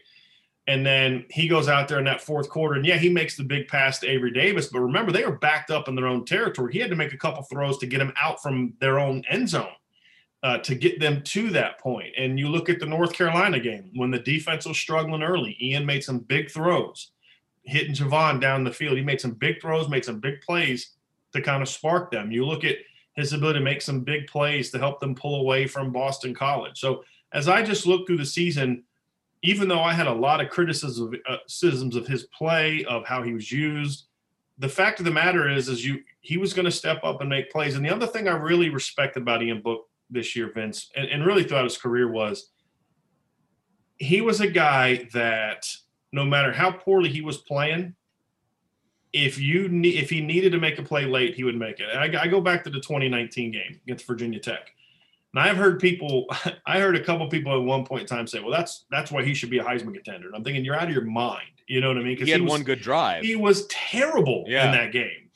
And 0.69 0.87
then 0.87 1.27
he 1.29 1.49
goes 1.49 1.69
out 1.69 1.89
there 1.89 1.99
in 1.99 2.05
that 2.05 2.21
fourth 2.21 2.49
quarter, 2.49 2.77
and 2.77 2.87
yeah, 2.87 2.97
he 2.97 3.09
makes 3.09 3.37
the 3.37 3.43
big 3.43 3.67
pass 3.67 3.99
to 3.99 4.09
Avery 4.09 4.31
Davis. 4.31 4.69
But 4.69 4.81
remember, 4.81 5.11
they 5.11 5.25
were 5.25 5.39
backed 5.39 5.73
up 5.73 5.89
in 5.89 5.97
their 5.97 6.07
own 6.07 6.25
territory. 6.25 6.73
He 6.73 6.79
had 6.79 6.91
to 6.91 6.97
make 6.97 7.13
a 7.13 7.19
couple 7.19 7.43
throws 7.43 7.79
to 7.79 7.87
get 7.87 7.99
them 7.99 8.13
out 8.21 8.41
from 8.41 8.75
their 8.81 9.01
own 9.01 9.25
end 9.29 9.49
zone 9.49 9.73
uh, 10.43 10.59
to 10.59 10.75
get 10.75 10.99
them 10.99 11.23
to 11.23 11.51
that 11.51 11.79
point. 11.79 12.13
And 12.17 12.39
you 12.39 12.49
look 12.49 12.69
at 12.69 12.81
the 12.81 12.87
North 12.87 13.13
Carolina 13.13 13.61
game 13.61 13.91
when 13.95 14.11
the 14.11 14.19
defense 14.19 14.67
was 14.67 14.79
struggling 14.79 15.23
early. 15.23 15.57
Ian 15.61 15.87
made 15.87 16.03
some 16.03 16.19
big 16.19 16.51
throws 16.51 17.13
hitting 17.65 17.95
Javon 17.95 18.41
down 18.41 18.65
the 18.65 18.73
field. 18.73 18.97
He 18.97 19.05
made 19.05 19.21
some 19.21 19.33
big 19.33 19.61
throws, 19.61 19.89
made 19.89 20.05
some 20.05 20.21
big 20.21 20.41
plays 20.41 20.95
to 21.33 21.41
kind 21.41 21.63
of 21.63 21.69
spark 21.69 22.11
them. 22.11 22.33
You 22.33 22.45
look 22.45 22.65
at 22.65 22.77
his 23.15 23.33
ability 23.33 23.59
to 23.59 23.65
make 23.65 23.83
some 23.83 24.01
big 24.01 24.27
plays 24.27 24.71
to 24.71 24.79
help 24.79 25.01
them 25.01 25.15
pull 25.15 25.41
away 25.41 25.67
from 25.67 25.93
Boston 25.93 26.35
College. 26.35 26.79
So 26.79 27.05
as 27.33 27.49
I 27.49 27.63
just 27.63 27.87
look 27.87 28.07
through 28.07 28.19
the 28.19 28.27
season, 28.27 28.85
even 29.43 29.69
though 29.69 29.83
I 29.83 29.93
had 29.93 30.07
a 30.07 30.13
lot 30.13 30.41
of 30.41 30.51
criticisms 30.51 31.17
uh, 31.29 31.37
criticisms 31.37 31.97
of 31.97 32.07
his 32.07 32.25
play, 32.25 32.85
of 32.85 33.05
how 33.05 33.23
he 33.23 33.33
was 33.33 33.51
used, 33.51 34.07
the 34.59 34.69
fact 34.69 34.99
of 34.99 35.05
the 35.05 35.11
matter 35.11 35.49
is, 35.49 35.69
is 35.69 35.85
you 35.85 36.03
he 36.21 36.37
was 36.37 36.53
going 36.53 36.65
to 36.65 36.71
step 36.71 37.01
up 37.03 37.21
and 37.21 37.29
make 37.29 37.51
plays. 37.51 37.75
And 37.75 37.85
the 37.85 37.95
other 37.95 38.07
thing 38.07 38.29
I 38.29 38.33
really 38.33 38.71
respect 38.71 39.17
about 39.17 39.43
Ian 39.43 39.61
Book 39.61 39.89
this 40.13 40.37
year, 40.37 40.51
Vince, 40.53 40.91
and, 40.97 41.09
and 41.09 41.27
really 41.27 41.45
throughout 41.45 41.65
his 41.65 41.79
career 41.79 42.11
was 42.11 42.51
he 43.97 44.21
was 44.21 44.41
a 44.41 44.47
guy 44.49 45.09
that 45.13 45.67
no 46.13 46.25
matter 46.25 46.53
how 46.53 46.71
poorly 46.73 47.09
he 47.09 47.21
was 47.21 47.39
playing, 47.39 47.95
if 49.13 49.39
you 49.39 49.69
need 49.69 49.97
if 50.03 50.11
he 50.11 50.21
needed 50.21 50.53
to 50.53 50.59
make 50.59 50.79
a 50.79 50.83
play 50.83 51.05
late, 51.05 51.35
he 51.35 51.45
would 51.45 51.57
make 51.57 51.81
it. 51.81 51.87
I, 51.95 52.23
I 52.23 52.27
go 52.29 52.41
back 52.41 52.65
to 52.65 52.71
the 52.71 52.81
2019 52.81 53.53
game 53.53 53.81
against 53.85 54.07
Virginia 54.07 54.41
Tech. 54.41 54.71
And 55.35 55.43
I've 55.43 55.57
heard 55.57 55.81
people, 55.81 56.27
I 56.67 56.81
heard 56.81 56.97
a 56.97 57.05
couple 57.05 57.29
people 57.29 57.55
at 57.59 57.65
one 57.65 57.85
point 57.85 58.03
in 58.03 58.07
time 58.07 58.27
say, 58.27 58.41
"Well, 58.41 58.51
that's 58.51 58.85
that's 58.91 59.11
why 59.11 59.23
he 59.25 59.35
should 59.35 59.51
be 59.51 59.59
a 59.59 59.65
Heisman 59.65 59.95
contender." 59.95 60.27
And 60.29 60.37
I'm 60.37 60.45
thinking, 60.45 60.65
you're 60.65 60.77
out 60.77 60.89
of 60.89 60.95
your 60.95 61.05
mind. 61.05 61.47
You 61.67 61.81
know 61.81 61.89
what 61.89 61.97
I 61.99 62.01
mean? 62.01 62.15
Because 62.15 62.27
he 62.27 62.33
had 62.33 62.43
was, 62.43 62.51
one 62.51 62.63
good 62.63 62.81
drive. 62.81 63.23
he 63.23 63.37
was 63.37 63.67
terrible 63.69 64.45
Yeah. 64.47 64.67
in 64.67 64.73
that 64.73 64.93
game. 64.93 65.31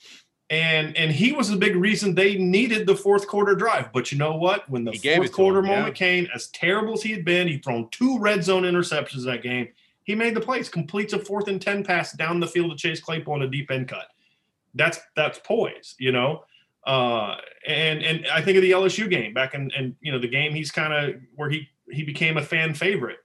And 0.49 0.97
and 0.97 1.11
he 1.11 1.33
was 1.33 1.51
the 1.51 1.57
big 1.57 1.75
reason 1.75 2.15
they 2.15 2.37
needed 2.37 2.87
the 2.87 2.95
fourth 2.95 3.27
quarter 3.27 3.57
drive. 3.57 3.93
But 3.93 4.13
you 4.13 4.19
know 4.19 4.37
what? 4.37 4.69
When 4.71 4.85
the 4.85 4.93
fourth 4.93 5.33
quarter 5.33 5.59
him, 5.59 5.67
yeah. 5.67 5.79
moment 5.79 5.97
came, 5.97 6.29
as 6.35 6.47
terrible 6.49 6.95
as 6.95 7.03
he 7.03 7.11
had 7.11 7.25
been, 7.25 7.49
he'd 7.49 7.65
thrown 7.65 7.89
two 7.91 8.19
red 8.21 8.45
zone 8.45 8.63
interceptions 8.63 9.25
that 9.25 9.43
game. 9.43 9.69
He 10.05 10.15
made 10.15 10.37
the 10.37 10.41
plays, 10.41 10.69
completes 10.69 11.13
a 11.15 11.19
fourth 11.19 11.49
and 11.49 11.61
ten 11.61 11.83
pass 11.83 12.13
down 12.13 12.39
the 12.39 12.47
field 12.47 12.71
to 12.71 12.77
Chase 12.77 13.01
Claypool 13.01 13.35
on 13.35 13.43
a 13.43 13.49
deep 13.49 13.73
end 13.73 13.89
cut. 13.89 14.07
That's 14.75 15.01
that's 15.17 15.41
poise, 15.41 15.97
you 15.99 16.13
know. 16.13 16.45
Uh, 16.87 17.35
and 17.67 18.05
and 18.05 18.27
I 18.29 18.41
think 18.41 18.57
of 18.57 18.63
the 18.63 18.71
LSU 18.71 19.11
game 19.11 19.35
back 19.35 19.55
in 19.55 19.73
and 19.77 19.97
you 20.01 20.13
know 20.13 20.21
the 20.21 20.29
game 20.29 20.55
he's 20.55 20.71
kind 20.71 20.93
of 20.93 21.21
where 21.35 21.51
he 21.51 21.69
he 21.91 22.05
became 22.05 22.37
a 22.37 22.43
fan 22.43 22.73
favorite 22.75 23.19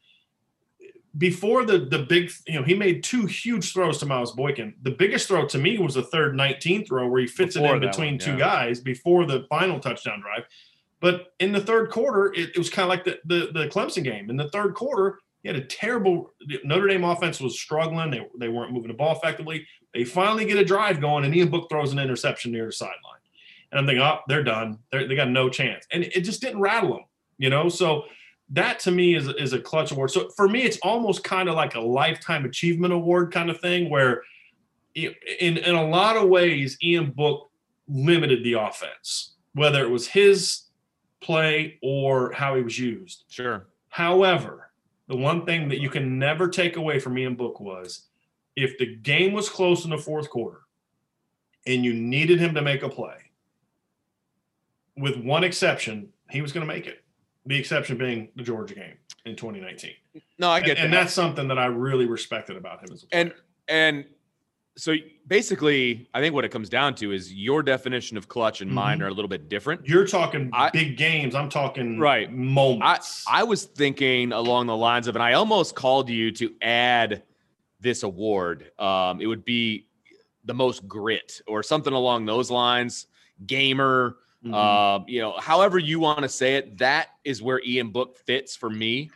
before 1.17 1.65
the 1.65 1.79
the 1.79 1.99
big 1.99 2.31
you 2.47 2.55
know 2.55 2.63
he 2.63 2.73
made 2.73 3.03
two 3.03 3.25
huge 3.25 3.73
throws 3.73 3.97
to 3.99 4.05
Miles 4.05 4.31
Boykin. 4.31 4.73
The 4.81 4.91
biggest 4.91 5.27
throw 5.27 5.45
to 5.47 5.57
me 5.57 5.77
was 5.77 5.95
the 5.95 6.03
third 6.03 6.35
19 6.35 6.85
throw 6.85 7.07
where 7.07 7.21
he 7.21 7.27
fits 7.27 7.55
Before 7.55 7.75
it 7.75 7.83
in 7.83 7.89
between 7.89 8.13
one, 8.13 8.19
two 8.19 8.31
yeah. 8.31 8.37
guys 8.37 8.79
before 8.79 9.25
the 9.25 9.45
final 9.49 9.79
touchdown 9.79 10.21
drive. 10.21 10.43
But 11.01 11.33
in 11.39 11.51
the 11.51 11.59
third 11.59 11.89
quarter, 11.89 12.31
it, 12.33 12.51
it 12.55 12.57
was 12.57 12.69
kind 12.69 12.83
of 12.83 12.89
like 12.89 13.03
the, 13.03 13.19
the 13.25 13.51
the 13.51 13.67
Clemson 13.67 14.03
game. 14.03 14.29
In 14.29 14.37
the 14.37 14.49
third 14.49 14.73
quarter, 14.75 15.19
he 15.43 15.49
had 15.49 15.57
a 15.57 15.65
terrible 15.65 16.33
Notre 16.63 16.87
Dame 16.87 17.03
offense 17.03 17.41
was 17.41 17.59
struggling. 17.59 18.11
They, 18.11 18.25
they 18.39 18.49
weren't 18.49 18.71
moving 18.71 18.89
the 18.89 18.93
ball 18.93 19.15
effectively. 19.15 19.65
They 19.93 20.03
finally 20.03 20.45
get 20.45 20.57
a 20.57 20.65
drive 20.65 21.01
going, 21.01 21.25
and 21.25 21.35
Ian 21.35 21.49
Book 21.49 21.67
throws 21.69 21.91
an 21.91 21.99
interception 21.99 22.51
near 22.51 22.67
the 22.67 22.71
sideline. 22.71 23.19
And 23.71 23.79
I'm 23.79 23.85
thinking, 23.85 24.03
oh, 24.03 24.19
they're 24.27 24.43
done. 24.43 24.79
They're, 24.91 25.07
they 25.07 25.15
got 25.15 25.29
no 25.29 25.49
chance. 25.49 25.85
And 25.91 26.03
it 26.03 26.21
just 26.21 26.41
didn't 26.41 26.61
rattle 26.61 26.91
them, 26.91 27.05
you 27.37 27.49
know? 27.49 27.69
So 27.69 28.03
that 28.51 28.79
to 28.81 28.91
me 28.91 29.15
is, 29.15 29.27
is 29.27 29.53
a 29.53 29.59
clutch 29.59 29.91
award. 29.91 30.11
So 30.11 30.29
for 30.35 30.47
me, 30.47 30.63
it's 30.63 30.77
almost 30.83 31.23
kind 31.23 31.49
of 31.49 31.55
like 31.55 31.75
a 31.75 31.79
lifetime 31.79 32.45
achievement 32.45 32.93
award 32.93 33.31
kind 33.31 33.49
of 33.49 33.59
thing 33.59 33.89
where 33.89 34.23
in, 34.93 35.57
in 35.57 35.75
a 35.75 35.87
lot 35.87 36.17
of 36.17 36.27
ways, 36.27 36.77
Ian 36.83 37.11
Book 37.11 37.49
limited 37.87 38.43
the 38.43 38.53
offense, 38.53 39.35
whether 39.53 39.81
it 39.81 39.89
was 39.89 40.07
his 40.07 40.63
play 41.21 41.79
or 41.81 42.33
how 42.33 42.55
he 42.55 42.61
was 42.61 42.77
used. 42.77 43.23
Sure. 43.29 43.67
However, 43.89 44.71
the 45.07 45.15
one 45.15 45.45
thing 45.45 45.69
that 45.69 45.79
you 45.79 45.89
can 45.89 46.19
never 46.19 46.47
take 46.47 46.75
away 46.75 46.99
from 46.99 47.17
Ian 47.17 47.35
Book 47.35 47.59
was 47.59 48.07
if 48.55 48.77
the 48.77 48.95
game 48.97 49.33
was 49.33 49.49
close 49.49 49.85
in 49.85 49.91
the 49.91 49.97
fourth 49.97 50.29
quarter 50.29 50.61
and 51.65 51.85
you 51.85 51.93
needed 51.93 52.39
him 52.39 52.53
to 52.55 52.61
make 52.61 52.83
a 52.83 52.89
play, 52.89 53.15
with 54.97 55.15
one 55.17 55.43
exception, 55.43 56.09
he 56.29 56.41
was 56.41 56.51
going 56.51 56.65
to 56.65 56.73
make 56.73 56.87
it. 56.87 57.00
The 57.45 57.57
exception 57.57 57.97
being 57.97 58.29
the 58.35 58.43
Georgia 58.43 58.75
game 58.75 58.93
in 59.25 59.35
2019. 59.35 59.91
No, 60.37 60.49
I 60.49 60.59
get 60.59 60.69
and, 60.71 60.77
that. 60.77 60.83
and 60.85 60.93
that's 60.93 61.13
something 61.13 61.47
that 61.47 61.57
I 61.57 61.65
really 61.65 62.05
respected 62.05 62.55
about 62.57 62.79
him 62.83 62.93
as 62.93 63.03
a 63.03 63.07
player. 63.07 63.21
and 63.23 63.33
and 63.67 64.05
so 64.77 64.95
basically, 65.27 66.07
I 66.13 66.21
think 66.21 66.33
what 66.33 66.45
it 66.45 66.49
comes 66.49 66.69
down 66.69 66.95
to 66.95 67.11
is 67.11 67.33
your 67.33 67.61
definition 67.61 68.15
of 68.17 68.27
clutch 68.27 68.61
and 68.61 68.71
mine 68.71 68.99
Mhm. 68.99 69.03
are 69.03 69.07
a 69.07 69.13
little 69.13 69.27
bit 69.27 69.49
different. 69.49 69.85
You're 69.87 70.07
talking 70.07 70.49
I- 70.53 70.69
big 70.69 70.97
games. 70.97 71.35
I'm 71.35 71.49
talking 71.49 71.99
Right. 71.99 72.27
I 72.29 72.31
moments. 72.31 73.25
I 73.27 73.43
was 73.43 73.65
thinking 73.65 74.31
along 74.31 74.67
the 74.67 74.75
lines 74.77 75.07
of, 75.07 75.15
and 75.15 75.23
I 75.23 75.33
almost 75.33 75.75
called 75.75 76.09
you 76.09 76.31
to 76.33 76.53
add 76.61 77.23
this 77.81 78.03
award. 78.03 78.71
Um, 78.79 79.19
it 79.19 79.25
would 79.27 79.43
be 79.43 79.87
the 80.45 80.53
most 80.53 80.87
grit 80.87 81.41
or 81.47 81.63
something 81.63 81.93
along 81.93 82.25
those 82.25 82.49
lines. 82.49 83.07
Gamer, 83.45 84.17
Mhm. 84.45 84.53
uh, 84.53 85.03
you 85.07 85.21
know, 85.21 85.33
however 85.39 85.77
you 85.77 85.99
want 85.99 86.19
to 86.23 86.29
say 86.29 86.55
it, 86.55 86.77
that 86.79 87.09
is 87.23 87.41
where 87.41 87.61
Ian 87.65 87.89
Book 87.89 88.17
fits 88.25 88.55
for 88.55 88.69
me. 88.69 89.09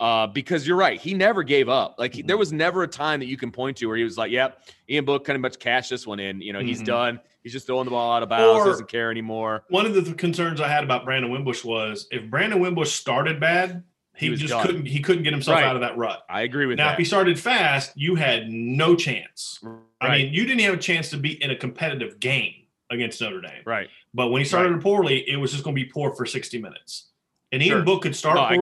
Uh, 0.00 0.26
because 0.26 0.66
you're 0.66 0.78
right, 0.78 0.98
he 0.98 1.12
never 1.12 1.42
gave 1.42 1.68
up. 1.68 1.96
Like 1.98 2.14
he- 2.14 2.22
there 2.22 2.38
was 2.38 2.54
never 2.54 2.82
a 2.84 2.88
time 2.88 3.20
that 3.20 3.26
you 3.26 3.36
can 3.36 3.50
point 3.52 3.76
to 3.76 3.86
where 3.86 3.98
he 3.98 4.04
was 4.04 4.16
like, 4.16 4.30
"Yep, 4.30 4.62
Ian 4.88 5.04
Book 5.04 5.26
kind 5.26 5.34
of 5.36 5.42
much 5.42 5.58
cashed 5.58 5.90
this 5.90 6.06
one 6.06 6.18
in. 6.18 6.40
You 6.40 6.54
know, 6.54 6.60
he's 6.60 6.80
Mhm. 6.80 6.86
done. 6.86 7.20
He's 7.42 7.52
just 7.52 7.66
throwing 7.66 7.84
the 7.84 7.90
ball 7.90 8.10
out 8.10 8.22
of 8.22 8.30
bounds. 8.30 8.60
Or- 8.60 8.70
doesn't 8.70 8.88
care 8.88 9.10
anymore." 9.10 9.64
One 9.68 9.84
of 9.84 9.92
the 9.92 10.00
th- 10.00 10.16
concerns 10.16 10.58
I 10.58 10.68
had 10.68 10.84
about 10.84 11.04
Brandon 11.04 11.30
Wimbush 11.30 11.62
was 11.64 12.08
if 12.10 12.30
Brandon 12.30 12.60
Wimbush 12.60 12.92
started 12.92 13.38
bad, 13.40 13.82
he, 14.16 14.28
He 14.30 14.36
just 14.36 14.48
done. 14.54 14.64
couldn't 14.64 14.86
he 14.86 15.00
couldn't 15.00 15.22
get 15.24 15.34
himself 15.34 15.56
Right. 15.56 15.66
out 15.66 15.76
of 15.76 15.82
that 15.82 15.98
rut. 15.98 16.22
I 16.30 16.42
agree 16.42 16.64
with 16.64 16.78
Now, 16.78 16.86
that. 16.86 16.92
if 16.92 16.98
he 17.00 17.04
started 17.04 17.38
fast, 17.38 17.92
you 17.94 18.14
had 18.14 18.50
no 18.50 18.94
chance. 18.96 19.60
I 20.00 20.16
mean, 20.16 20.32
you 20.32 20.46
didn't 20.46 20.60
have 20.62 20.72
a 20.72 20.78
chance 20.78 21.10
to 21.10 21.18
be 21.18 21.32
in 21.42 21.50
a 21.50 21.56
competitive 21.56 22.18
game 22.20 22.54
against 22.90 23.20
Notre 23.20 23.40
Dame. 23.40 23.62
right. 23.66 23.88
But 24.12 24.28
when 24.28 24.40
he 24.42 24.46
started 24.48 24.80
poorly, 24.82 25.24
it 25.28 25.36
was 25.36 25.52
just 25.52 25.62
going 25.64 25.76
to 25.76 25.82
be 25.82 25.88
poor 25.88 26.14
for 26.14 26.26
60 26.26 26.60
minutes. 26.60 27.08
And 27.52 27.62
Ian 27.62 27.70
Sure. 27.78 27.82
Book 27.82 28.02
could 28.02 28.16
start 28.16 28.36
No, 28.36 28.42
I- 28.42 28.58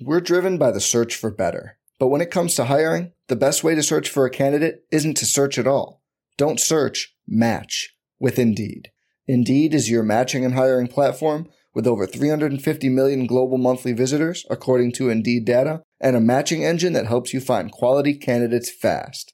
We're 0.00 0.20
driven 0.20 0.58
by 0.58 0.70
the 0.72 0.80
search 0.80 1.14
for 1.14 1.30
better. 1.30 1.78
But 2.00 2.08
when 2.08 2.20
it 2.20 2.30
comes 2.32 2.54
to 2.56 2.64
hiring, 2.64 3.12
the 3.28 3.36
best 3.36 3.62
way 3.62 3.74
to 3.76 3.82
search 3.82 4.08
for 4.10 4.26
a 4.26 4.30
candidate 4.30 4.84
isn't 4.90 5.16
to 5.18 5.26
search 5.26 5.58
at 5.58 5.66
all. 5.68 6.02
Don't 6.36 6.58
search, 6.58 7.14
match 7.28 7.94
with 8.18 8.38
Indeed. 8.38 8.90
Indeed 9.28 9.72
is 9.74 9.88
your 9.90 10.02
matching 10.02 10.44
and 10.44 10.54
hiring 10.54 10.88
platform 10.88 11.48
with 11.72 11.86
over 11.86 12.06
350 12.06 12.88
million 12.88 13.26
global 13.26 13.58
monthly 13.58 13.92
visitors, 13.92 14.44
according 14.50 14.92
to 14.92 15.08
Indeed 15.10 15.44
data, 15.44 15.82
and 16.00 16.16
a 16.16 16.20
matching 16.20 16.64
engine 16.64 16.92
that 16.94 17.06
helps 17.06 17.32
you 17.32 17.40
find 17.40 17.70
quality 17.70 18.14
candidates 18.14 18.70
fast. 18.70 19.33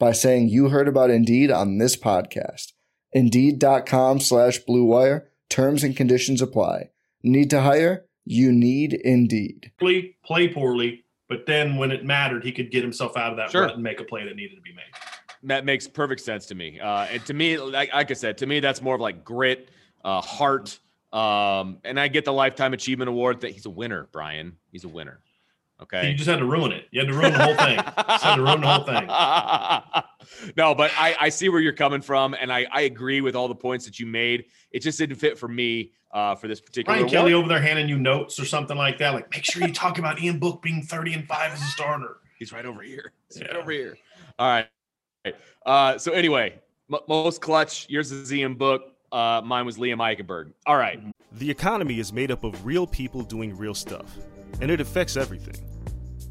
by 0.00 0.10
saying 0.10 0.48
you 0.48 0.70
heard 0.70 0.88
about 0.88 1.10
Indeed 1.10 1.52
on 1.52 1.78
this 1.78 1.94
podcast. 1.96 2.72
Indeed.com 3.12 4.18
slash 4.20 4.58
BlueWire. 4.68 5.26
Terms 5.48 5.84
and 5.84 5.96
conditions 5.96 6.42
apply. 6.42 6.90
Need 7.22 7.50
to 7.50 7.60
hire? 7.60 8.06
You 8.24 8.50
need 8.52 8.94
Indeed. 8.94 9.72
poorly, 9.78 10.16
play 10.24 10.48
poorly, 10.48 11.04
but 11.28 11.46
then 11.46 11.76
when 11.76 11.90
it 11.90 12.04
mattered, 12.04 12.44
he 12.44 12.52
could 12.52 12.70
get 12.70 12.82
himself 12.82 13.16
out 13.16 13.30
of 13.32 13.36
that 13.36 13.50
Sure. 13.50 13.62
rut 13.62 13.74
and 13.74 13.82
make 13.82 14.00
a 14.00 14.04
play 14.04 14.24
that 14.24 14.34
needed 14.36 14.54
to 14.56 14.60
be 14.62 14.72
made. 14.72 14.84
That 15.44 15.64
makes 15.64 15.86
perfect 15.88 16.20
sense 16.20 16.46
to 16.46 16.54
me. 16.54 16.78
Uh, 16.80 17.06
and 17.10 17.24
to 17.26 17.34
me, 17.34 17.56
like, 17.58 17.92
like 17.92 18.10
I 18.10 18.14
said, 18.14 18.38
to 18.38 18.46
me, 18.46 18.60
that's 18.60 18.82
more 18.82 18.94
of 18.94 19.00
like 19.00 19.24
grit, 19.24 19.68
uh, 20.04 20.20
heart. 20.20 20.78
Um, 21.12 21.78
and 21.84 21.98
I 21.98 22.08
get 22.08 22.24
the 22.24 22.32
lifetime 22.32 22.72
achievement 22.72 23.08
award 23.08 23.40
that 23.40 23.50
he's 23.50 23.66
a 23.66 23.70
winner, 23.70 24.08
Bryan. 24.12 24.56
He's 24.70 24.84
a 24.84 24.88
winner. 24.88 25.20
You 26.10 26.14
just 26.14 26.28
had 26.28 26.38
to 26.38 26.44
ruin 26.44 26.72
it. 26.72 26.86
You 26.90 27.00
had 27.00 27.08
to 27.08 27.14
ruin 27.14 27.32
the 27.32 27.42
whole 27.42 27.54
thing. 27.54 27.76
Just 27.76 28.24
had 28.24 28.36
to 28.36 28.42
ruin 28.42 28.60
the 28.60 28.66
whole 28.66 28.84
thing. 28.84 30.52
no, 30.56 30.74
but 30.74 30.90
I, 30.96 31.16
I 31.18 31.28
see 31.28 31.48
where 31.48 31.60
you're 31.60 31.72
coming 31.72 32.00
from, 32.00 32.34
and 32.34 32.52
I, 32.52 32.66
I 32.70 32.82
agree 32.82 33.20
with 33.20 33.34
all 33.34 33.48
the 33.48 33.54
points 33.54 33.84
that 33.86 33.98
you 33.98 34.06
made. 34.06 34.46
It 34.72 34.80
just 34.80 34.98
didn't 34.98 35.16
fit 35.16 35.38
for 35.38 35.48
me 35.48 35.92
uh, 36.12 36.34
for 36.34 36.48
this 36.48 36.60
particular. 36.60 36.94
Brian 36.94 37.02
award. 37.04 37.12
Kelly 37.12 37.32
over 37.32 37.48
there 37.48 37.60
handing 37.60 37.88
you 37.88 37.98
notes 37.98 38.38
or 38.38 38.44
something 38.44 38.76
like 38.76 38.98
that. 38.98 39.14
Like, 39.14 39.30
make 39.30 39.44
sure 39.44 39.66
you 39.66 39.72
talk 39.72 39.98
about 39.98 40.20
Ian 40.20 40.38
Book 40.38 40.62
being 40.62 40.82
30 40.82 41.14
and 41.14 41.28
5 41.28 41.52
as 41.52 41.60
a 41.60 41.64
starter. 41.64 42.18
He's 42.38 42.52
right 42.52 42.64
over 42.64 42.82
here. 42.82 43.12
He's 43.32 43.42
right 43.42 43.56
over 43.56 43.70
here. 43.70 43.96
All 44.38 44.48
right. 44.48 45.34
Uh, 45.64 45.98
so 45.98 46.12
anyway, 46.12 46.58
m- 46.92 47.00
most 47.08 47.40
clutch. 47.40 47.86
Yours 47.88 48.10
is 48.10 48.32
Ian 48.32 48.54
Book. 48.54 48.94
Uh, 49.12 49.42
mine 49.44 49.66
was 49.66 49.76
Liam 49.76 49.98
Eichenberg. 49.98 50.52
All 50.66 50.76
right. 50.76 51.00
The 51.32 51.50
economy 51.50 51.98
is 51.98 52.12
made 52.12 52.30
up 52.30 52.44
of 52.44 52.64
real 52.64 52.86
people 52.86 53.22
doing 53.22 53.56
real 53.56 53.74
stuff, 53.74 54.16
and 54.60 54.70
it 54.70 54.80
affects 54.80 55.16
everything. 55.16 55.69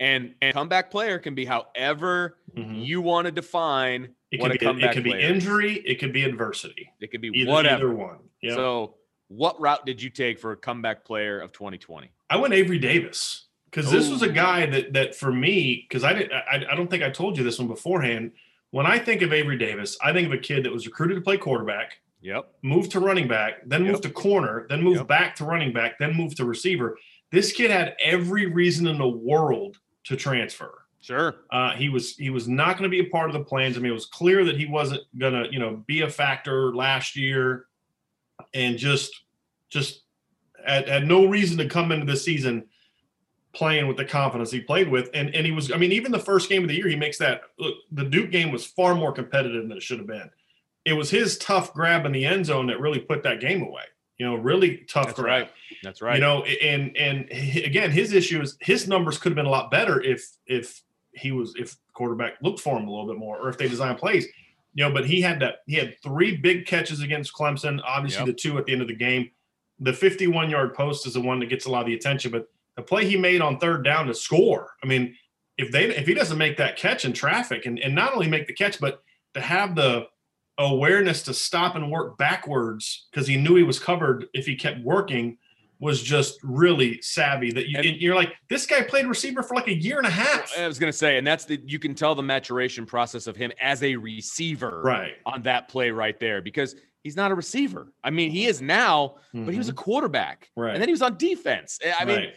and 0.00 0.34
and 0.42 0.52
comeback 0.54 0.90
player 0.90 1.18
can 1.18 1.34
be 1.34 1.44
however 1.44 2.36
Mhm. 2.56 2.84
you 2.84 3.00
want 3.00 3.26
to 3.26 3.32
define 3.32 4.14
It 4.30 4.40
what 4.40 4.50
could 4.52 4.56
a 4.56 4.58
be, 4.58 4.64
it 4.64 4.68
comeback 4.68 4.94
could 4.94 5.04
be 5.04 5.12
injury. 5.12 5.74
It 5.86 5.96
could 6.00 6.12
be 6.12 6.24
adversity. 6.24 6.90
It 7.00 7.10
could 7.10 7.20
be 7.20 7.28
Either, 7.34 7.50
whatever. 7.50 7.76
either 7.88 7.94
one. 7.94 8.18
Yeah. 8.42 8.54
So, 8.54 8.96
what 9.28 9.60
route 9.60 9.86
did 9.86 10.02
you 10.02 10.10
take 10.10 10.38
for 10.38 10.52
a 10.52 10.56
comeback 10.56 11.04
player 11.04 11.40
of 11.40 11.52
2020? 11.52 12.10
I 12.30 12.36
went 12.36 12.54
Avery 12.54 12.78
Davis 12.78 13.46
because 13.70 13.90
this 13.90 14.10
was 14.10 14.22
a 14.22 14.28
guy 14.28 14.66
that 14.66 14.92
that 14.92 15.14
for 15.14 15.32
me 15.32 15.86
because 15.88 16.04
I 16.04 16.12
didn't 16.12 16.32
I, 16.32 16.64
I 16.70 16.74
don't 16.74 16.88
think 16.90 17.02
I 17.02 17.10
told 17.10 17.36
you 17.38 17.44
this 17.44 17.58
one 17.58 17.68
beforehand. 17.68 18.32
When 18.70 18.86
I 18.86 18.98
think 18.98 19.22
of 19.22 19.32
Avery 19.32 19.56
Davis, 19.56 19.96
I 20.02 20.12
think 20.12 20.26
of 20.26 20.32
a 20.32 20.38
kid 20.38 20.64
that 20.64 20.72
was 20.72 20.84
recruited 20.86 21.14
to 21.16 21.20
play 21.20 21.36
quarterback, 21.38 21.98
Yep. 22.22 22.54
moved 22.62 22.90
to 22.92 23.00
running 23.00 23.28
back, 23.28 23.60
then 23.66 23.84
moved 23.84 24.02
to 24.02 24.10
corner, 24.10 24.66
then 24.68 24.82
moved 24.82 24.98
Yep. 24.98 25.06
back 25.08 25.36
to 25.36 25.44
running 25.44 25.72
back, 25.72 25.98
then 25.98 26.16
moved 26.16 26.36
to 26.38 26.44
receiver. 26.44 26.98
This 27.30 27.52
kid 27.52 27.70
had 27.70 27.96
every 28.02 28.46
reason 28.46 28.86
in 28.88 28.98
the 28.98 29.08
world 29.08 29.78
to 30.04 30.16
transfer. 30.16 30.84
Sure. 31.00 31.34
Uh, 31.50 31.72
he 31.72 31.90
was 31.90 32.16
he 32.16 32.30
was 32.30 32.48
not 32.48 32.78
going 32.78 32.90
to 32.90 33.02
be 33.02 33.06
a 33.06 33.10
part 33.10 33.28
of 33.28 33.34
the 33.34 33.44
plans. 33.44 33.76
I 33.76 33.80
mean, 33.80 33.90
it 33.90 33.94
was 33.94 34.06
clear 34.06 34.42
that 34.44 34.58
he 34.58 34.64
wasn't 34.64 35.02
going 35.18 35.34
to 35.34 35.52
you 35.52 35.58
know 35.58 35.82
be 35.86 36.00
a 36.00 36.08
factor 36.08 36.74
last 36.74 37.14
year, 37.14 37.66
and 38.54 38.78
just 38.78 39.12
just 39.68 40.04
had, 40.66 40.88
had 40.88 41.06
no 41.06 41.26
reason 41.26 41.58
to 41.58 41.68
come 41.68 41.92
into 41.92 42.06
the 42.06 42.16
season 42.16 42.64
playing 43.52 43.86
with 43.86 43.96
the 43.96 44.04
confidence 44.04 44.50
he 44.50 44.60
played 44.60 44.88
with. 44.88 45.10
And 45.12 45.34
and 45.34 45.44
he 45.44 45.52
was 45.52 45.70
I 45.70 45.76
mean 45.76 45.92
even 45.92 46.10
the 46.10 46.18
first 46.18 46.48
game 46.48 46.62
of 46.62 46.68
the 46.68 46.76
year 46.76 46.88
he 46.88 46.96
makes 46.96 47.18
that 47.18 47.42
look 47.58 47.74
the 47.92 48.04
Duke 48.04 48.30
game 48.30 48.50
was 48.50 48.64
far 48.64 48.94
more 48.94 49.12
competitive 49.12 49.68
than 49.68 49.76
it 49.76 49.82
should 49.82 49.98
have 49.98 50.08
been. 50.08 50.30
It 50.86 50.94
was 50.94 51.10
his 51.10 51.36
tough 51.38 51.74
grab 51.74 52.06
in 52.06 52.12
the 52.12 52.24
end 52.24 52.46
zone 52.46 52.66
that 52.68 52.80
really 52.80 53.00
put 53.00 53.22
that 53.22 53.40
game 53.40 53.62
away. 53.62 53.84
You 54.18 54.26
know, 54.26 54.36
really 54.36 54.84
tough. 54.88 55.06
That's 55.06 55.18
right. 55.18 55.50
That's 55.82 56.00
right. 56.00 56.14
You 56.14 56.20
know, 56.20 56.44
and 56.44 56.96
and 56.96 57.28
again, 57.30 57.90
his 57.90 58.12
issue 58.12 58.40
is 58.42 58.56
his 58.60 58.86
numbers 58.86 59.18
could 59.18 59.30
have 59.32 59.36
been 59.36 59.46
a 59.46 59.50
lot 59.50 59.70
better 59.70 60.00
if 60.00 60.24
if 60.46 60.82
he 61.12 61.32
was 61.32 61.54
if 61.56 61.76
quarterback 61.94 62.34
looked 62.42 62.60
for 62.60 62.76
him 62.78 62.86
a 62.86 62.90
little 62.90 63.06
bit 63.06 63.18
more, 63.18 63.38
or 63.38 63.48
if 63.48 63.58
they 63.58 63.68
designed 63.68 63.98
plays. 63.98 64.26
You 64.74 64.84
know, 64.84 64.92
but 64.92 65.06
he 65.06 65.20
had 65.20 65.40
that 65.40 65.56
he 65.66 65.74
had 65.76 65.96
three 66.02 66.36
big 66.36 66.66
catches 66.66 67.00
against 67.00 67.32
Clemson. 67.34 67.80
Obviously, 67.84 68.20
Yep. 68.20 68.26
the 68.26 68.32
two 68.32 68.58
at 68.58 68.66
the 68.66 68.72
end 68.72 68.82
of 68.82 68.88
the 68.88 68.94
game. 68.96 69.30
The 69.80 69.92
51 69.92 70.50
yard 70.50 70.74
post 70.74 71.06
is 71.06 71.14
the 71.14 71.20
one 71.20 71.40
that 71.40 71.46
gets 71.46 71.66
a 71.66 71.70
lot 71.70 71.80
of 71.80 71.86
the 71.86 71.94
attention, 71.94 72.30
but 72.30 72.48
the 72.76 72.82
play 72.82 73.06
he 73.06 73.16
made 73.16 73.40
on 73.40 73.58
third 73.58 73.84
down 73.84 74.06
to 74.06 74.14
score. 74.14 74.74
I 74.82 74.86
mean, 74.86 75.16
if 75.58 75.72
they 75.72 75.84
if 75.86 76.06
he 76.06 76.14
doesn't 76.14 76.38
make 76.38 76.56
that 76.58 76.76
catch 76.76 77.04
in 77.04 77.12
traffic, 77.12 77.66
and 77.66 77.78
and 77.80 77.94
not 77.94 78.12
only 78.14 78.28
make 78.28 78.46
the 78.46 78.52
catch, 78.52 78.80
but 78.80 79.02
to 79.34 79.40
have 79.40 79.74
the 79.74 80.06
awareness 80.58 81.22
to 81.24 81.34
stop 81.34 81.74
and 81.74 81.90
work 81.90 82.16
backwards 82.16 83.06
because 83.10 83.26
he 83.26 83.36
knew 83.36 83.56
he 83.56 83.62
was 83.62 83.78
covered 83.78 84.26
if 84.34 84.46
he 84.46 84.54
kept 84.56 84.80
working 84.80 85.36
was 85.80 86.00
just 86.00 86.38
really 86.44 87.00
savvy 87.02 87.50
that 87.52 87.68
you, 87.68 87.76
And- 87.78 88.00
you're 88.00 88.14
like 88.14 88.32
this 88.48 88.64
guy 88.64 88.82
played 88.82 89.06
receiver 89.06 89.42
for 89.42 89.54
like 89.54 89.66
a 89.66 89.74
year 89.74 89.98
and 89.98 90.06
a 90.06 90.10
half 90.10 90.56
I 90.56 90.66
was 90.68 90.78
gonna 90.78 90.92
say, 90.92 91.18
and 91.18 91.26
that's 91.26 91.44
the 91.44 91.60
you 91.66 91.78
can 91.80 91.94
tell 91.94 92.14
the 92.14 92.22
maturation 92.22 92.86
process 92.86 93.26
of 93.26 93.36
him 93.36 93.50
as 93.60 93.82
a 93.82 93.96
receiver 93.96 94.80
right 94.82 95.14
on 95.26 95.42
that 95.42 95.68
play 95.68 95.90
right 95.90 96.18
there 96.20 96.40
because 96.40 96.76
he's 97.02 97.16
not 97.16 97.32
a 97.32 97.34
receiver. 97.34 97.92
I 98.04 98.10
mean, 98.10 98.30
he 98.30 98.46
is 98.46 98.62
now, 98.62 99.16
but 99.34 99.52
he 99.52 99.58
was 99.58 99.68
a 99.68 99.72
quarterback, 99.74 100.44
Mm-hmm. 100.56 100.60
Right. 100.60 100.72
and 100.74 100.80
then 100.80 100.88
he 100.88 100.92
was 100.92 101.02
on 101.02 101.18
defense. 101.18 101.78
I 101.98 102.04
mean, 102.04 102.16
Right, 102.16 102.32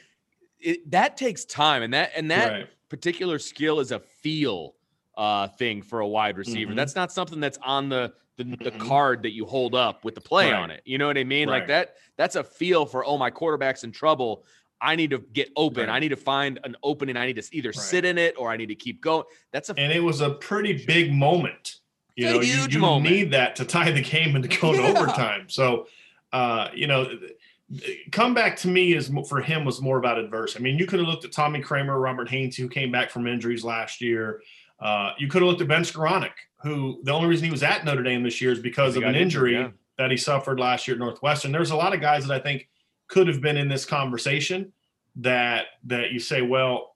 it, 0.60 0.92
that 0.92 1.16
takes 1.16 1.46
time, 1.46 1.84
and 1.84 1.94
that 1.94 2.12
and 2.16 2.32
that 2.32 2.52
right. 2.52 2.70
particular 2.90 3.38
skill 3.38 3.80
is 3.80 3.92
a 3.92 4.00
feel 4.00 4.74
uh, 5.18 5.48
thing 5.48 5.82
for 5.82 6.00
a 6.00 6.08
wide 6.08 6.38
receiver. 6.38 6.72
Mhm. 6.72 6.76
That's 6.76 6.96
not 6.96 7.12
something 7.12 7.40
that's 7.40 7.58
on 7.64 7.90
the 7.90 8.14
the, 8.38 8.44
the 8.44 8.70
Mhm. 8.72 8.78
card 8.88 9.24
that 9.24 9.32
you 9.32 9.48
hold 9.48 9.74
up 9.74 10.06
with 10.06 10.14
the 10.14 10.22
play 10.22 10.52
Right. 10.52 10.60
on 10.60 10.70
it. 10.70 10.84
You 10.86 11.00
know 11.00 11.08
what 11.08 11.18
I 11.18 11.24
mean? 11.24 11.48
Like 11.50 11.66
that. 11.70 11.96
That's 12.18 12.36
a 12.36 12.44
feel 12.44 12.86
for 12.86 13.04
oh 13.04 13.18
my 13.18 13.32
quarterback's 13.32 13.84
in 13.84 13.92
trouble. 13.92 14.46
I 14.80 14.96
need 14.96 15.10
to 15.10 15.18
get 15.34 15.50
open. 15.56 15.88
Right. 15.88 15.96
I 15.96 16.00
need 16.00 16.10
to 16.10 16.16
find 16.16 16.60
an 16.64 16.76
opening. 16.84 17.18
I 17.18 17.26
need 17.26 17.38
to 17.42 17.48
either 17.52 17.70
Right. 17.70 17.76
sit 17.76 18.06
in 18.06 18.20
it 18.20 18.36
or 18.38 18.52
I 18.52 18.58
need 18.58 18.68
to 18.68 18.76
keep 18.76 19.02
going. 19.02 19.24
That's 19.52 19.72
a 19.72 19.74
and 19.76 19.92
it 19.92 20.02
was 20.04 20.22
a 20.22 20.30
pretty 20.36 20.86
big 20.86 21.12
moment 21.12 21.78
you 22.16 22.26
know 22.26 22.42
you- 22.42 22.68
you, 22.70 22.78
moment. 22.80 23.12
need 23.16 23.32
that 23.32 23.56
to 23.56 23.66
tie 23.66 23.90
the 23.92 24.02
game 24.04 24.36
into 24.36 24.48
going 24.62 24.80
Yeah. 24.80 24.94
To 24.94 25.00
overtime 25.00 25.50
so 25.50 25.88
uh 26.32 26.70
you 26.76 26.86
know 26.88 27.08
comeback 28.12 28.56
to 28.58 28.68
me 28.68 28.94
is 28.94 29.12
for 29.28 29.42
him 29.42 29.66
was 29.66 29.82
more 29.82 29.98
about 29.98 30.18
adverse 30.18 30.56
i 30.56 30.60
mean 30.60 30.78
you 30.80 30.86
could 30.86 31.00
have 31.00 31.08
looked 31.08 31.26
at 31.26 31.32
Tommy 31.32 31.62
Kraemer 31.62 32.02
Robert 32.02 32.30
Hainsey 32.30 32.58
who 32.58 32.70
came 32.70 32.92
back 32.92 33.10
from 33.10 33.28
injuries 33.28 33.64
last 33.64 34.00
year 34.02 34.42
uh, 34.80 35.12
you 35.18 35.28
could 35.28 35.42
have 35.42 35.50
looked 35.50 35.62
at 35.62 35.68
Ben 35.68 35.82
Skowronek, 35.82 36.34
who 36.62 37.00
the 37.04 37.12
only 37.12 37.28
reason 37.28 37.46
he 37.46 37.52
was 37.52 37.64
at 37.64 37.86
Notre 37.86 38.04
Dame 38.04 38.24
this 38.24 38.42
year 38.42 38.52
is 38.52 38.60
because 38.60 38.96
of 38.96 39.04
an 39.04 39.16
injury 39.16 39.54
yeah. 39.54 39.70
that 39.98 40.12
he 40.12 40.18
suffered 40.18 40.60
last 40.60 40.88
year 40.88 40.96
at 40.96 41.00
Northwestern. 41.00 41.52
There's 41.52 41.72
a 41.72 41.76
lot 41.76 41.94
of 41.94 42.02
guys 42.02 42.28
that 42.28 42.34
I 42.34 42.40
think 42.40 42.68
could 43.08 43.28
have 43.28 43.42
been 43.42 43.58
in 43.58 43.68
this 43.68 43.86
conversation 43.86 44.72
that 45.16 45.68
that 45.86 46.12
you 46.12 46.20
say, 46.20 46.42
well, 46.42 46.96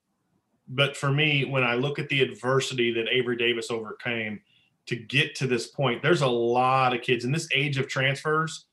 but 0.67 0.95
for 0.95 1.11
me, 1.11 1.45
when 1.45 1.63
I 1.63 1.75
look 1.75 1.97
at 1.97 2.07
the 2.09 2.21
adversity 2.21 2.93
that 2.93 3.07
Avery 3.09 3.35
Davis 3.35 3.71
overcame 3.71 4.41
to 4.85 4.95
get 4.95 5.35
to 5.35 5.47
this 5.47 5.67
point, 5.67 6.03
there's 6.03 6.21
a 6.21 6.27
lot 6.27 6.93
of 6.93 7.01
kids 7.01 7.25
in 7.25 7.31
this 7.31 7.47
age 7.53 7.77
of 7.77 7.87
transfers. 7.87 8.65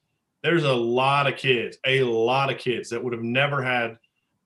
There's 0.42 0.64
a 0.64 0.72
lot 0.72 1.26
of 1.26 1.36
kids, 1.36 1.78
a 1.86 2.02
lot 2.02 2.52
of 2.52 2.58
kids 2.58 2.90
that 2.90 3.02
would 3.02 3.12
have 3.12 3.22
never 3.22 3.62
had 3.62 3.98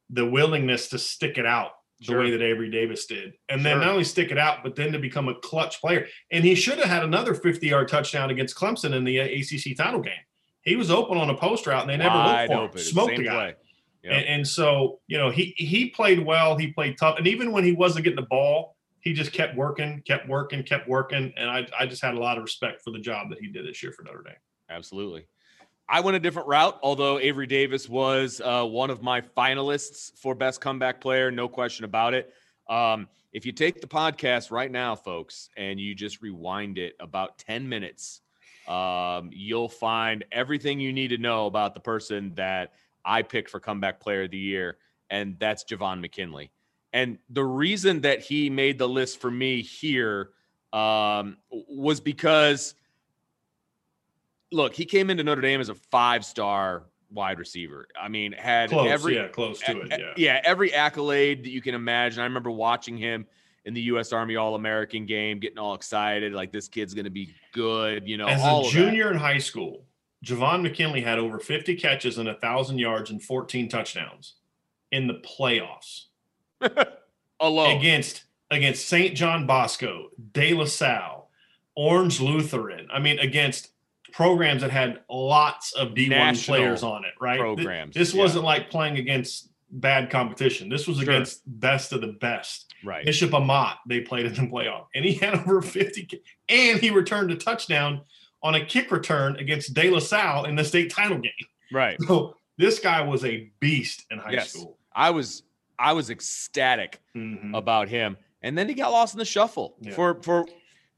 the 0.08 0.24
willingness 0.24 0.88
to 0.88 0.98
stick 0.98 1.36
it 1.36 1.46
out 1.46 1.72
the 2.06 2.16
way 2.16 2.30
that 2.30 2.42
Avery 2.42 2.70
Davis 2.70 3.06
did. 3.06 3.34
And 3.48 3.64
then 3.64 3.74
Sure. 3.76 3.80
not 3.80 3.90
only 3.90 4.04
stick 4.04 4.30
it 4.30 4.38
out, 4.38 4.62
but 4.62 4.74
then 4.76 4.92
to 4.92 4.98
become 4.98 5.28
a 5.28 5.34
clutch 5.36 5.80
player. 5.80 6.06
And 6.30 6.44
he 6.44 6.54
should 6.54 6.78
have 6.78 6.88
had 6.88 7.04
another 7.04 7.34
50 7.34 7.66
yard 7.66 7.88
touchdown 7.88 8.30
against 8.30 8.56
Clemson 8.56 8.94
in 8.94 9.04
the 9.04 9.20
uh, 9.20 9.24
ACC 9.24 9.76
title 9.76 10.00
game. 10.00 10.12
He 10.62 10.76
was 10.76 10.90
open 10.90 11.18
on 11.18 11.28
a 11.30 11.36
post 11.36 11.66
route 11.66 11.82
and 11.82 11.90
they 11.90 11.96
never 11.96 12.14
wide 12.14 12.48
looked 12.48 12.52
for 12.52 12.64
open. 12.64 12.78
him. 12.78 12.84
Smoked 12.84 13.10
same 13.10 13.18
the 13.18 13.24
guy. 13.24 13.54
Yep. 14.04 14.12
And, 14.12 14.26
and 14.26 14.48
so, 14.48 15.00
you 15.06 15.18
know, 15.18 15.30
he 15.30 15.54
he 15.56 15.90
played 15.90 16.24
well, 16.24 16.56
he 16.56 16.68
played 16.72 16.96
tough. 16.98 17.18
And 17.18 17.26
even 17.26 17.52
when 17.52 17.64
he 17.64 17.72
wasn't 17.72 18.04
getting 18.04 18.20
the 18.20 18.26
ball, 18.28 18.76
he 19.00 19.12
just 19.12 19.32
kept 19.32 19.56
working, 19.56 20.02
kept 20.06 20.28
working, 20.28 20.62
kept 20.62 20.88
working. 20.88 21.32
And 21.36 21.50
I, 21.50 21.66
I 21.78 21.86
just 21.86 22.02
had 22.02 22.14
a 22.14 22.18
lot 22.18 22.36
of 22.36 22.44
respect 22.44 22.82
for 22.82 22.90
the 22.90 22.98
job 23.00 23.30
that 23.30 23.38
he 23.40 23.48
did 23.48 23.66
this 23.66 23.82
year 23.82 23.92
for 23.92 24.02
Notre 24.04 24.22
Dame. 24.22 24.34
Absolutely. 24.70 25.26
I 25.92 26.00
went 26.00 26.16
a 26.16 26.20
different 26.20 26.48
route, 26.48 26.78
although 26.82 27.18
Avery 27.18 27.46
Davis 27.46 27.86
was 27.86 28.40
uh, 28.42 28.64
one 28.64 28.88
of 28.88 29.02
my 29.02 29.20
finalists 29.20 30.10
for 30.16 30.34
best 30.34 30.58
comeback 30.58 31.02
player, 31.02 31.30
no 31.30 31.48
question 31.48 31.84
about 31.84 32.14
it. 32.14 32.32
Um, 32.66 33.08
if 33.34 33.44
you 33.44 33.52
take 33.52 33.82
the 33.82 33.86
podcast 33.86 34.50
right 34.50 34.70
now, 34.70 34.96
folks, 34.96 35.50
and 35.54 35.78
you 35.78 35.94
just 35.94 36.22
rewind 36.22 36.78
it 36.78 36.94
about 36.98 37.36
10 37.36 37.68
minutes, 37.68 38.22
um, 38.66 39.28
you'll 39.34 39.68
find 39.68 40.24
everything 40.32 40.80
you 40.80 40.94
need 40.94 41.08
to 41.08 41.18
know 41.18 41.44
about 41.44 41.74
the 41.74 41.80
person 41.80 42.32
that 42.36 42.72
I 43.04 43.20
picked 43.20 43.50
for 43.50 43.60
comeback 43.60 44.00
player 44.00 44.22
of 44.22 44.30
the 44.30 44.38
year, 44.38 44.78
and 45.10 45.38
that's 45.38 45.62
Javon 45.62 46.00
McKinley. 46.00 46.52
And 46.94 47.18
the 47.28 47.44
reason 47.44 48.00
that 48.00 48.20
he 48.20 48.48
made 48.48 48.78
the 48.78 48.88
list 48.88 49.20
for 49.20 49.30
me 49.30 49.60
here 49.60 50.30
um, 50.72 51.36
was 51.50 52.00
because 52.00 52.76
look, 54.52 54.74
he 54.74 54.84
came 54.84 55.10
into 55.10 55.24
Notre 55.24 55.40
Dame 55.40 55.60
as 55.60 55.68
a 55.68 55.74
five 55.74 56.24
star 56.24 56.84
wide 57.10 57.38
receiver. 57.38 57.88
I 58.00 58.08
mean, 58.08 58.32
had 58.32 58.70
Close, 58.70 58.90
every 58.90 59.16
yeah, 59.16 59.28
close 59.28 59.60
to 59.60 59.80
it. 59.80 59.92
a- 59.92 60.14
Yeah. 60.16 60.40
every 60.44 60.72
accolade 60.72 61.44
that 61.44 61.50
you 61.50 61.60
can 61.60 61.74
imagine. 61.74 62.20
I 62.20 62.24
remember 62.24 62.50
watching 62.50 62.96
him 62.96 63.26
in 63.64 63.74
the 63.74 63.82
U.S. 63.82 64.12
Army 64.12 64.36
All 64.36 64.54
American 64.54 65.04
game, 65.06 65.38
getting 65.38 65.58
all 65.58 65.74
excited, 65.74 66.32
like 66.32 66.52
this 66.52 66.68
kid's 66.68 66.94
going 66.94 67.04
to 67.04 67.10
be 67.10 67.34
good. 67.52 68.08
You 68.08 68.16
know, 68.16 68.26
As 68.26 68.42
a 68.42 68.70
junior 68.70 69.10
in 69.10 69.18
high 69.18 69.38
school, 69.38 69.84
Javon 70.24 70.62
McKinley 70.62 71.00
had 71.00 71.18
over 71.18 71.38
50 71.38 71.76
catches 71.76 72.16
and 72.18 72.28
1,000 72.28 72.78
yards 72.78 73.10
and 73.10 73.22
14 73.22 73.68
touchdowns 73.68 74.34
in 74.90 75.06
the 75.06 75.14
playoffs 75.14 76.04
alone. 77.40 77.76
against 77.76 78.24
against 78.50 78.86
St. 78.86 79.16
John 79.16 79.46
Bosco, 79.46 80.08
De 80.32 80.52
La 80.52 80.66
Salle, 80.66 81.30
Orange 81.74 82.20
Lutheran. 82.20 82.86
I 82.92 82.98
mean, 82.98 83.18
against 83.18 83.68
programs 84.12 84.62
that 84.62 84.70
had 84.70 85.00
lots 85.10 85.72
of 85.72 85.88
D1 85.94 86.08
National 86.10 86.56
players 86.58 86.82
on 86.82 87.04
it, 87.04 87.12
right? 87.20 87.38
Programs, 87.38 87.94
This 87.94 88.14
yeah. 88.14 88.20
wasn't 88.22 88.44
like 88.44 88.70
playing 88.70 88.98
against 88.98 89.50
bad 89.70 90.10
competition. 90.10 90.68
This 90.68 90.86
was 90.86 90.98
Sure. 90.98 91.10
against 91.14 91.42
best 91.46 91.92
of 91.92 92.00
the 92.02 92.08
best. 92.20 92.72
right. 92.84 93.04
Bishop 93.06 93.32
Amat, 93.32 93.78
they 93.88 94.00
played 94.00 94.26
in 94.26 94.34
the 94.34 94.40
playoff, 94.42 94.86
and 94.94 95.04
he 95.04 95.14
had 95.24 95.34
over 95.34 95.62
50, 95.62 96.08
and 96.48 96.78
he 96.80 96.90
returned 96.90 97.30
a 97.30 97.36
touchdown 97.36 98.02
on 98.42 98.54
a 98.56 98.64
kick 98.66 98.90
return 98.90 99.36
against 99.36 99.72
De 99.72 99.88
La 99.88 100.00
Salle 100.00 100.44
in 100.46 100.56
the 100.56 100.64
state 100.64 100.90
title 100.90 101.18
game. 101.18 101.32
Right. 101.72 101.96
So 102.08 102.34
this 102.58 102.80
guy 102.80 103.00
was 103.02 103.24
a 103.24 103.50
beast 103.60 104.04
in 104.10 104.18
high 104.18 104.32
Yes. 104.32 104.52
school. 104.52 104.78
I 104.94 105.10
was 105.10 105.42
I 105.78 105.94
was 105.94 106.10
ecstatic 106.10 107.00
Mhm. 107.16 107.56
about 107.56 107.88
him, 107.88 108.16
and 108.42 108.56
then 108.58 108.68
he 108.68 108.74
got 108.74 108.92
lost 108.92 109.14
in 109.14 109.18
the 109.18 109.24
shuffle 109.24 109.76
Yeah. 109.80 109.94
for 109.94 110.20
for 110.22 110.46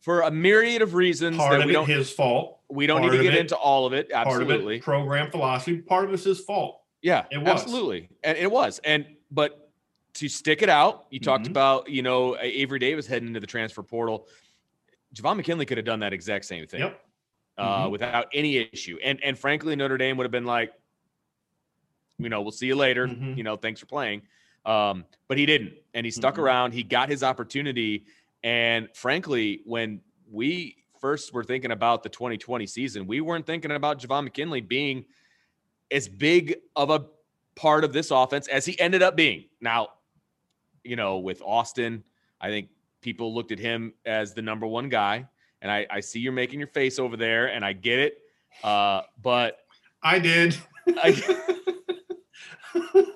for 0.04 0.20
a 0.20 0.30
myriad 0.30 0.82
of 0.82 0.92
reasons 0.92 1.38
Part 1.38 1.52
that 1.52 1.60
of 1.60 1.64
we 1.66 1.72
it 1.72 1.74
don't 1.74 1.86
his 1.88 2.10
fault. 2.12 2.60
we 2.68 2.86
don't 2.86 3.00
need 3.00 3.10
to 3.16 3.22
get 3.22 3.32
it- 3.32 3.40
into 3.40 3.56
all 3.56 3.86
of 3.86 3.94
it. 3.94 4.10
Part 4.10 4.26
Absolutely. 4.26 4.74
of 4.76 4.80
it 4.82 4.84
program 4.84 5.30
philosophy. 5.30 5.78
Part 5.78 6.04
of 6.04 6.12
it's 6.12 6.24
his 6.24 6.40
fault. 6.40 6.82
Yeah, 7.00 7.24
It 7.30 7.38
was. 7.38 7.48
absolutely, 7.48 8.10
and 8.22 8.36
it 8.36 8.50
was. 8.50 8.80
And 8.84 9.06
but 9.30 9.70
to 10.14 10.28
stick 10.28 10.60
it 10.60 10.68
out, 10.68 11.06
you 11.10 11.20
talked 11.20 11.46
Mhm. 11.46 11.50
about 11.50 11.88
you 11.88 12.02
know 12.02 12.36
Avery 12.38 12.78
Davis 12.78 13.06
heading 13.06 13.28
into 13.28 13.40
the 13.40 13.46
transfer 13.46 13.82
portal. 13.82 14.28
Javon 15.14 15.36
McKinley 15.36 15.64
could 15.64 15.78
have 15.78 15.86
done 15.86 16.00
that 16.00 16.12
exact 16.12 16.44
same 16.44 16.66
thing 16.66 16.80
Yep. 16.80 17.00
uh, 17.56 17.86
Mhm. 17.86 17.90
without 17.92 18.26
any 18.34 18.56
issue, 18.58 18.98
and 19.02 19.22
and 19.24 19.38
frankly, 19.38 19.74
Notre 19.74 19.96
Dame 19.96 20.18
would 20.18 20.24
have 20.24 20.30
been 20.32 20.44
like, 20.44 20.72
you 22.18 22.28
know, 22.28 22.42
we'll 22.42 22.52
see 22.52 22.66
you 22.66 22.76
later. 22.76 23.08
Mhm. 23.08 23.36
You 23.38 23.42
know, 23.42 23.56
thanks 23.56 23.80
for 23.80 23.86
playing. 23.86 24.22
Um, 24.66 25.04
but 25.28 25.38
he 25.38 25.46
didn't, 25.46 25.74
and 25.94 26.04
he 26.06 26.10
stuck 26.10 26.34
Mhm. 26.36 26.42
around. 26.42 26.72
He 26.72 26.82
got 26.82 27.08
his 27.08 27.22
opportunity, 27.22 28.04
and 28.44 28.88
frankly, 28.94 29.62
when 29.64 30.02
we 30.30 30.76
first 31.00 31.32
were 31.32 31.42
thinking 31.42 31.72
about 31.72 32.02
the 32.02 32.10
2020 32.10 32.66
season, 32.66 33.06
we 33.06 33.22
weren't 33.22 33.46
thinking 33.46 33.70
about 33.70 33.98
Javon 33.98 34.24
McKinley 34.24 34.60
being 34.60 35.06
as 35.90 36.06
big 36.06 36.56
of 36.76 36.90
a 36.90 37.06
part 37.56 37.84
of 37.84 37.94
this 37.94 38.10
offense 38.10 38.46
as 38.48 38.66
he 38.66 38.78
ended 38.78 39.02
up 39.02 39.16
being. 39.16 39.46
Now, 39.62 39.88
you 40.84 40.94
know, 40.94 41.18
with 41.18 41.40
Austin, 41.40 42.04
I 42.38 42.48
think 42.48 42.68
people 43.00 43.34
looked 43.34 43.50
at 43.50 43.58
him 43.58 43.94
as 44.04 44.34
the 44.34 44.42
number 44.42 44.66
one 44.66 44.90
guy. 44.90 45.26
And 45.62 45.70
I, 45.72 45.86
I 45.90 46.00
see 46.00 46.20
you're 46.20 46.32
making 46.32 46.58
your 46.58 46.68
face 46.68 46.98
over 46.98 47.16
there, 47.16 47.46
and 47.46 47.64
I 47.64 47.72
get 47.72 47.98
it. 47.98 48.18
Uh, 48.62 49.02
but 49.22 49.60
I 50.02 50.18
did. 50.18 50.54
I, 50.86 51.48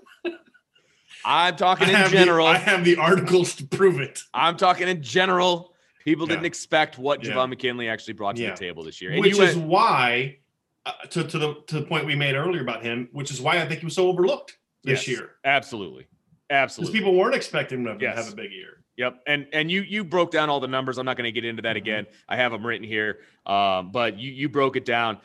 I'm 1.24 1.56
talking 1.56 1.88
in 1.88 2.08
general. 2.10 2.46
the, 2.46 2.52
I 2.52 2.58
have 2.58 2.84
the 2.84 2.96
articles 2.96 3.54
to 3.56 3.66
prove 3.66 4.00
it. 4.00 4.20
I'm 4.34 4.56
talking 4.56 4.88
in 4.88 5.02
general. 5.02 5.74
People 6.04 6.26
didn't 6.26 6.46
expect 6.46 6.98
what 6.98 7.22
Yeah. 7.24 7.32
Javon 7.32 7.50
McKinley 7.50 7.88
actually 7.88 8.14
brought 8.14 8.36
to 8.36 8.42
Yeah. 8.42 8.50
the 8.52 8.56
table 8.56 8.82
this 8.84 9.00
year. 9.02 9.10
And 9.12 9.20
which 9.20 9.32
is 9.32 9.38
went, 9.56 9.68
why, 9.68 10.38
uh, 10.86 10.92
to, 11.10 11.24
to 11.24 11.38
the 11.38 11.54
to 11.66 11.80
the 11.80 11.82
point 11.86 12.06
we 12.06 12.14
made 12.14 12.34
earlier 12.34 12.62
about 12.62 12.82
him, 12.82 13.08
which 13.12 13.30
is 13.30 13.40
why 13.40 13.60
I 13.60 13.66
think 13.66 13.80
he 13.80 13.86
was 13.86 13.94
so 13.94 14.08
overlooked 14.08 14.56
this 14.84 15.06
Yes. 15.06 15.18
year. 15.18 15.30
absolutely, 15.44 16.06
absolutely. 16.50 16.92
Because 16.92 16.98
people 17.00 17.18
weren't 17.18 17.34
expecting 17.34 17.84
him 17.84 17.98
to 17.98 18.02
Yes. 18.04 18.16
have 18.16 18.32
a 18.32 18.36
big 18.36 18.52
year. 18.52 18.84
Yep, 18.96 19.22
and 19.26 19.46
and 19.52 19.70
you 19.70 19.82
you 19.82 20.02
broke 20.02 20.30
down 20.30 20.48
all 20.50 20.60
the 20.60 20.66
numbers. 20.68 20.98
I'm 20.98 21.04
not 21.06 21.16
going 21.16 21.26
to 21.26 21.32
get 21.32 21.44
into 21.44 21.62
that 21.62 21.76
Mhm. 21.76 21.80
again. 21.80 22.06
I 22.28 22.36
have 22.36 22.52
them 22.52 22.66
written 22.66 22.86
here, 22.86 23.20
um, 23.46 23.92
but 23.92 24.18
you 24.18 24.32
you 24.32 24.48
broke 24.48 24.76
it 24.76 24.84
down. 24.84 25.18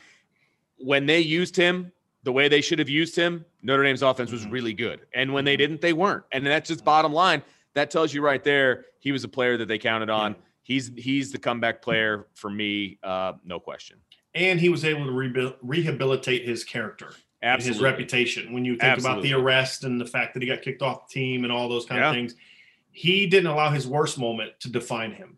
When 0.76 1.06
they 1.06 1.20
used 1.20 1.56
him, 1.56 1.92
the 2.24 2.32
way 2.32 2.48
they 2.48 2.60
should 2.60 2.78
have 2.78 2.88
used 2.88 3.14
him, 3.14 3.44
Notre 3.62 3.82
Dame's 3.84 4.02
offense 4.02 4.32
was 4.32 4.44
Mhm. 4.46 4.52
really 4.52 4.72
good. 4.72 5.00
And 5.14 5.32
when 5.32 5.44
they 5.44 5.56
didn't, 5.56 5.80
they 5.80 5.92
weren't. 5.92 6.24
And 6.32 6.44
that's 6.46 6.68
just 6.68 6.84
bottom 6.84 7.12
line. 7.12 7.42
That 7.74 7.90
tells 7.90 8.12
you 8.12 8.22
right 8.22 8.42
there, 8.42 8.86
he 8.98 9.12
was 9.12 9.24
a 9.24 9.28
player 9.28 9.56
that 9.58 9.68
they 9.68 9.78
counted 9.78 10.10
on. 10.10 10.34
He's 10.62 10.90
he's 10.96 11.30
the 11.32 11.38
comeback 11.38 11.82
player 11.82 12.26
for 12.34 12.48
me, 12.50 12.98
uh, 13.02 13.34
no 13.44 13.60
question. 13.60 13.98
And 14.34 14.58
he 14.58 14.68
was 14.68 14.84
able 14.84 15.04
to 15.04 15.12
rehabil- 15.12 15.56
rehabilitate 15.62 16.44
his 16.44 16.64
character 16.64 17.12
and 17.42 17.62
his 17.62 17.80
reputation. 17.80 18.52
When 18.52 18.64
you 18.64 18.76
think 18.76 18.98
about 18.98 19.22
the 19.22 19.34
arrest 19.34 19.84
and 19.84 20.00
the 20.00 20.06
fact 20.06 20.34
that 20.34 20.42
he 20.42 20.48
got 20.48 20.62
kicked 20.62 20.82
off 20.82 21.06
the 21.08 21.12
team 21.20 21.44
and 21.44 21.52
all 21.52 21.68
those 21.68 21.84
kind 21.86 22.00
Yeah. 22.00 22.08
of 22.08 22.14
things, 22.14 22.34
he 22.90 23.26
didn't 23.26 23.48
allow 23.50 23.70
his 23.70 23.86
worst 23.86 24.18
moment 24.18 24.58
to 24.60 24.70
define 24.70 25.12
him. 25.12 25.36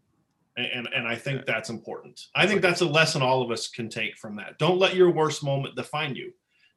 And, 0.57 0.89
and 0.95 1.07
I 1.07 1.16
think 1.16 1.45
that's 1.45 1.68
important. 1.68 2.28
I 2.34 2.47
think 2.47 2.62
that's 2.62 2.80
a 2.80 2.87
lesson 2.87 3.20
all 3.20 3.43
of 3.43 3.51
us 3.51 3.68
can 3.68 3.91
take 3.91 4.16
from 4.16 4.37
that. 4.37 4.59
Don't 4.59 4.78
let 4.78 4.95
your 4.95 5.11
worst 5.11 5.43
moment 5.45 5.74
define 5.76 6.14
you. 6.14 6.32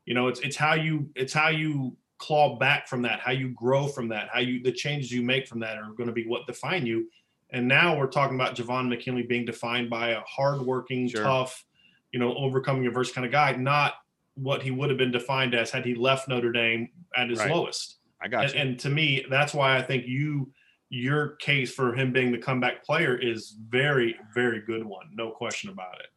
You 0.10 0.16
know, 0.16 0.28
it's 0.28 0.40
it's 0.40 0.56
how 0.56 0.74
you 0.74 1.08
it's 1.16 1.32
how 1.34 1.50
you 1.50 1.96
claw 2.18 2.58
back 2.58 2.88
from 2.88 3.04
that, 3.04 3.20
how 3.20 3.32
you 3.32 3.50
grow 3.50 3.86
from 3.88 4.08
that, 4.08 4.30
how 4.34 4.40
you 4.40 4.60
the 4.64 4.72
changes 4.72 5.12
you 5.12 5.22
make 5.22 5.48
from 5.48 5.60
that 5.60 5.78
are 5.78 5.92
going 5.92 6.08
to 6.08 6.14
be 6.14 6.26
what 6.26 6.48
define 6.48 6.88
you. 6.88 7.08
And 7.52 7.68
now 7.68 7.96
we're 7.96 8.08
talking 8.08 8.34
about 8.34 8.56
Javon 8.56 8.90
McKinley 8.90 9.22
being 9.22 9.46
defined 9.46 9.88
by 9.88 10.10
a 10.10 10.22
hardworking, 10.22 11.08
Sure. 11.10 11.24
tough, 11.24 11.64
you 12.12 12.20
know, 12.20 12.34
overcoming 12.36 12.88
adversity 12.88 13.14
kind 13.16 13.26
of 13.28 13.32
guy, 13.32 13.52
not 13.56 13.98
what 14.34 14.64
he 14.64 14.72
would 14.72 14.90
have 14.90 14.98
been 14.98 15.12
defined 15.12 15.54
as 15.54 15.70
had 15.70 15.86
he 15.86 15.94
left 15.94 16.28
Notre 16.28 16.52
Dame 16.52 16.90
at 17.16 17.30
his 17.30 17.38
Right. 17.38 17.52
lowest. 17.52 18.00
I 18.20 18.30
got 18.30 18.46
And, 18.46 18.54
you. 18.56 18.60
and 18.62 18.80
to 18.80 18.90
me, 18.90 19.26
that's 19.30 19.54
why 19.54 19.78
I 19.78 19.84
think 19.84 20.08
you 20.08 20.52
your 20.90 21.36
case 21.36 21.72
for 21.72 21.94
him 21.94 22.12
being 22.12 22.32
the 22.32 22.38
comeback 22.40 22.84
player 22.84 23.16
is 23.16 23.56
very, 23.70 24.18
very 24.34 24.60
good 24.62 24.84
one. 24.84 25.08
No 25.14 25.30
question 25.30 25.70
about 25.70 26.00
it. 26.00 26.08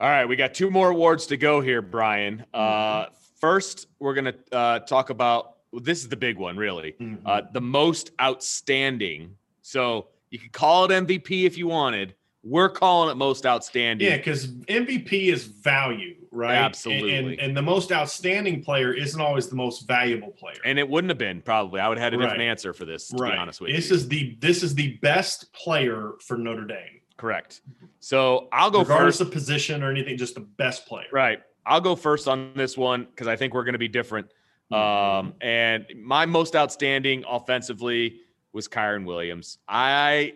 All 0.00 0.08
right, 0.08 0.24
we 0.24 0.34
got 0.36 0.54
two 0.54 0.70
more 0.70 0.90
awards 0.90 1.26
to 1.26 1.36
go 1.36 1.60
here, 1.60 1.82
Bryan. 1.82 2.46
Uh, 2.54 3.06
first, 3.38 3.86
we're 3.98 4.14
gonna 4.14 4.34
uh, 4.50 4.78
talk 4.80 5.10
about 5.10 5.56
well, 5.72 5.82
this 5.82 6.00
is 6.00 6.08
the 6.08 6.16
big 6.16 6.38
one, 6.38 6.56
really. 6.56 6.94
Mm-hmm. 6.98 7.26
Uh, 7.26 7.42
the 7.52 7.60
most 7.60 8.10
outstanding. 8.20 9.36
So 9.62 10.08
you 10.30 10.38
could 10.38 10.52
call 10.52 10.84
it 10.86 10.90
MVP 10.90 11.44
if 11.44 11.58
you 11.58 11.68
wanted. 11.68 12.14
We're 12.42 12.70
calling 12.70 13.10
it 13.10 13.16
most 13.16 13.44
outstanding. 13.44 14.08
Yeah, 14.08 14.16
because 14.16 14.46
MVP 14.48 15.30
is 15.30 15.44
value, 15.44 16.16
right? 16.30 16.54
Absolutely. 16.56 17.14
And, 17.14 17.28
and, 17.28 17.40
and 17.40 17.56
the 17.56 17.60
most 17.62 17.92
outstanding 17.92 18.64
player 18.64 18.94
isn't 18.94 19.20
always 19.20 19.48
the 19.48 19.56
most 19.56 19.86
valuable 19.86 20.30
player. 20.30 20.56
And 20.64 20.78
it 20.78 20.88
wouldn't 20.88 21.10
have 21.10 21.18
been 21.18 21.42
probably. 21.42 21.80
I 21.80 21.88
would 21.88 21.98
have 21.98 22.04
had 22.04 22.14
a 22.14 22.16
different 22.16 22.38
Right. 22.38 22.48
answer 22.48 22.72
for 22.72 22.86
this, 22.86 23.08
to 23.08 23.16
right. 23.16 23.32
be 23.32 23.36
honest 23.38 23.60
with 23.60 23.76
this 23.76 23.90
you. 23.90 23.96
is 23.96 24.08
the 24.08 24.38
this 24.40 24.62
is 24.62 24.74
the 24.74 24.96
best 25.02 25.52
player 25.52 26.12
for 26.26 26.38
Notre 26.38 26.64
Dame, 26.64 27.02
Correct. 27.20 27.60
So 27.98 28.48
I'll 28.50 28.70
go 28.70 28.78
regardless 28.80 29.18
first. 29.18 29.20
of 29.28 29.30
position 29.30 29.82
or 29.82 29.90
anything. 29.90 30.16
Just 30.16 30.34
the 30.36 30.40
best 30.40 30.86
player. 30.86 31.04
Right. 31.12 31.40
I'll 31.66 31.82
go 31.82 31.94
first 31.94 32.26
on 32.26 32.52
this 32.56 32.78
one 32.78 33.04
because 33.04 33.26
I 33.28 33.36
think 33.36 33.52
we're 33.52 33.64
going 33.64 33.74
to 33.74 33.78
be 33.78 33.88
different. 33.88 34.28
Um, 34.72 35.34
and 35.42 35.84
my 36.02 36.24
most 36.24 36.56
outstanding 36.56 37.24
offensively 37.28 38.20
was 38.54 38.68
Kyren 38.68 39.04
Williams. 39.04 39.58
I 39.68 40.32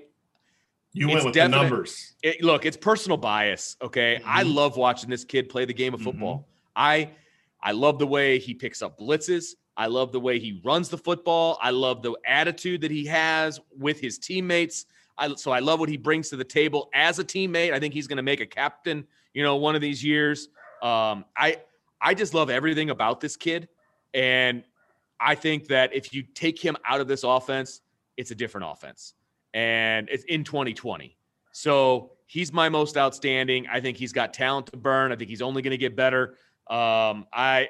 You 0.93 1.09
went 1.09 1.25
with 1.25 1.33
definite- 1.35 1.57
the 1.57 1.63
numbers. 1.63 2.15
it, 2.23 2.43
look, 2.45 2.67
it's 2.67 2.77
personal 2.77 3.17
bias. 3.17 3.77
Okay, 3.81 4.21
I 4.25 4.45
Mhm. 4.45 4.55
love 4.55 4.77
watching 4.77 5.09
this 5.09 5.25
kid 5.25 5.49
play 5.49 5.65
the 5.65 5.73
game 5.73 5.95
of 5.95 6.01
Mhm. 6.01 6.05
football. 6.05 6.49
I 6.77 7.13
I 7.63 7.73
love 7.73 7.99
the 7.99 8.07
way 8.07 8.39
he 8.39 8.53
picks 8.53 8.83
up 8.83 8.99
blitzes. 8.99 9.55
I 9.75 9.87
love 9.87 10.13
the 10.13 10.21
way 10.21 10.39
he 10.39 10.61
runs 10.67 10.91
the 10.91 10.99
football. 10.99 11.59
I 11.63 11.71
love 11.71 12.03
the 12.03 12.15
attitude 12.27 12.83
that 12.83 12.91
he 12.91 13.07
has 13.07 13.59
with 13.75 13.99
his 14.01 14.19
teammates. 14.19 14.85
I, 15.17 15.35
so 15.35 15.51
I 15.51 15.61
love 15.61 15.81
what 15.81 15.89
he 15.89 15.97
brings 15.97 16.31
to 16.31 16.37
the 16.37 16.45
table 16.45 16.91
as 16.95 17.19
a 17.19 17.25
teammate. 17.25 17.73
I 17.73 17.79
think 17.79 17.95
he's 17.95 18.07
going 18.07 18.17
to 18.17 18.23
make 18.23 18.41
a 18.41 18.47
captain, 18.47 19.07
you 19.33 19.43
know, 19.43 19.57
one 19.57 19.75
of 19.75 19.81
these 19.81 20.03
years. 20.03 20.49
Um, 20.83 21.25
I 21.37 21.59
I 22.01 22.15
just 22.15 22.35
love 22.35 22.51
everything 22.51 22.91
about 22.91 23.21
this 23.21 23.37
kid, 23.37 23.69
and 24.13 24.65
I 25.21 25.35
think 25.35 25.69
that 25.69 25.95
if 25.95 26.13
you 26.13 26.23
take 26.23 26.59
him 26.59 26.77
out 26.87 27.01
of 27.01 27.09
this 27.09 27.23
offense, 27.23 27.81
it's 28.17 28.31
a 28.31 28.35
different 28.35 28.67
offense, 28.71 29.15
and 29.55 30.09
it's 30.11 30.25
in 30.25 30.45
2020. 30.45 31.17
So 31.53 32.11
he's 32.27 32.53
my 32.53 32.69
most 32.69 32.97
outstanding. 32.97 33.67
I 33.69 33.81
think 33.81 33.97
he's 33.97 34.13
got 34.13 34.35
talent 34.35 34.67
to 34.67 34.77
burn. 34.77 35.13
I 35.13 35.17
think 35.17 35.31
he's 35.31 35.43
only 35.43 35.63
going 35.63 35.71
to 35.71 35.79
get 35.79 35.95
better. 35.95 36.37
Um, 36.69 37.27
I, 37.33 37.69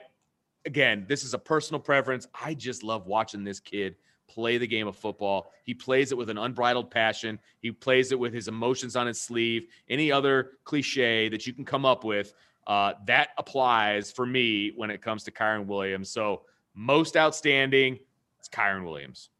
again, 0.64 1.04
this 1.08 1.22
is 1.22 1.34
a 1.34 1.38
personal 1.38 1.80
preference. 1.80 2.26
I 2.34 2.54
just 2.54 2.82
love 2.82 3.06
watching 3.06 3.44
this 3.44 3.60
kid 3.60 3.96
play 4.28 4.58
the 4.58 4.66
game 4.66 4.86
of 4.86 4.96
football. 4.96 5.52
He 5.64 5.74
plays 5.74 6.12
it 6.12 6.18
with 6.18 6.30
an 6.30 6.38
unbridled 6.38 6.90
passion. 6.90 7.38
He 7.60 7.70
plays 7.70 8.12
it 8.12 8.18
with 8.18 8.32
his 8.32 8.48
emotions 8.48 8.96
on 8.96 9.06
his 9.06 9.20
sleeve. 9.20 9.66
Any 9.88 10.10
other 10.10 10.52
cliche 10.64 11.28
that 11.28 11.46
you 11.46 11.52
can 11.52 11.64
come 11.64 11.84
up 11.84 12.04
with, 12.04 12.34
uh, 12.66 12.94
that 13.06 13.30
applies 13.38 14.10
for 14.10 14.26
me 14.26 14.72
when 14.76 14.90
it 14.90 15.02
comes 15.02 15.24
to 15.24 15.30
Kyren 15.30 15.66
Williams. 15.66 16.10
So 16.10 16.42
most 16.74 17.16
outstanding, 17.16 17.98
it's 18.38 18.48
Kyren 18.48 18.84
Williams. 18.84 19.30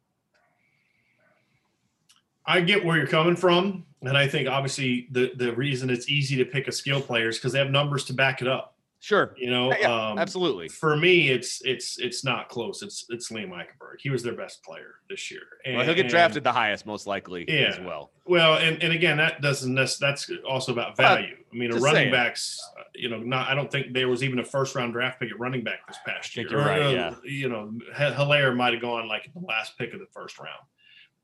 I 2.45 2.61
get 2.61 2.85
where 2.85 2.97
you're 2.97 3.07
coming 3.07 3.35
from, 3.35 3.85
and 4.03 4.15
I 4.15 4.27
think 4.27 4.47
obviously 4.47 5.07
the 5.11 5.31
the 5.35 5.53
reason 5.55 5.89
it's 5.89 6.09
easy 6.09 6.35
to 6.37 6.45
pick 6.45 6.67
a 6.67 6.71
skill 6.71 7.01
player 7.01 7.29
is 7.29 7.37
because 7.37 7.53
they 7.53 7.59
have 7.59 7.71
numbers 7.71 8.05
to 8.05 8.13
back 8.13 8.41
it 8.41 8.47
up. 8.47 8.74
Sure. 9.05 9.35
You 9.37 9.51
know, 9.51 9.71
Yeah, 9.71 9.93
um, 10.09 10.17
absolutely. 10.17 10.67
For 10.67 10.97
me, 10.97 11.29
it's 11.29 11.61
it's 11.63 11.99
it's 11.99 12.23
not 12.23 12.49
close. 12.49 12.81
It's 12.81 13.05
it's 13.09 13.31
Liam 13.31 13.49
Eichenberg. 13.51 13.99
He 13.99 14.09
was 14.09 14.23
their 14.23 14.33
best 14.33 14.63
player 14.63 14.95
this 15.07 15.29
year. 15.29 15.41
And, 15.63 15.75
Well, 15.75 15.85
he'll 15.85 15.93
get 15.93 16.05
and- 16.05 16.09
drafted 16.09 16.43
the 16.43 16.51
highest, 16.51 16.87
most 16.87 17.05
likely, 17.05 17.45
Yeah. 17.47 17.67
as 17.67 17.79
well. 17.79 18.09
Well, 18.25 18.55
and, 18.57 18.81
and 18.81 18.91
again, 18.91 19.17
that 19.17 19.41
doesn't 19.43 19.75
that's 19.75 20.31
also 20.49 20.71
about 20.71 20.97
value. 20.97 21.35
I 21.53 21.55
mean, 21.55 21.71
a 21.71 21.75
running 21.77 22.09
backs, 22.11 22.59
uh, 22.79 22.83
you 22.95 23.07
know, 23.09 23.19
not 23.19 23.47
I 23.47 23.53
don't 23.53 23.69
think 23.71 23.93
there 23.93 24.09
was 24.09 24.23
even 24.23 24.39
a 24.39 24.43
first 24.43 24.73
round 24.73 24.93
draft 24.93 25.19
pick 25.19 25.29
at 25.29 25.39
running 25.39 25.63
back 25.63 25.85
this 25.87 25.97
past 26.03 26.31
I 26.31 26.41
think 26.41 26.49
year. 26.49 26.57
you're 26.59 26.67
right, 26.67 26.79
Or, 26.81 26.85
uh, 26.85 26.89
yeah. 26.91 27.13
You 27.25 27.49
know, 27.49 27.77
Helaire 27.95 28.55
might 28.55 28.73
have 28.73 28.81
gone 28.81 29.07
like 29.07 29.31
the 29.35 29.39
last 29.45 29.77
pick 29.77 29.93
of 29.93 29.99
the 29.99 30.07
first 30.13 30.39
round. 30.39 30.63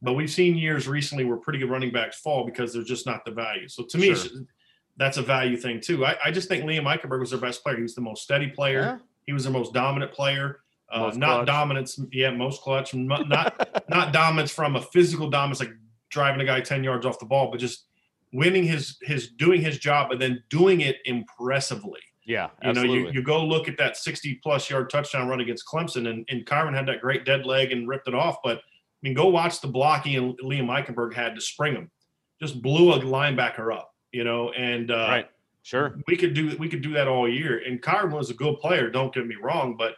But 0.03 0.13
we've 0.13 0.29
seen 0.29 0.55
years 0.55 0.88
recently 0.88 1.25
where 1.25 1.38
pretty 1.38 1.57
good 1.57 1.71
running 1.71 1.91
backs 1.91 2.19
fall 2.19 2.45
because 2.45 2.73
there's 2.73 2.88
just 2.88 3.07
not 3.07 3.25
the 3.25 3.32
value. 3.32 3.67
So 3.67 3.84
to 3.86 3.97
me, 3.97 4.13
that's 4.98 5.18
a 5.18 5.22
value 5.22 5.58
thing 5.58 5.80
too. 5.82 6.06
I, 6.06 6.16
I 6.26 6.32
just 6.32 6.48
think 6.48 6.64
Liam 6.66 6.84
Eichenberg 6.84 7.20
was 7.20 7.32
their 7.32 7.39
best 7.39 7.64
player. 7.64 7.76
He 7.78 7.82
was 7.84 7.96
the 7.96 8.02
most 8.02 8.24
steady 8.24 8.48
player. 8.48 8.82
Yeah. 8.82 8.98
He 9.28 9.34
was 9.34 9.44
their 9.44 9.54
most 9.54 9.74
dominant 9.74 10.12
player. 10.12 10.60
Uh, 10.92 11.00
Most 11.04 11.18
not 11.18 11.28
clutch. 11.36 11.48
dominance, 11.48 12.00
yeah, 12.12 12.32
most 12.32 12.62
clutch. 12.62 12.94
m- 12.94 13.08
Not 13.08 13.88
not 13.89 14.12
dominance 14.22 14.52
from 14.52 14.76
a 14.76 14.82
physical 14.82 15.30
dominance, 15.30 15.62
like 15.62 15.72
driving 16.10 16.42
a 16.42 16.46
guy 16.46 16.60
ten 16.60 16.84
yards 16.84 17.06
off 17.06 17.18
the 17.18 17.26
ball, 17.26 17.50
but 17.50 17.62
just 17.62 17.86
winning 18.34 18.64
his 18.66 18.98
his 19.02 19.30
doing 19.30 19.62
his 19.62 19.78
job 19.80 20.12
and 20.12 20.20
then 20.22 20.44
doing 20.50 20.82
it 20.82 20.98
impressively. 21.06 22.02
Yeah, 22.26 22.50
You 22.62 22.74
know, 22.74 22.82
absolutely. 22.82 23.00
you, 23.14 23.20
you 23.20 23.24
go 23.24 23.44
look 23.46 23.68
at 23.70 23.78
that 23.78 23.96
sixty 23.96 24.36
plus 24.44 24.70
yard 24.70 24.89
touchdown 24.89 25.30
run 25.30 25.39
against 25.39 25.66
Clemson, 25.66 26.10
and 26.10 26.26
and 26.30 26.46
Kyren 26.46 26.76
had 26.76 26.88
that 26.88 27.00
great 27.00 27.24
dead 27.26 27.46
leg 27.46 27.72
and 27.72 27.88
ripped 27.88 28.10
it 28.10 28.14
off. 28.14 28.38
But 28.44 28.58
I 28.58 28.62
mean, 29.02 29.14
go 29.14 29.28
watch 29.30 29.62
the 29.62 29.68
blocking 29.68 30.16
and 30.18 30.38
Liam 30.39 30.66
Eichenberg 30.68 31.14
had 31.14 31.36
to 31.36 31.42
spring 31.42 31.74
him, 31.74 31.89
just 32.42 32.62
blew 32.62 32.92
a 32.92 33.00
linebacker 33.00 33.74
up. 33.74 33.91
You 34.12 34.24
know, 34.24 34.51
and 34.51 34.91
uh, 34.91 34.95
right. 34.95 35.30
Sure. 35.64 35.99
we 36.07 36.18
could 36.18 36.34
do 36.34 36.55
we 36.57 36.68
could 36.68 36.82
do 36.82 36.93
that 36.93 37.07
all 37.07 37.30
year. 37.30 37.62
And 37.66 37.82
Kyren 37.82 38.12
was 38.12 38.30
a 38.30 38.34
good 38.34 38.59
player. 38.59 38.89
Don't 38.89 39.14
get 39.14 39.28
me 39.28 39.36
wrong, 39.41 39.76
but 39.78 39.95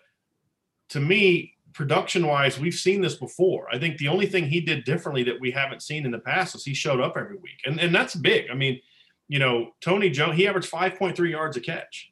to 0.90 1.00
me, 1.00 1.54
production 1.74 2.28
wise, 2.28 2.60
we've 2.60 2.74
seen 2.74 3.02
this 3.02 3.16
before. 3.16 3.68
I 3.74 3.80
think 3.80 3.98
the 3.98 4.08
only 4.08 4.28
thing 4.28 4.46
he 4.46 4.62
did 4.62 4.84
differently 4.84 5.24
that 5.24 5.40
we 5.40 5.52
haven't 5.52 5.82
seen 5.82 6.06
in 6.06 6.12
the 6.12 6.20
past 6.20 6.56
is 6.56 6.64
he 6.64 6.74
showed 6.74 7.02
up 7.02 7.18
every 7.18 7.38
week, 7.38 7.62
and 7.66 7.80
and 7.80 7.94
that's 7.94 8.16
big. 8.16 8.50
I 8.52 8.56
mean, 8.56 8.80
you 9.28 9.40
know, 9.40 9.72
Tony 9.82 10.10
Jones 10.10 10.36
he 10.36 10.48
averaged 10.48 10.68
five 10.68 10.96
point 10.96 11.16
three 11.16 11.32
yards 11.32 11.58
a 11.58 11.62
catch. 11.62 12.12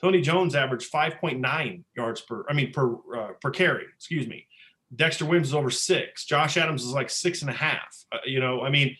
Tony 0.00 0.20
Jones 0.20 0.54
averaged 0.54 0.86
five 0.86 1.16
point 1.18 1.40
nine 1.40 1.84
yards 1.96 2.20
per 2.20 2.44
I 2.48 2.52
mean 2.52 2.72
per 2.72 2.94
uh, 3.16 3.32
per 3.40 3.50
carry. 3.50 3.84
Excuse 3.96 4.26
me. 4.26 4.46
Dexter 4.94 5.24
Williams 5.24 5.48
is 5.48 5.54
over 5.54 5.70
six. 5.70 6.24
Josh 6.24 6.56
Adams 6.56 6.84
is 6.84 6.92
like 6.92 7.08
six 7.08 7.40
and 7.40 7.50
a 7.50 7.54
half. 7.54 8.04
Uh, 8.12 8.18
you 8.26 8.40
know, 8.40 8.62
I 8.62 8.70
mean 8.70 8.96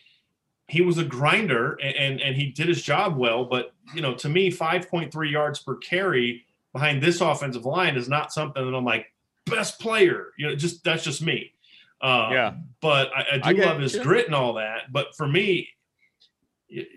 he 0.72 0.80
was 0.80 0.96
a 0.96 1.04
grinder 1.04 1.74
and, 1.82 1.94
and 1.96 2.20
and 2.22 2.34
he 2.34 2.46
did 2.46 2.66
his 2.66 2.80
job 2.80 3.14
well. 3.14 3.44
But 3.44 3.74
you 3.94 4.00
know, 4.00 4.14
to 4.14 4.28
me, 4.30 4.50
five 4.50 4.88
point 4.88 5.12
three 5.12 5.30
yards 5.30 5.58
per 5.58 5.76
carry 5.76 6.46
behind 6.72 7.02
this 7.02 7.20
offensive 7.20 7.66
line 7.66 7.94
is 7.96 8.08
not 8.08 8.32
something 8.32 8.64
that 8.64 8.74
I'm 8.74 8.84
like 8.84 9.12
best 9.44 9.78
player. 9.78 10.28
You 10.38 10.48
know, 10.48 10.56
just 10.56 10.82
that's 10.82 11.04
just 11.04 11.20
me. 11.20 11.52
Uh, 12.00 12.28
Yeah. 12.32 12.54
But 12.80 13.10
I, 13.14 13.34
I 13.34 13.38
do 13.38 13.48
I 13.50 13.52
get 13.52 13.66
love 13.66 13.80
his 13.80 13.96
yeah. 13.96 14.02
grit 14.02 14.26
and 14.26 14.34
all 14.34 14.54
that. 14.54 14.90
But 14.90 15.14
for 15.14 15.28
me, 15.28 15.68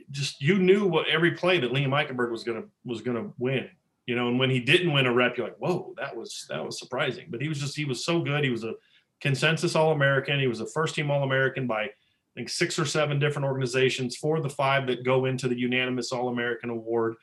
just 0.09 0.41
you 0.41 0.57
knew 0.57 0.87
what 0.87 1.09
every 1.09 1.31
play 1.31 1.59
that 1.59 1.73
Liam 1.73 1.89
Eichenberg 1.89 2.31
was 2.31 2.45
gonna 2.45 2.63
was 2.85 3.01
gonna 3.01 3.33
win. 3.37 3.69
You 4.05 4.15
know, 4.15 4.29
and 4.29 4.39
when 4.39 4.49
he 4.49 4.61
didn't 4.61 4.93
win 4.93 5.05
a 5.05 5.13
rep, 5.13 5.35
you're 5.35 5.47
like, 5.47 5.57
whoa, 5.57 5.93
that 5.97 6.15
was 6.15 6.45
that 6.47 6.65
was 6.65 6.79
surprising. 6.79 7.27
But 7.29 7.41
he 7.41 7.49
was 7.49 7.59
just 7.59 7.75
he 7.75 7.83
was 7.83 8.05
so 8.05 8.21
good. 8.21 8.45
He 8.45 8.51
was 8.51 8.63
a 8.63 8.75
consensus 9.19 9.75
All 9.75 9.91
American. 9.91 10.39
He 10.39 10.47
was 10.47 10.61
a 10.61 10.65
first 10.65 10.95
team 10.95 11.11
All 11.11 11.23
American 11.23 11.67
by 11.67 11.89
I 12.35 12.39
think 12.39 12.49
six 12.49 12.77
or 12.77 12.85
seven 12.85 13.17
different 13.17 13.45
organizations. 13.45 14.17
for 14.17 14.41
the 14.41 14.49
five 14.49 14.87
that 14.87 15.05
go 15.05 15.25
into 15.25 15.47
the 15.47 15.57
unanimous 15.57 16.11
All 16.11 16.27
American 16.27 16.69
award 16.69 17.15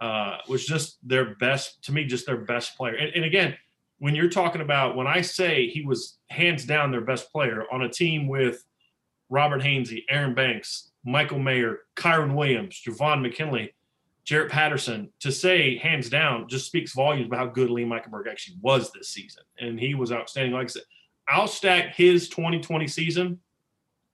uh, 0.00 0.38
was 0.48 0.64
just 0.64 0.96
their 1.06 1.34
best 1.36 1.82
to 1.84 1.92
me, 1.92 2.04
just 2.04 2.24
their 2.24 2.36
best 2.36 2.76
player. 2.76 2.94
And, 2.94 3.12
and 3.14 3.24
again, 3.24 3.56
when 3.98 4.14
you're 4.14 4.30
talking 4.30 4.60
about 4.60 4.96
when 4.96 5.06
I 5.06 5.22
say 5.22 5.68
he 5.68 5.82
was 5.82 6.18
hands 6.30 6.64
down 6.64 6.90
their 6.90 7.00
best 7.00 7.32
player 7.32 7.64
on 7.72 7.82
a 7.82 7.88
team 7.88 8.28
with 8.28 8.64
Robert 9.28 9.62
Hainsey, 9.62 10.04
Aaron 10.08 10.34
Banks, 10.34 10.90
Michael 11.04 11.38
Mayer, 11.38 11.80
Kyren 11.96 12.34
Williams, 12.34 12.80
Javon 12.86 13.22
McKinley. 13.22 13.74
Jarrett 14.22 14.52
Patterson 14.52 15.10
to 15.20 15.32
say 15.32 15.78
hands 15.78 16.08
down 16.08 16.46
just 16.46 16.66
speaks 16.66 16.92
volumes 16.92 17.26
about 17.26 17.38
how 17.38 17.46
good 17.46 17.70
Lee 17.70 17.84
Eichenberg 17.84 18.28
actually 18.30 18.58
was 18.60 18.92
this 18.92 19.08
season, 19.08 19.42
and 19.58 19.80
he 19.80 19.94
was 19.94 20.12
outstanding. 20.12 20.52
Like 20.52 20.66
I 20.66 20.68
said, 20.68 20.82
I'll 21.26 21.48
stack 21.48 21.96
his 21.96 22.28
2020 22.28 22.86
season 22.86 23.40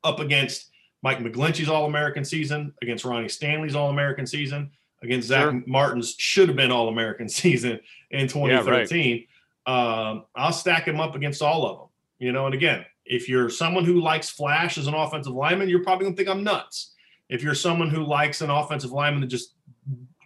up 0.07 0.21
against 0.21 0.71
Mike 1.03 1.19
McGlinchey's 1.19 1.69
All 1.69 1.87
American 1.87 2.25
season, 2.25 2.73
against 2.83 3.05
Ronnie 3.05 3.29
Stanley's 3.29 3.75
All 3.75 3.91
American 3.91 4.27
season, 4.27 4.71
against 5.03 5.29
Zack 5.29 5.43
Sure. 5.43 5.63
Martin's 5.67 6.15
should 6.19 6.49
have 6.49 6.57
been 6.57 6.71
All 6.71 6.89
American 6.89 7.29
season 7.43 7.81
in 8.11 8.29
2013. 8.29 9.27
um, 9.67 10.25
I'll 10.35 10.53
stack 10.53 10.87
him 10.87 11.01
up 11.01 11.15
against 11.15 11.43
all 11.43 11.67
of 11.67 11.79
them. 11.79 11.89
You 12.19 12.33
know, 12.33 12.47
and 12.47 12.55
again, 12.55 12.85
if 13.05 13.29
you're 13.29 13.51
someone 13.51 13.85
who 13.85 14.01
likes 14.01 14.31
flash 14.31 14.79
as 14.79 14.87
an 14.87 14.95
offensive 14.95 15.35
lineman, 15.35 15.69
you're 15.69 15.83
probably 15.85 16.07
gonna 16.07 16.17
think 16.17 16.29
I'm 16.29 16.43
nuts. 16.43 16.95
If 17.29 17.43
you're 17.43 17.55
someone 17.55 17.91
who 17.91 18.05
likes 18.05 18.41
an 18.41 18.51
offensive 18.51 18.93
lineman 18.93 19.21
that 19.21 19.27
just 19.27 19.55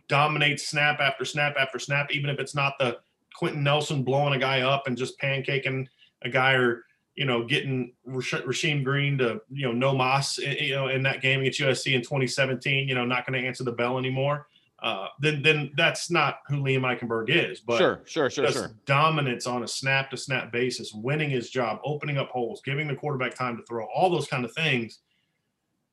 dominates 0.09 0.69
snap 0.69 1.01
after 1.01 1.25
snap 1.25 1.57
after 1.59 1.79
snap, 1.79 2.13
even 2.13 2.31
if 2.31 2.39
it's 2.39 2.55
not 2.55 2.75
the 2.79 2.99
Quenton 3.35 3.63
Nelson 3.63 4.03
blowing 4.03 4.35
a 4.35 4.39
guy 4.39 4.61
up 4.61 4.87
and 4.87 4.97
just 4.97 5.19
pancaking 5.21 5.87
a 6.23 6.29
guy 6.29 6.53
or 6.53 6.85
you 7.21 7.27
know 7.27 7.45
getting 7.45 7.93
Rash- 8.07 8.33
Rasheem 8.33 8.83
Green 8.83 9.19
to 9.19 9.43
you 9.51 9.67
know 9.67 9.73
no 9.73 9.95
Moss, 9.95 10.39
you 10.39 10.75
know 10.75 10.89
in 10.89 11.03
that 11.03 11.21
game 11.21 11.41
against 11.41 11.61
USC 11.61 11.93
in 11.93 12.01
2017, 12.01 12.89
you 12.89 12.95
know 12.95 13.05
not 13.05 13.27
going 13.27 13.39
to 13.41 13.47
answer 13.47 13.63
the 13.63 13.73
bell 13.73 13.99
anymore. 13.99 14.47
Uh, 14.83 15.09
then 15.21 15.43
then 15.43 15.71
that's 15.77 16.11
not 16.11 16.39
who 16.49 16.63
Liam 16.63 16.81
Eichenberg 16.81 17.29
is. 17.29 17.61
But 17.61 17.77
sure, 17.77 18.01
sure, 18.07 18.31
sure, 18.31 18.51
sure. 18.51 18.73
dominance 18.87 19.47
on 19.47 19.63
a 19.65 19.69
snap 19.69 20.11
to 20.13 20.17
snap 20.17 20.51
basis, 20.51 20.95
winning 20.95 21.29
his 21.29 21.51
job, 21.51 21.81
opening 21.85 22.17
up 22.17 22.31
holes, 22.31 22.63
giving 22.65 22.89
the 22.89 22.95
quarterback 22.97 23.35
time 23.35 23.59
to 23.59 23.63
throw, 23.65 23.85
all 23.95 24.09
those 24.09 24.27
kind 24.27 24.47
of 24.47 24.55
things 24.55 25.01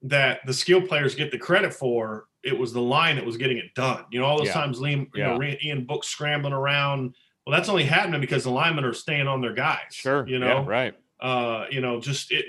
that 0.04 0.40
the 0.46 0.54
skill 0.54 0.80
players 0.82 1.14
get 1.14 1.32
the 1.32 1.38
credit 1.38 1.74
for. 1.74 2.28
It 2.42 2.58
was 2.58 2.72
the 2.72 2.82
line 2.82 3.18
that 3.18 3.26
was 3.26 3.36
getting 3.36 3.58
it 3.58 3.76
done. 3.76 4.06
You 4.12 4.22
know, 4.22 4.26
all 4.28 4.38
those 4.38 4.48
Yeah. 4.48 4.54
times 4.54 4.80
Liam, 4.80 5.10
you 5.14 5.24
know, 5.24 5.44
Ian 5.44 5.84
Book 5.84 6.06
scrambling 6.06 6.54
around. 6.54 7.14
Well, 7.46 7.54
that's 7.58 7.68
only 7.68 7.84
happening 7.84 8.22
because 8.22 8.46
the 8.46 8.52
linemen 8.52 8.86
are 8.86 8.94
staying 8.94 9.28
on 9.28 9.42
their 9.42 9.54
guys. 9.54 9.92
Sure. 9.92 10.26
You 10.26 10.40
yeah, 10.40 10.48
know, 10.48 10.64
right. 10.66 10.96
Uh, 11.20 11.66
you 11.72 11.82
know, 11.82 12.00
just 12.00 12.32
it, 12.32 12.46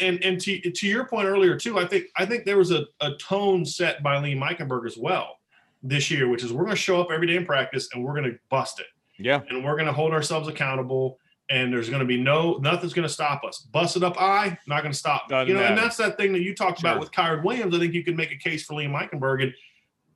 and 0.00 0.22
and 0.24 0.40
to 0.40 0.58
to 0.72 0.86
your 0.88 1.04
point 1.04 1.28
earlier 1.28 1.56
too, 1.56 1.78
I 1.78 1.86
think 1.86 2.06
I 2.16 2.26
think 2.26 2.44
there 2.44 2.58
was 2.58 2.72
a, 2.72 2.84
a 3.00 3.12
tone 3.14 3.64
set 3.64 4.02
by 4.02 4.16
Liam 4.16 4.40
Eichenberg 4.40 4.86
as 4.86 4.96
well 4.96 5.38
this 5.82 6.10
year, 6.10 6.28
which 6.28 6.42
is 6.42 6.52
we're 6.52 6.64
going 6.64 6.74
to 6.74 6.82
show 6.82 7.00
up 7.00 7.12
every 7.12 7.28
day 7.28 7.36
in 7.36 7.46
practice 7.46 7.88
and 7.94 8.02
we're 8.04 8.14
going 8.14 8.30
to 8.32 8.38
bust 8.50 8.80
it. 8.80 8.86
Yeah. 9.20 9.40
and 9.48 9.64
we're 9.64 9.74
going 9.74 9.86
to 9.86 9.92
hold 9.92 10.12
ourselves 10.12 10.46
accountable 10.48 11.18
and 11.50 11.72
there's 11.72 11.88
going 11.88 12.00
to 12.00 12.06
be 12.06 12.20
no 12.20 12.58
nothing's 12.58 12.92
going 12.92 13.06
to 13.06 13.12
stop 13.12 13.42
us. 13.44 13.58
Busted 13.72 14.02
up 14.04 14.20
eye 14.20 14.56
not 14.66 14.82
going 14.82 14.92
to 14.92 14.98
stop. 14.98 15.28
Doesn't 15.28 15.48
you 15.48 15.54
know 15.54 15.62
and 15.62 15.78
that's 15.78 15.96
that 15.96 16.16
thing 16.16 16.32
that 16.32 16.42
you 16.42 16.54
talked 16.54 16.80
Sure. 16.80 16.90
about 16.90 17.00
with 17.00 17.10
Kyren 17.12 17.42
Williams 17.44 17.74
I 17.74 17.78
think 17.78 17.94
you 17.94 18.04
can 18.04 18.16
make 18.16 18.32
a 18.32 18.36
case 18.36 18.64
for 18.64 18.74
Liam 18.74 18.92
Eichenberg 18.92 19.42
and 19.44 19.54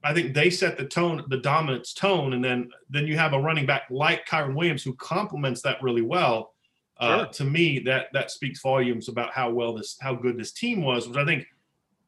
I 0.04 0.12
think 0.12 0.34
they 0.34 0.50
set 0.50 0.76
the 0.76 0.84
tone 0.84 1.24
the 1.28 1.36
dominance 1.38 1.92
tone 1.94 2.32
and 2.32 2.44
then 2.44 2.70
then 2.90 3.06
you 3.06 3.16
have 3.16 3.32
a 3.32 3.38
running 3.40 3.66
back 3.66 3.82
like 3.90 4.26
Kyren 4.26 4.54
Williams 4.54 4.82
who 4.82 4.94
complements 4.94 5.62
that 5.62 5.82
really 5.82 6.02
well 6.02 6.54
uh, 7.02 7.18
Sure. 7.18 7.26
to 7.26 7.44
me 7.44 7.78
that 7.80 8.06
that 8.12 8.30
speaks 8.30 8.60
volumes 8.60 9.08
about 9.08 9.32
how 9.32 9.50
well 9.50 9.74
this 9.74 9.96
how 10.00 10.14
good 10.14 10.38
this 10.38 10.52
team 10.52 10.82
was 10.82 11.08
which 11.08 11.16
I 11.16 11.24
think 11.24 11.46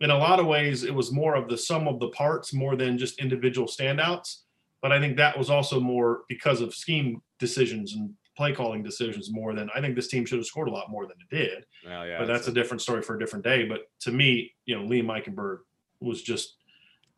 in 0.00 0.10
a 0.10 0.18
lot 0.18 0.40
of 0.40 0.46
ways 0.46 0.84
it 0.84 0.94
was 0.94 1.12
more 1.12 1.34
of 1.34 1.48
the 1.48 1.58
sum 1.58 1.86
of 1.88 2.00
the 2.00 2.08
parts 2.08 2.52
more 2.52 2.76
than 2.76 2.98
just 2.98 3.18
individual 3.18 3.68
standouts 3.68 4.42
but 4.82 4.92
I 4.92 5.00
think 5.00 5.16
that 5.16 5.38
was 5.38 5.48
also 5.48 5.80
more 5.80 6.24
because 6.28 6.60
of 6.60 6.74
scheme 6.74 7.22
decisions 7.38 7.94
and 7.94 8.12
play 8.36 8.52
calling 8.52 8.82
decisions 8.82 9.32
more 9.32 9.54
than 9.54 9.70
I 9.74 9.80
think 9.80 9.94
this 9.94 10.08
team 10.08 10.26
should 10.26 10.38
have 10.38 10.46
scored 10.46 10.68
a 10.68 10.72
lot 10.72 10.90
more 10.90 11.06
than 11.06 11.16
it 11.20 11.34
did. 11.34 11.64
Well, 11.86 12.06
yeah. 12.06 12.18
but 12.18 12.26
that's 12.26 12.48
a 12.48 12.52
different 12.52 12.82
story 12.82 13.00
for 13.00 13.16
a 13.16 13.18
different 13.18 13.44
day. 13.44 13.64
But 13.64 13.88
to 14.00 14.12
me, 14.12 14.52
you 14.66 14.76
know, 14.76 14.86
Liam 14.86 15.06
Eichenberg 15.06 15.60
was 16.00 16.22
just 16.22 16.56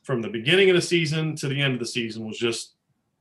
from 0.03 0.23
the 0.23 0.29
beginning 0.29 0.71
of 0.71 0.77
the 0.77 0.83
season 0.83 1.35
to 1.37 1.49
the 1.49 1.61
end 1.61 1.75
of 1.75 1.81
the 1.81 1.87
season 1.87 2.25
was 2.25 2.39
just 2.39 2.76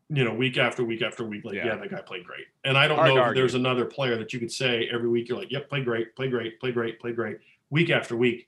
you 0.09 0.23
know 0.23 0.33
week 0.33 0.57
after 0.57 0.83
week 0.83 1.01
after 1.01 1.23
week 1.25 1.43
like 1.45 1.55
Yeah. 1.55 1.65
yeah, 1.67 1.75
that 1.77 1.89
guy 1.89 2.01
played 2.01 2.25
great. 2.25 2.45
And 2.63 2.77
I 2.77 2.87
don't 2.87 2.97
Hard 2.97 3.15
know 3.15 3.25
if 3.29 3.35
there's 3.35 3.55
another 3.55 3.85
player 3.85 4.17
that 4.17 4.33
you 4.33 4.39
could 4.39 4.51
say 4.51 4.87
every 4.93 5.09
week 5.09 5.29
you're 5.29 5.37
like, 5.37 5.51
yep, 5.51 5.67
play 5.69 5.81
great, 5.83 6.15
play 6.15 6.27
great, 6.27 6.59
play 6.59 6.71
great, 6.71 6.99
play 6.99 7.11
great, 7.11 7.37
week 7.69 7.89
after 7.89 8.15
week. 8.15 8.47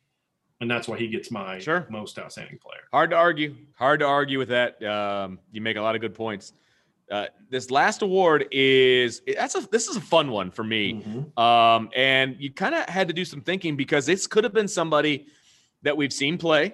And 0.62 0.70
that's 0.70 0.88
why 0.88 0.98
he 0.98 1.08
gets 1.08 1.30
my 1.32 1.60
Sure. 1.60 1.86
most 1.90 2.18
outstanding 2.18 2.58
player. 2.60 2.82
Hard 2.92 3.12
to 3.12 3.16
argue. 3.16 3.56
Hard 3.76 4.00
to 4.00 4.06
argue 4.08 4.40
with 4.40 4.50
that. 4.50 4.82
Um, 4.84 5.40
you 5.52 5.62
make 5.62 5.78
a 5.78 5.82
lot 5.82 5.96
of 5.96 6.02
good 6.02 6.14
points. 6.16 6.54
Uh, 7.10 7.28
this 7.50 7.72
last 7.72 8.02
award 8.02 8.48
is 8.52 9.22
that's 9.36 9.56
a 9.56 9.62
this 9.72 9.88
is 9.88 9.96
a 9.96 10.02
fun 10.02 10.30
one 10.30 10.52
for 10.52 10.64
me. 10.64 10.94
Mhm. 11.02 11.40
Um, 11.42 11.90
and 11.96 12.36
you 12.40 12.52
kind 12.52 12.76
of 12.76 12.88
had 12.90 13.08
to 13.08 13.14
do 13.14 13.24
some 13.24 13.42
thinking 13.42 13.76
because 13.78 14.06
this 14.06 14.28
could 14.28 14.44
have 14.44 14.54
been 14.54 14.68
somebody 14.68 15.28
that 15.84 15.96
we've 15.96 16.12
seen 16.12 16.38
play, 16.38 16.74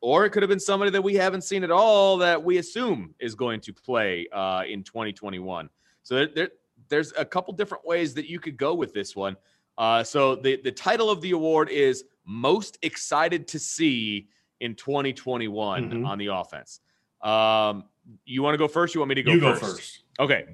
or 0.00 0.24
it 0.24 0.30
could 0.30 0.42
have 0.42 0.50
been 0.50 0.60
somebody 0.60 0.90
that 0.90 1.02
we 1.02 1.14
haven't 1.14 1.42
seen 1.42 1.64
at 1.64 1.70
all 1.70 2.16
that 2.18 2.42
we 2.42 2.58
assume 2.58 3.14
is 3.18 3.34
going 3.34 3.60
to 3.60 3.72
play 3.72 4.26
uh, 4.32 4.62
in 4.68 4.82
2021. 4.82 5.68
So 6.02 6.14
there, 6.14 6.28
there, 6.34 6.48
there's 6.88 7.12
a 7.18 7.24
couple 7.24 7.52
different 7.54 7.86
ways 7.86 8.14
that 8.14 8.28
you 8.28 8.38
could 8.38 8.56
go 8.56 8.74
with 8.74 8.92
this 8.92 9.16
one. 9.16 9.36
Uh, 9.78 10.02
so 10.02 10.36
the 10.36 10.60
the 10.62 10.72
title 10.72 11.10
of 11.10 11.20
the 11.20 11.32
award 11.32 11.68
is 11.68 12.04
most 12.24 12.78
excited 12.82 13.46
to 13.48 13.58
see 13.58 14.28
in 14.60 14.74
2021 14.74 15.90
Mhm. 15.90 16.06
on 16.06 16.18
the 16.18 16.26
offense. 16.28 16.80
Um, 17.22 17.84
you 18.24 18.42
want 18.42 18.54
to 18.54 18.58
go 18.58 18.68
first? 18.68 18.94
You 18.94 19.00
want 19.00 19.10
me 19.10 19.14
to 19.16 19.22
go 19.22 19.32
you 19.32 19.40
go 19.40 19.54
first? 19.54 19.62
first. 19.76 20.02
Okay. 20.20 20.44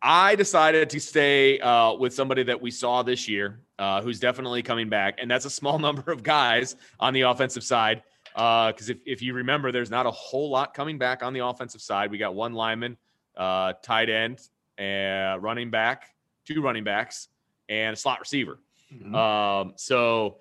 I 0.00 0.36
decided 0.36 0.90
to 0.90 1.00
stay 1.00 1.58
uh, 1.58 1.94
with 1.94 2.14
somebody 2.14 2.44
that 2.44 2.60
we 2.60 2.70
saw 2.70 3.02
this 3.02 3.28
year, 3.28 3.60
uh, 3.80 4.00
who's 4.00 4.20
definitely 4.20 4.62
coming 4.62 4.88
back, 4.88 5.18
and 5.20 5.28
that's 5.30 5.44
a 5.44 5.50
small 5.50 5.78
number 5.86 6.12
of 6.12 6.22
guys 6.22 6.76
on 7.00 7.12
the 7.14 7.22
offensive 7.22 7.64
side. 7.64 8.02
Because 8.38 8.88
if, 8.88 8.98
if 9.04 9.20
you 9.20 9.34
remember, 9.34 9.72
there's 9.72 9.90
not 9.90 10.06
a 10.06 10.12
whole 10.12 10.48
lot 10.48 10.72
coming 10.72 10.96
back 10.96 11.24
on 11.24 11.32
the 11.32 11.44
offensive 11.44 11.80
side. 11.82 12.08
We 12.08 12.18
got 12.18 12.36
one 12.36 12.52
lineman, 12.52 12.96
uh, 13.36 13.72
tight 13.82 14.08
end, 14.08 14.40
and 14.78 15.42
running 15.42 15.70
back, 15.72 16.14
two 16.44 16.62
running 16.62 16.84
backs, 16.84 17.28
and 17.68 17.94
a 17.94 17.96
slot 17.96 18.20
receiver. 18.20 18.60
Mhm. 18.94 19.12
Um, 19.12 19.72
so 19.74 20.38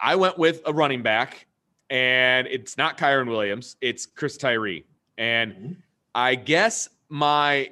I- 0.00 0.16
went 0.16 0.36
with 0.36 0.62
a 0.66 0.72
running 0.72 1.00
back, 1.02 1.46
and 1.90 2.48
it's 2.48 2.76
not 2.76 2.98
Kyren 2.98 3.28
Williams, 3.28 3.76
it's 3.80 4.04
Chris 4.04 4.36
Tyree. 4.36 4.84
And 5.16 5.52
Mhm. 5.52 5.76
I 6.16 6.34
guess 6.34 6.88
my 7.08 7.70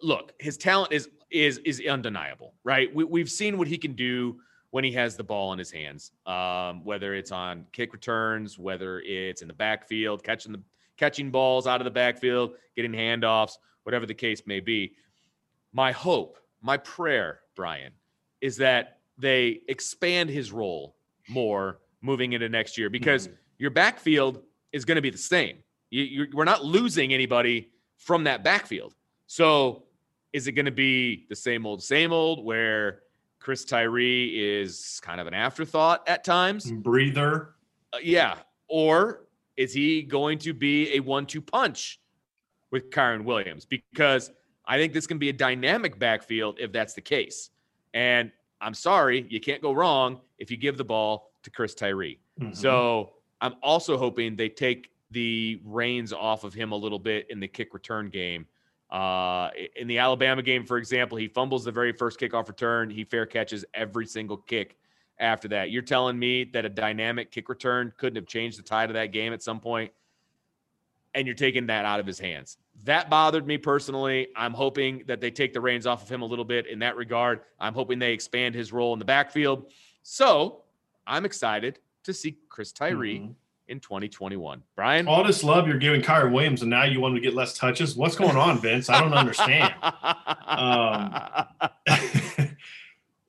look, 0.00 0.32
his 0.40 0.56
talent 0.56 0.90
is 0.92 1.10
is 1.30 1.58
is 1.58 1.82
undeniable, 1.86 2.54
right? 2.64 2.94
We, 2.94 3.04
we've 3.04 3.30
seen 3.30 3.58
what 3.58 3.68
he 3.68 3.76
can 3.76 3.92
do 3.92 4.40
when 4.74 4.82
he 4.82 4.90
has 4.90 5.14
the 5.14 5.22
ball 5.22 5.52
in 5.52 5.58
his 5.60 5.70
hands, 5.70 6.10
um, 6.26 6.84
whether 6.84 7.14
it's 7.14 7.30
on 7.30 7.64
kick 7.70 7.92
returns, 7.92 8.58
whether 8.58 8.98
it's 9.02 9.40
in 9.40 9.46
the 9.46 9.54
backfield, 9.54 10.24
catching 10.24 10.50
the 10.50 10.60
catching 10.96 11.30
balls 11.30 11.68
out 11.68 11.80
of 11.80 11.84
the 11.84 11.92
backfield, 11.92 12.54
getting 12.74 12.90
handoffs, 12.90 13.52
whatever 13.84 14.04
the 14.04 14.14
case 14.14 14.42
may 14.46 14.58
be. 14.58 14.96
My 15.72 15.92
hope, 15.92 16.38
my 16.60 16.76
prayer, 16.76 17.38
Bryan, 17.54 17.92
is 18.40 18.56
that 18.56 18.98
they 19.16 19.60
expand 19.68 20.28
his 20.28 20.50
role 20.50 20.96
more 21.28 21.78
moving 22.02 22.32
into 22.32 22.48
next 22.48 22.76
year 22.76 22.90
because 22.90 23.28
your 23.58 23.70
backfield 23.70 24.42
is 24.72 24.84
going 24.84 24.96
to 24.96 25.02
be 25.02 25.10
the 25.10 25.16
same. 25.16 25.58
You, 25.90 26.02
you, 26.02 26.26
we're 26.34 26.42
not 26.42 26.64
losing 26.64 27.14
anybody 27.14 27.70
from 27.96 28.24
that 28.24 28.42
backfield. 28.42 28.96
So 29.28 29.84
is 30.32 30.48
it 30.48 30.52
going 30.52 30.66
to 30.66 30.72
be 30.72 31.26
the 31.28 31.36
same 31.36 31.64
old, 31.64 31.80
same 31.80 32.12
old 32.12 32.44
where 32.44 33.02
Chris 33.44 33.62
Tyree 33.66 34.30
is 34.34 34.98
kind 35.04 35.20
of 35.20 35.26
an 35.26 35.34
afterthought 35.34 36.08
at 36.08 36.24
times? 36.24 36.72
breather. 36.72 37.50
Uh, 37.92 37.98
yeah. 38.02 38.36
Or 38.68 39.26
is 39.58 39.74
he 39.74 40.02
going 40.02 40.38
to 40.38 40.54
be 40.54 40.94
a 40.96 41.00
one 41.00 41.26
two 41.26 41.42
punch 41.42 42.00
with 42.70 42.88
Kyren 42.88 43.24
Williams? 43.24 43.66
Because 43.66 44.30
I 44.64 44.78
think 44.78 44.94
this 44.94 45.06
can 45.06 45.18
be 45.18 45.28
a 45.28 45.32
dynamic 45.32 45.98
backfield 45.98 46.56
if 46.58 46.72
that's 46.72 46.94
the 46.94 47.02
case. 47.02 47.50
And 47.92 48.32
I'm 48.62 48.72
sorry, 48.72 49.26
you 49.28 49.40
can't 49.40 49.60
go 49.60 49.72
wrong 49.72 50.22
if 50.38 50.50
you 50.50 50.56
give 50.56 50.78
the 50.78 50.84
ball 50.84 51.30
to 51.42 51.50
Chris 51.50 51.74
Tyree. 51.74 52.18
Mhm. 52.40 52.56
So 52.56 53.12
I'm 53.42 53.56
also 53.62 53.98
hoping 53.98 54.36
they 54.36 54.48
take 54.48 54.90
the 55.10 55.60
reins 55.64 56.14
off 56.14 56.44
of 56.44 56.54
him 56.54 56.72
a 56.72 56.76
little 56.76 56.98
bit 56.98 57.26
in 57.28 57.40
the 57.40 57.48
kick 57.48 57.74
return 57.74 58.08
game. 58.08 58.46
Uh, 58.94 59.50
in 59.74 59.88
the 59.88 59.98
Alabama 59.98 60.40
game, 60.40 60.64
for 60.64 60.78
example, 60.78 61.18
he 61.18 61.26
fumbles 61.26 61.64
the 61.64 61.72
very 61.72 61.92
first 61.92 62.20
kickoff 62.20 62.46
return. 62.46 62.88
He 62.88 63.02
fair 63.02 63.26
catches 63.26 63.64
every 63.74 64.06
single 64.06 64.36
kick 64.36 64.76
after 65.18 65.48
that. 65.48 65.72
You're 65.72 65.82
telling 65.82 66.16
me 66.16 66.44
that 66.44 66.64
a 66.64 66.68
dynamic 66.68 67.32
kick 67.32 67.48
return 67.48 67.92
couldn't 67.96 68.14
have 68.14 68.26
changed 68.26 68.56
the 68.56 68.62
tide 68.62 68.90
of 68.90 68.94
that 68.94 69.06
game 69.06 69.32
at 69.32 69.42
some 69.42 69.58
point, 69.58 69.90
and 71.12 71.26
you're 71.26 71.34
taking 71.34 71.66
that 71.66 71.84
out 71.84 71.98
of 71.98 72.06
his 72.06 72.20
hands. 72.20 72.58
That 72.84 73.10
bothered 73.10 73.48
me 73.48 73.58
personally. 73.58 74.28
I'm 74.36 74.54
hoping 74.54 75.02
that 75.08 75.20
they 75.20 75.32
take 75.32 75.52
the 75.54 75.60
reins 75.60 75.88
off 75.88 76.04
of 76.04 76.08
him 76.08 76.22
a 76.22 76.26
little 76.26 76.44
bit 76.44 76.68
in 76.68 76.78
that 76.78 76.94
regard. 76.94 77.40
I'm 77.58 77.74
hoping 77.74 77.98
they 77.98 78.12
expand 78.12 78.54
his 78.54 78.72
role 78.72 78.92
in 78.92 79.00
the 79.00 79.04
backfield. 79.04 79.72
So 80.04 80.62
I'm 81.04 81.24
excited 81.24 81.80
to 82.04 82.12
see 82.12 82.36
Chris 82.48 82.70
Tyree 82.70 83.18
Mhm. 83.18 83.34
In 83.66 83.80
2021. 83.80 84.62
Bryan? 84.76 85.08
all 85.08 85.24
this 85.24 85.42
love 85.42 85.66
you're 85.66 85.78
giving 85.78 86.02
Kyren 86.02 86.32
Williams, 86.32 86.60
and 86.60 86.70
now 86.70 86.84
you 86.84 87.00
want 87.00 87.12
him 87.16 87.22
to 87.22 87.26
get 87.26 87.34
less 87.34 87.56
touches. 87.56 87.96
What's 87.96 88.14
going 88.14 88.36
on, 88.36 88.60
Vince? 88.60 88.90
I 88.90 89.00
don't 89.00 89.14
understand. 89.14 89.72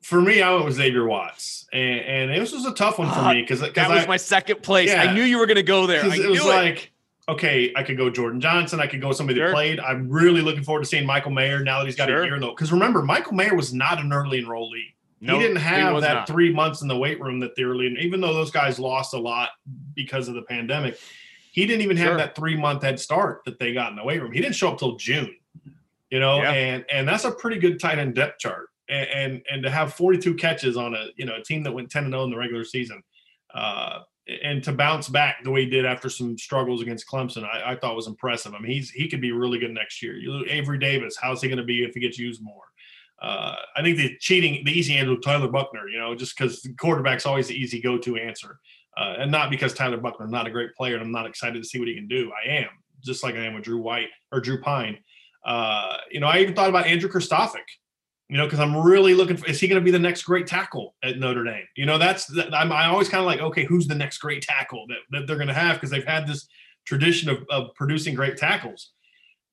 for 0.02 0.22
me, 0.22 0.42
I 0.42 0.54
went 0.54 0.66
with 0.66 0.76
Xavier 0.76 1.06
Watts, 1.06 1.68
and, 1.72 2.32
and 2.32 2.42
this 2.42 2.52
was 2.52 2.66
a 2.66 2.74
tough 2.74 3.00
one 3.00 3.08
for 3.10 3.20
Ah, 3.20 3.34
me 3.34 3.42
because 3.42 3.62
that 3.62 3.90
was 3.90 4.08
my 4.08 4.18
second 4.18 4.62
place. 4.62 4.94
I 4.94 5.14
knew 5.14 5.24
you 5.24 5.38
were 5.38 5.46
going 5.46 5.56
to 5.56 5.64
go 5.64 5.88
there. 5.88 6.04
I 6.04 6.08
it 6.16 6.20
knew 6.20 6.30
was 6.32 6.42
it. 6.42 6.48
like 6.48 6.92
okay, 7.28 7.74
I 7.76 7.82
could 7.84 7.98
go 7.98 8.10
Jordan 8.10 8.40
Johnson. 8.40 8.80
I 8.80 8.88
could 8.88 9.02
go 9.02 9.12
somebody 9.12 9.40
Sure. 9.40 9.48
that 9.48 9.54
played. 9.56 9.80
I'm 9.80 10.10
really 10.10 10.42
looking 10.42 10.64
forward 10.64 10.82
to 10.84 10.86
seeing 10.86 11.06
Michael 11.08 11.32
Mayer 11.32 11.64
now 11.64 11.80
that 11.80 11.86
he's 11.86 11.96
got 11.96 12.08
Sure. 12.10 12.22
a 12.22 12.26
year 12.26 12.36
in 12.36 12.42
the. 12.42 12.48
Because 12.50 12.72
remember, 12.72 13.02
Michael 13.02 13.34
Mayer 13.34 13.56
was 13.56 13.74
not 13.74 14.00
an 14.00 14.14
early 14.14 14.44
enrollee. 14.44 14.94
No, 15.26 15.36
he 15.36 15.42
didn't 15.42 15.58
have 15.58 15.94
was 15.94 16.04
that 16.04 16.14
not. 16.14 16.28
three 16.28 16.52
months 16.54 16.82
in 16.82 16.88
the 16.88 16.98
weight 16.98 17.20
room 17.20 17.40
that 17.42 17.56
the 17.56 17.64
early. 17.64 17.96
Even 18.00 18.22
though 18.22 18.34
those 18.34 18.52
guys 18.52 18.80
lost 18.80 19.14
a 19.14 19.20
lot 19.20 19.50
because 19.96 20.28
of 20.28 20.36
the 20.36 20.44
pandemic, 20.44 21.00
he 21.52 21.66
didn't 21.66 21.82
even 21.82 21.98
have 21.98 22.08
Sure. 22.10 22.18
that 22.18 22.36
three 22.36 22.56
month 22.56 22.84
head 22.84 23.00
start 23.00 23.42
that 23.46 23.60
they 23.60 23.74
got 23.74 23.90
in 23.90 23.96
the 23.96 24.04
weight 24.04 24.22
room. 24.22 24.32
He 24.32 24.42
didn't 24.42 24.56
show 24.56 24.72
up 24.72 24.78
till 24.80 24.96
June. 24.98 25.36
You 26.12 26.20
know, 26.20 26.42
Yeah. 26.42 26.52
and 26.52 26.86
and 26.92 27.08
that's 27.08 27.26
a 27.26 27.32
pretty 27.32 27.58
good 27.60 27.80
tight 27.80 27.98
end 28.00 28.16
depth 28.16 28.40
chart. 28.40 28.68
And, 28.88 29.10
and 29.10 29.42
and 29.52 29.64
to 29.64 29.72
have 29.72 29.94
42 29.96 30.36
catches 30.36 30.78
on 30.78 30.94
a 30.94 31.08
you 31.16 31.26
know 31.26 31.36
a 31.38 31.44
team 31.44 31.64
that 31.64 31.72
went 31.72 31.90
10 31.90 32.04
and 32.06 32.14
0 32.14 32.26
in 32.26 32.30
the 32.30 32.38
regular 32.38 32.64
season, 32.64 33.02
uh, 33.54 34.00
and 34.44 34.64
to 34.64 34.72
bounce 34.72 35.08
back 35.10 35.44
the 35.44 35.50
way 35.52 35.64
he 35.64 35.70
did 35.70 35.86
after 35.86 36.10
some 36.10 36.38
struggles 36.38 36.82
against 36.82 37.08
Clemson, 37.08 37.44
I, 37.44 37.72
I 37.72 37.76
thought 37.76 37.96
was 37.96 38.08
impressive. 38.08 38.54
I 38.54 38.60
mean, 38.60 38.72
he's 38.72 38.92
he 38.92 39.08
could 39.08 39.22
be 39.22 39.32
really 39.32 39.58
good 39.60 39.72
next 39.72 40.02
year. 40.04 40.16
You 40.18 40.46
Avery 40.48 40.78
Davis, 40.78 41.18
how's 41.20 41.42
he 41.42 41.48
going 41.48 41.58
to 41.58 41.64
be 41.64 41.84
if 41.84 41.94
he 41.96 42.00
gets 42.00 42.20
used 42.20 42.44
more? 42.44 42.64
Uh, 43.26 43.56
I 43.76 43.82
think 43.82 43.98
the 43.98 44.16
cheating, 44.20 44.64
the 44.64 44.72
easy 44.72 44.96
answer, 44.96 45.16
Tyler 45.18 45.48
Buchner. 45.48 45.90
You 45.90 45.98
know, 45.98 46.14
just 46.14 46.38
because 46.38 46.68
quarterback's 46.80 47.26
always 47.26 47.48
the 47.48 47.56
easy 47.56 47.82
go-to 47.82 48.18
answer, 48.18 48.60
uh, 48.98 49.16
and 49.18 49.32
not 49.32 49.50
because 49.50 49.74
Tyler 49.74 49.98
Buchner's 49.98 50.30
not 50.30 50.46
a 50.46 50.52
great 50.52 50.76
player, 50.76 50.94
and 50.94 51.04
I'm 51.04 51.12
not 51.12 51.26
excited 51.26 51.62
to 51.62 51.68
see 51.68 51.80
what 51.80 51.88
he 51.88 51.96
can 51.96 52.08
do. 52.08 52.32
I 52.32 52.50
am, 52.50 52.70
just 53.04 53.24
like 53.24 53.34
I 53.34 53.46
am 53.46 53.56
with 53.56 53.64
Drew 53.64 53.82
White 53.82 54.10
or 54.32 54.40
Drew 54.40 54.62
Pyne. 54.62 55.00
Uh, 55.44 55.98
you 56.12 56.20
know, 56.20 56.28
I 56.28 56.40
even 56.40 56.54
thought 56.54 56.70
about 56.70 56.86
Andrew 56.86 57.10
Kristofic. 57.10 57.66
You 58.28 58.38
know, 58.38 58.46
because 58.46 58.60
I'm 58.60 58.76
really 58.76 59.14
looking 59.14 59.38
for 59.38 59.48
is 59.48 59.60
he 59.60 59.68
going 59.68 59.80
to 59.80 59.86
be 59.86 59.92
the 59.92 60.00
next 60.00 60.24
great 60.24 60.48
tackle 60.48 60.96
at 61.04 61.20
Notre 61.20 61.44
Dame? 61.44 61.66
You 61.76 61.86
know, 61.86 62.00
that's 62.00 62.26
that, 62.28 62.54
I'm 62.56 62.72
I 62.72 62.86
always 62.86 63.10
kind 63.10 63.22
of 63.22 63.28
like, 63.28 63.40
okay, 63.40 63.66
who's 63.66 63.88
the 63.88 63.96
next 63.96 64.18
great 64.18 64.42
tackle 64.42 64.86
that, 64.88 64.98
that 65.12 65.28
they're 65.28 65.36
going 65.36 65.48
to 65.48 65.54
have 65.54 65.76
because 65.76 65.92
they've 65.92 66.04
had 66.06 66.28
this 66.28 66.48
tradition 66.86 67.30
of, 67.30 67.46
of 67.50 67.76
producing 67.76 68.16
great 68.16 68.38
tackles. 68.38 68.92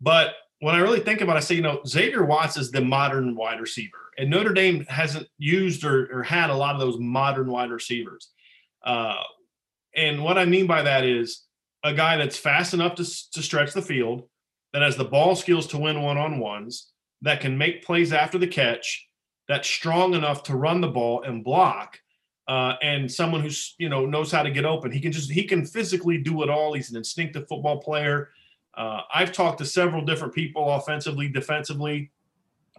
But 0.01 0.35
when 0.63 0.77
I 0.77 0.79
really 0.79 1.01
think 1.01 1.21
about 1.23 1.35
it, 1.35 1.39
I 1.39 1.41
say, 1.41 1.57
you 1.57 1.61
know, 1.61 1.81
Xavier 1.85 2.25
Watts 2.25 2.57
is 2.57 2.71
the 2.71 2.81
modern 2.81 3.35
wide 3.35 3.61
receiver, 3.61 4.13
and 4.17 4.31
Notre 4.31 4.53
Dame 4.53 4.85
hasn't 4.89 5.27
used 5.37 5.85
or, 5.85 6.09
or 6.17 6.23
had 6.23 6.51
a 6.51 6.55
lot 6.55 6.77
of 6.77 6.81
those 6.81 7.01
modern 7.01 7.51
wide 7.51 7.73
receivers. 7.73 8.31
Uh, 8.85 9.17
and 9.97 10.23
what 10.23 10.39
I 10.39 10.45
mean 10.45 10.69
by 10.69 10.83
that 10.83 11.05
is 11.05 11.47
a 11.83 11.93
guy 11.93 12.17
that's 12.17 12.37
fast 12.37 12.75
enough 12.75 12.95
to, 12.95 13.05
to 13.33 13.43
stretch 13.43 13.73
the 13.73 13.83
field, 13.83 14.23
that 14.73 14.83
has 14.83 14.97
the 14.97 15.05
ball 15.05 15.35
skills 15.35 15.67
to 15.67 15.79
win 15.79 16.01
one 16.01 16.17
on 16.17 16.39
ones, 16.39 16.93
that 17.23 17.41
can 17.41 17.59
make 17.59 17.85
plays 17.85 18.13
after 18.13 18.39
the 18.39 18.47
catch, 18.47 19.09
that's 19.49 19.69
strong 19.69 20.15
enough 20.15 20.45
to 20.45 20.55
run 20.55 20.81
the 20.81 20.87
ball 20.87 21.25
and 21.25 21.43
block, 21.43 21.99
uh, 22.47 22.75
and 22.83 23.11
someone 23.11 23.41
who's 23.41 23.75
you 23.79 23.89
know 23.89 24.07
knows 24.07 24.31
how 24.31 24.45
to 24.45 24.51
get 24.53 24.65
open. 24.65 24.93
He 24.93 25.01
can 25.01 25.11
just 25.11 25.29
he 25.29 25.43
can 25.43 25.67
physically 25.67 26.19
do 26.19 26.45
it 26.45 26.51
all. 26.51 26.73
He's 26.73 26.93
an 26.93 26.97
instinctive 26.97 27.49
football 27.49 27.81
player. 27.81 28.31
Uh, 28.75 29.03
I've 29.13 29.33
talked 29.33 29.59
to 29.59 29.65
several 29.65 30.05
different 30.05 30.35
people, 30.35 30.71
offensively, 30.73 31.29
defensively, 31.29 32.11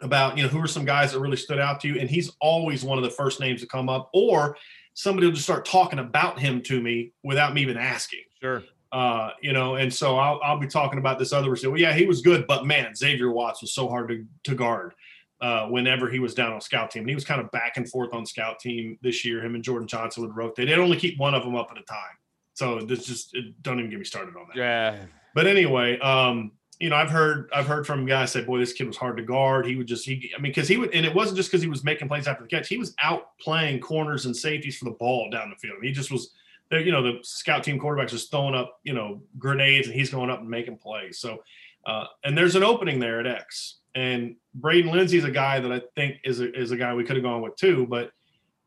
about 0.02 0.38
you 0.38 0.44
know 0.44 0.50
who 0.50 0.62
are 0.62 0.68
some 0.68 0.86
guys 0.86 1.14
that 1.14 1.20
really 1.20 1.38
stood 1.38 1.60
out 1.60 1.80
to 1.82 1.88
you, 1.88 2.00
and 2.00 2.10
he's 2.10 2.32
always 2.42 2.84
one 2.84 2.98
of 2.98 3.04
the 3.04 3.10
first 3.10 3.40
names 3.40 3.62
to 3.62 3.68
come 3.68 3.90
up, 3.90 4.10
or 4.14 4.58
somebody 4.94 5.28
will 5.28 5.34
just 5.34 5.46
start 5.46 5.66
talking 5.66 6.00
about 6.00 6.40
him 6.40 6.62
to 6.64 6.82
me 6.82 7.14
without 7.24 7.54
me 7.54 7.62
even 7.62 7.78
asking. 7.78 8.24
Sure. 8.42 8.64
Uh, 8.92 9.32
you 9.42 9.54
know, 9.54 9.76
and 9.76 9.92
so 9.92 10.18
I'll, 10.18 10.40
I'll 10.44 10.60
be 10.60 10.68
talking 10.68 11.00
about 11.00 11.18
this 11.18 11.34
other 11.34 11.50
receiver. 11.50 11.72
Well, 11.72 11.82
yeah, 11.82 11.94
he 11.94 12.06
was 12.06 12.22
good, 12.22 12.46
but 12.46 12.66
man, 12.66 12.94
Xavier 12.94 13.32
Watts 13.32 13.62
was 13.62 13.74
so 13.74 13.88
hard 13.88 14.10
to, 14.10 14.26
to 14.44 14.56
guard 14.56 14.94
uh, 15.42 15.68
whenever 15.68 16.10
he 16.10 16.20
was 16.20 16.36
down 16.36 16.54
on 16.54 16.62
scout 16.62 16.92
team. 16.92 17.02
And 17.02 17.10
he 17.10 17.16
was 17.16 17.26
kind 17.26 17.42
of 17.42 17.50
back 17.50 17.78
and 17.78 17.90
forth 17.90 18.14
on 18.14 18.24
scout 18.26 18.60
team 18.60 19.00
this 19.02 19.26
year. 19.26 19.44
Him 19.44 19.56
and 19.56 19.64
Jordan 19.64 19.88
Johnson 19.88 20.24
would 20.24 20.36
rotate. 20.36 20.68
They'd 20.68 20.78
only 20.78 20.98
keep 20.98 21.18
one 21.20 21.34
of 21.34 21.44
them 21.44 21.56
up 21.56 21.70
at 21.72 21.78
a 21.78 21.84
time. 21.84 22.16
So 22.54 22.82
this 22.82 23.08
just 23.08 23.36
it, 23.36 23.62
don't 23.64 23.80
even 23.80 23.90
get 23.90 23.98
me 23.98 24.06
started 24.06 24.36
on 24.36 24.46
that. 24.50 24.58
Yeah. 24.58 24.98
But 25.34 25.48
anyway, 25.48 26.00
um, 26.00 26.52
you 26.80 26.90
know, 26.90 26.96
I've 26.96 27.10
heard 27.10 27.50
I've 27.54 27.68
heard 27.68 27.88
from 27.88 28.06
guys 28.06 28.32
say, 28.32 28.44
"Boy, 28.44 28.60
this 28.60 28.74
kid 28.74 28.88
was 28.88 28.98
hard 28.98 29.18
to 29.18 29.24
guard." 29.24 29.66
He 29.66 29.76
would 29.76 29.88
just, 29.88 30.06
he, 30.06 30.32
I 30.36 30.42
mean, 30.42 30.52
because 30.52 30.68
he 30.68 30.78
would, 30.78 30.94
and 30.94 31.06
it 31.06 31.14
wasn't 31.14 31.38
just 31.38 31.50
because 31.50 31.62
he 31.62 31.70
was 31.70 31.84
making 31.84 32.08
plays 32.08 32.28
after 32.28 32.44
the 32.44 32.50
catch. 32.50 32.68
He 32.68 32.78
was 32.78 32.94
out 33.02 33.38
playing 33.40 33.80
corners 33.80 34.26
and 34.26 34.36
safeties 34.36 34.78
for 34.78 34.86
the 34.86 34.92
ball 34.92 35.30
down 35.30 35.50
the 35.50 35.56
field. 35.56 35.78
He 35.82 35.92
just 35.92 36.12
was, 36.12 36.34
there. 36.70 36.82
you 36.82 36.92
know, 36.92 37.02
the 37.02 37.20
scout 37.22 37.64
team 37.64 37.80
quarterback's 37.80 38.12
just 38.12 38.32
throwing 38.32 38.56
up, 38.56 38.80
you 38.84 38.94
know, 38.94 39.22
grenades, 39.38 39.88
and 39.88 39.96
he's 39.96 40.10
going 40.10 40.30
up 40.30 40.40
and 40.40 40.50
making 40.50 40.78
plays. 40.78 41.20
So, 41.20 41.44
uh, 41.86 42.06
and 42.24 42.38
there's 42.38 42.56
an 42.56 42.64
opening 42.64 43.00
there 43.00 43.20
at 43.20 43.28
X, 43.28 43.80
and 43.96 44.36
Braden 44.56 44.92
Lenzy 44.92 45.18
is 45.18 45.26
a 45.26 45.32
guy 45.32 45.60
that 45.60 45.72
I 45.72 45.82
think 45.96 46.18
is 46.26 46.40
a, 46.40 46.54
is 46.54 46.72
a 46.72 46.78
guy 46.78 46.94
we 46.94 47.04
could 47.04 47.16
have 47.16 47.24
gone 47.24 47.42
with 47.42 47.56
too, 47.56 47.86
but 47.90 48.12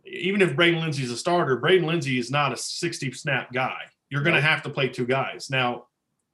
even 0.06 0.40
if 0.40 0.54
Braden 0.54 0.80
Lenzy's 0.80 1.10
a 1.10 1.16
starter, 1.16 1.56
Braden 1.56 1.86
Lenzy 1.86 2.18
is 2.18 2.30
not 2.30 2.52
a 2.52 2.56
60 2.56 3.12
snap 3.12 3.52
guy. 3.52 3.78
You're 4.08 4.22
going 4.22 4.36
to 4.36 4.40
have 4.40 4.62
to 4.62 4.70
play 4.70 4.88
two 4.88 5.04
guys. 5.04 5.50
Now, 5.50 5.86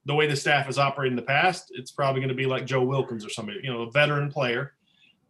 the 0.05 0.15
way 0.15 0.27
the 0.27 0.35
staff 0.35 0.65
has 0.65 0.77
operated 0.77 1.13
in 1.13 1.15
the 1.15 1.21
past, 1.21 1.71
it's 1.75 1.91
probably 1.91 2.21
going 2.21 2.29
to 2.29 2.35
be 2.35 2.45
like 2.45 2.65
Joe 2.65 2.83
Wilkins 2.83 3.25
or 3.25 3.29
somebody, 3.29 3.59
you 3.63 3.71
know, 3.71 3.83
a 3.83 3.91
veteran 3.91 4.31
player. 4.31 4.73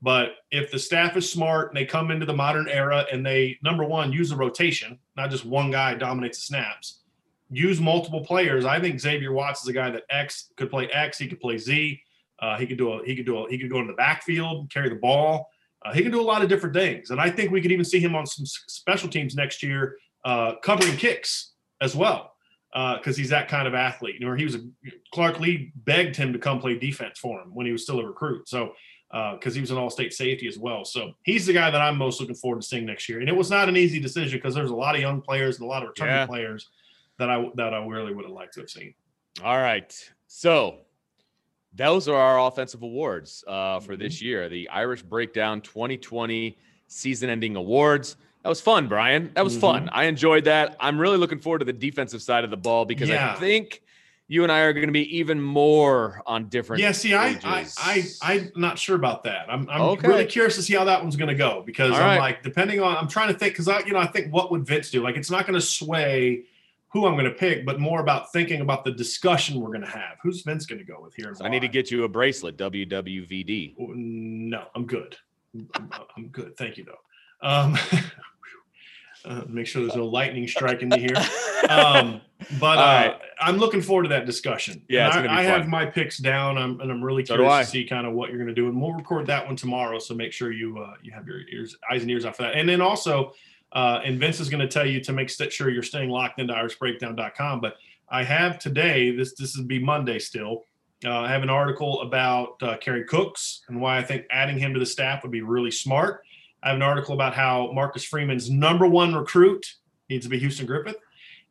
But 0.01 0.35
if 0.51 0.71
the 0.71 0.79
staff 0.79 1.15
is 1.15 1.31
smart 1.31 1.69
and 1.69 1.77
they 1.77 1.85
come 1.85 2.11
into 2.11 2.25
the 2.25 2.33
modern 2.33 2.67
era 2.67 3.05
and 3.11 3.25
they, 3.25 3.57
number 3.63 3.85
one, 3.85 4.11
use 4.11 4.31
a 4.31 4.35
rotation, 4.35 4.99
not 5.15 5.29
just 5.29 5.45
one 5.45 5.71
guy 5.71 5.93
dominates 5.93 6.39
the 6.39 6.43
snaps, 6.43 7.03
use 7.49 7.79
multiple 7.79 8.25
players. 8.25 8.65
I 8.65 8.81
think 8.81 8.99
Xavier 8.99 9.31
Watts 9.31 9.61
is 9.61 9.67
a 9.69 9.73
guy 9.73 9.91
that 9.91 10.03
X 10.09 10.49
could 10.57 10.69
play 10.69 10.87
X, 10.87 11.17
he 11.17 11.27
could 11.27 11.39
play 11.39 11.57
Z. 11.57 12.01
Uh, 12.39 12.57
he 12.57 12.67
could 12.67 12.77
do 12.77 12.91
a 12.91 13.05
he 13.05 13.15
could 13.15 13.25
do 13.25 13.37
a 13.37 13.49
he 13.49 13.57
could 13.57 13.69
go 13.69 13.79
into 13.79 13.93
the 13.93 13.95
backfield, 13.95 14.69
carry 14.69 14.89
the 14.89 14.95
ball. 14.95 15.49
Uh, 15.85 15.93
he 15.93 16.01
can 16.01 16.11
do 16.11 16.19
a 16.19 16.23
lot 16.23 16.41
of 16.41 16.49
different 16.49 16.75
things, 16.75 17.09
and 17.09 17.21
I 17.21 17.29
think 17.29 17.51
we 17.51 17.61
could 17.61 17.71
even 17.71 17.85
see 17.85 17.99
him 17.99 18.15
on 18.15 18.25
some 18.25 18.45
special 18.45 19.07
teams 19.07 19.35
next 19.35 19.63
year, 19.63 19.97
uh, 20.25 20.55
covering 20.61 20.97
kicks 20.97 21.53
as 21.79 21.95
well, 21.95 22.32
because 22.73 23.15
he's 23.15 23.29
that 23.29 23.47
kind 23.47 23.67
of 23.67 23.73
athlete. 23.75 24.15
You 24.19 24.27
know, 24.27 24.33
he 24.35 24.43
was 24.43 24.55
a 24.55 24.61
Clark 25.13 25.39
Lea 25.39 25.71
begged 25.75 26.15
him 26.15 26.33
to 26.33 26.39
come 26.39 26.59
play 26.59 26.77
defense 26.77 27.19
for 27.19 27.39
him 27.41 27.53
when 27.53 27.65
he 27.65 27.71
was 27.71 27.83
still 27.83 27.99
a 27.99 28.05
recruit. 28.05 28.49
So 28.49 28.73
because 29.11 29.53
he 29.53 29.61
was 29.61 29.69
an 29.69 29.77
all-state 29.77 30.11
safety 30.11 30.47
as 30.47 30.57
well. 30.57 30.83
So 30.83 31.11
he's 31.23 31.45
the 31.45 31.53
guy 31.53 31.69
that 31.69 31.79
I'm 31.79 31.99
most 31.99 32.19
looking 32.19 32.33
forward 32.35 32.61
to 32.63 32.67
seeing 32.67 32.87
next 32.87 33.07
year. 33.07 33.19
And 33.19 33.29
it 33.29 33.35
was 33.35 33.51
not 33.51 33.69
an 33.69 33.77
easy 33.77 33.99
decision 33.99 34.39
because 34.39 34.55
there's 34.55 34.71
a 34.71 34.75
lot 34.75 34.95
of 34.95 35.01
young 35.01 35.21
players 35.21 35.57
and 35.59 35.65
a 35.65 35.67
lot 35.67 35.83
of 35.83 35.89
returning 35.89 36.15
Yeah. 36.15 36.25
players 36.25 36.69
that 37.19 37.29
I 37.29 37.45
that 37.55 37.75
I 37.75 37.85
really 37.85 38.11
would 38.11 38.25
have 38.25 38.33
liked 38.33 38.55
to 38.55 38.61
have 38.61 38.71
seen. 38.71 38.95
All 39.43 39.59
right. 39.59 39.93
So 40.25 40.79
those 41.75 42.07
are 42.07 42.15
our 42.15 42.47
offensive 42.47 42.81
awards 42.81 43.43
uh, 43.47 43.79
for 43.81 43.95
this 43.95 44.15
Mm-hmm. 44.17 44.25
year 44.25 44.49
the 44.49 44.67
Irish 44.69 45.03
Breakdown 45.03 45.61
2020 45.61 46.57
season 46.87 47.29
ending 47.29 47.55
awards. 47.55 48.17
That 48.43 48.49
was 48.49 48.59
fun, 48.59 48.87
Bryan. 48.89 49.31
That 49.35 49.43
was 49.43 49.57
fun. 49.57 49.89
I 49.93 50.03
enjoyed 50.05 50.45
that. 50.45 50.75
I'm 50.79 50.99
really 50.99 51.17
looking 51.17 51.39
forward 51.39 51.59
to 51.59 51.65
the 51.65 51.73
defensive 51.73 52.21
side 52.21 52.43
of 52.43 52.49
the 52.49 52.57
ball 52.57 52.83
because 52.85 53.09
I 53.09 53.35
think 53.35 53.81
you 54.27 54.43
and 54.43 54.51
I 54.51 54.61
are 54.61 54.73
going 54.73 54.87
to 54.87 54.91
be 54.93 55.17
even 55.17 55.41
more 55.41 56.21
on 56.25 56.49
different. 56.49 56.81
Yeah, 56.81 56.91
see, 56.91 57.13
I, 57.13 57.39
I. 57.43 57.65
I, 57.77 58.03
I'm 58.21 58.51
not 58.57 58.77
sure 58.77 58.97
about 58.97 59.23
that. 59.23 59.45
I'm, 59.49 59.69
I'm 59.69 59.81
Okay. 59.81 60.07
really 60.07 60.25
curious 60.25 60.55
to 60.55 60.61
see 60.61 60.73
how 60.73 60.83
that 60.83 61.01
one's 61.01 61.15
going 61.15 61.29
to 61.29 61.35
go 61.35 61.63
because 61.65 61.91
All 61.91 61.97
I'm 61.99 62.03
right. 62.03 62.19
like, 62.19 62.43
depending 62.43 62.81
on, 62.81 62.97
I'm 62.97 63.07
trying 63.07 63.31
to 63.31 63.37
think 63.37 63.53
because 63.53 63.69
I, 63.69 63.79
you 63.79 63.93
know, 63.93 63.99
I 63.99 64.07
think 64.07 64.33
what 64.33 64.51
would 64.51 64.65
Vince 64.65 64.91
do? 64.91 65.01
Like, 65.01 65.15
it's 65.15 65.31
not 65.31 65.45
going 65.47 65.59
to 65.59 65.65
sway 65.65 66.43
who 66.89 67.05
I'm 67.05 67.13
going 67.13 67.25
to 67.25 67.31
pick, 67.31 67.65
but 67.65 67.79
more 67.79 68.01
about 68.01 68.31
thinking 68.33 68.61
about 68.61 68.83
the 68.83 68.91
discussion 68.91 69.59
we're 69.61 69.69
going 69.69 69.81
to 69.81 69.87
have. 69.87 70.17
Who's 70.21 70.41
Vince 70.41 70.65
going 70.65 70.79
to 70.79 70.85
go 70.85 70.99
with 71.01 71.15
here? 71.15 71.33
I 71.41 71.47
need 71.47 71.61
to 71.61 71.67
get 71.67 71.91
you 71.91 72.03
a 72.03 72.09
bracelet, 72.09 72.57
WWVD. 72.57 73.75
No, 73.77 74.65
I'm 74.75 74.85
good. 74.85 75.15
I'm, 75.75 75.89
I'm 76.17 76.27
good. 76.27 76.57
Thank 76.57 76.77
you, 76.77 76.85
though. 76.85 77.47
Um, 77.47 77.77
uh, 79.25 79.43
make 79.47 79.67
sure 79.67 79.81
there's 79.81 79.95
no 79.95 80.05
lightning 80.05 80.47
striking 80.47 80.89
me 80.89 80.99
here. 80.99 81.15
Um, 81.69 82.21
but 82.59 82.77
uh. 82.77 83.17
I'm 83.39 83.57
looking 83.57 83.81
forward 83.81 84.03
to 84.03 84.09
that 84.09 84.25
discussion. 84.25 84.83
Yeah, 84.89 85.07
it's 85.07 85.17
I, 85.17 85.21
be 85.21 85.27
I 85.27 85.43
have 85.43 85.67
my 85.67 85.85
picks 85.85 86.17
down, 86.17 86.57
I'm, 86.57 86.79
and 86.79 86.91
I'm 86.91 87.03
really 87.03 87.23
curious 87.23 87.51
I. 87.51 87.63
to 87.63 87.69
see 87.69 87.85
kind 87.85 88.05
of 88.05 88.13
what 88.13 88.29
you're 88.29 88.37
going 88.37 88.53
to 88.53 88.53
do. 88.53 88.67
And 88.67 88.81
we'll 88.81 88.93
record 88.93 89.27
that 89.27 89.45
one 89.45 89.55
tomorrow, 89.55 89.99
so 89.99 90.13
make 90.13 90.31
sure 90.33 90.51
you 90.51 90.79
uh, 90.79 90.95
you 91.01 91.11
have 91.11 91.27
your 91.27 91.41
ears, 91.51 91.75
eyes 91.91 92.01
and 92.01 92.11
ears 92.11 92.25
out 92.25 92.35
for 92.35 92.43
that. 92.43 92.55
And 92.55 92.67
then 92.67 92.81
also, 92.81 93.33
uh, 93.71 94.01
and 94.03 94.19
Vince 94.19 94.39
is 94.39 94.49
going 94.49 94.61
to 94.61 94.67
tell 94.67 94.85
you 94.85 94.99
to 95.01 95.13
make 95.13 95.29
sure 95.29 95.69
you're 95.69 95.83
staying 95.83 96.09
locked 96.09 96.39
into 96.39 96.53
IrishBreakdown.com. 96.53 97.61
But 97.61 97.75
I 98.09 98.23
have 98.23 98.59
today, 98.59 99.15
this 99.15 99.33
this 99.35 99.57
would 99.57 99.67
be 99.67 99.79
Monday 99.79 100.19
still. 100.19 100.65
Uh, 101.05 101.19
I 101.19 101.29
have 101.29 101.43
an 101.43 101.49
article 101.49 102.01
about 102.01 102.61
uh, 102.61 102.77
Kerry 102.77 103.03
Cooks 103.03 103.63
and 103.67 103.81
why 103.81 103.97
I 103.97 104.03
think 104.03 104.25
adding 104.31 104.57
him 104.57 104.73
to 104.73 104.79
the 104.79 104.85
staff 104.85 105.21
would 105.23 105.31
be 105.31 105.41
really 105.41 105.71
smart. 105.71 106.23
I 106.63 106.69
have 106.69 106.77
an 106.77 106.81
article 106.81 107.13
about 107.13 107.33
how 107.33 107.71
Marcus 107.73 108.05
Freeman's 108.05 108.49
number 108.49 108.87
one 108.87 109.13
recruit 109.13 109.65
needs 110.09 110.25
to 110.25 110.29
be 110.29 110.39
Houston 110.39 110.65
Griffith. 110.65 110.95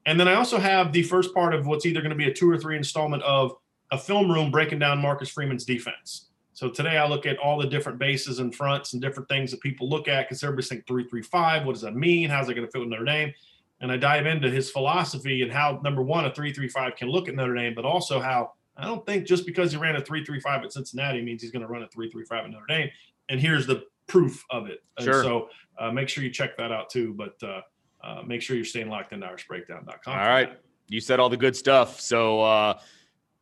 And 0.06 0.18
then 0.18 0.26
I 0.26 0.34
also 0.34 0.58
have 0.58 0.92
the 0.92 1.02
first 1.02 1.34
part 1.34 1.54
of 1.54 1.66
what's 1.66 1.86
either 1.86 2.00
going 2.00 2.10
to 2.10 2.16
be 2.16 2.28
a 2.28 2.32
two 2.32 2.50
or 2.50 2.58
three 2.58 2.76
installment 2.76 3.22
of 3.22 3.54
a 3.92 3.98
film 3.98 4.32
room 4.32 4.50
breaking 4.50 4.78
down 4.78 4.98
Marcus 4.98 5.28
Freeman's 5.28 5.64
defense. 5.64 6.30
So 6.54 6.70
today 6.70 6.96
I 6.96 7.06
look 7.06 7.26
at 7.26 7.38
all 7.38 7.58
the 7.58 7.66
different 7.66 7.98
bases 7.98 8.38
and 8.38 8.54
fronts 8.54 8.94
and 8.94 9.02
different 9.02 9.28
things 9.28 9.50
that 9.50 9.60
people 9.60 9.88
look 9.88 10.08
at 10.08 10.28
because 10.28 10.42
everybody's 10.42 10.68
thinking 10.68 10.84
three 10.86 11.08
three 11.08 11.22
five. 11.22 11.64
What 11.66 11.74
does 11.74 11.82
that 11.82 11.94
mean? 11.94 12.30
How's 12.30 12.48
it 12.48 12.54
going 12.54 12.66
to 12.66 12.70
fit 12.70 12.80
with 12.80 12.88
Notre 12.88 13.04
Dame? 13.04 13.32
And 13.80 13.92
I 13.92 13.96
dive 13.96 14.26
into 14.26 14.50
his 14.50 14.70
philosophy 14.70 15.42
and 15.42 15.52
how 15.52 15.80
number 15.82 16.02
one 16.02 16.24
a 16.24 16.34
three 16.34 16.52
three 16.52 16.68
five 16.68 16.96
can 16.96 17.08
look 17.08 17.28
at 17.28 17.34
Notre 17.34 17.54
Dame, 17.54 17.74
but 17.74 17.84
also 17.84 18.20
how 18.20 18.52
I 18.76 18.86
don't 18.86 19.04
think 19.04 19.26
just 19.26 19.44
because 19.44 19.72
he 19.72 19.78
ran 19.78 19.96
a 19.96 20.00
three 20.00 20.24
three 20.24 20.40
five 20.40 20.64
at 20.64 20.72
Cincinnati 20.72 21.22
means 21.22 21.42
he's 21.42 21.52
going 21.52 21.62
to 21.62 21.68
run 21.68 21.82
a 21.82 21.88
three 21.88 22.10
three 22.10 22.24
five 22.24 22.44
at 22.44 22.50
Notre 22.50 22.66
Dame. 22.66 22.90
And 23.28 23.40
here's 23.40 23.66
the 23.66 23.84
proof 24.12 24.44
of 24.50 24.66
it. 24.68 24.80
And 24.98 25.04
Sure. 25.06 25.24
so 25.24 25.48
uh, 25.78 25.90
make 25.90 26.08
sure 26.08 26.22
you 26.22 26.30
check 26.30 26.56
that 26.58 26.70
out 26.70 26.90
too. 26.90 27.14
But 27.14 27.34
uh, 27.42 27.60
uh, 28.04 28.22
make 28.26 28.42
sure 28.42 28.56
you're 28.56 28.64
staying 28.64 28.88
locked 28.88 29.12
into 29.12 29.26
IrishBreakdown.com. 29.26 30.18
All 30.18 30.26
right. 30.28 30.58
You 30.88 31.00
said 31.00 31.18
all 31.20 31.30
the 31.30 31.36
good 31.36 31.56
stuff. 31.56 32.00
So 32.00 32.42
uh, 32.42 32.78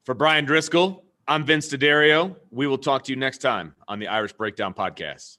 For 0.05 0.15
Bryan 0.15 0.47
Driskell, 0.47 1.03
I'm 1.27 1.45
Vince 1.45 1.69
D'Addario. 1.69 2.37
We 2.51 2.67
will 2.67 2.79
talk 2.79 3.03
to 3.05 3.13
you 3.13 3.17
next 3.17 3.39
time 3.39 3.75
on 3.89 3.99
the 3.99 4.07
Irish 4.09 4.33
Breakdown 4.33 4.75
Podcast. 4.75 5.39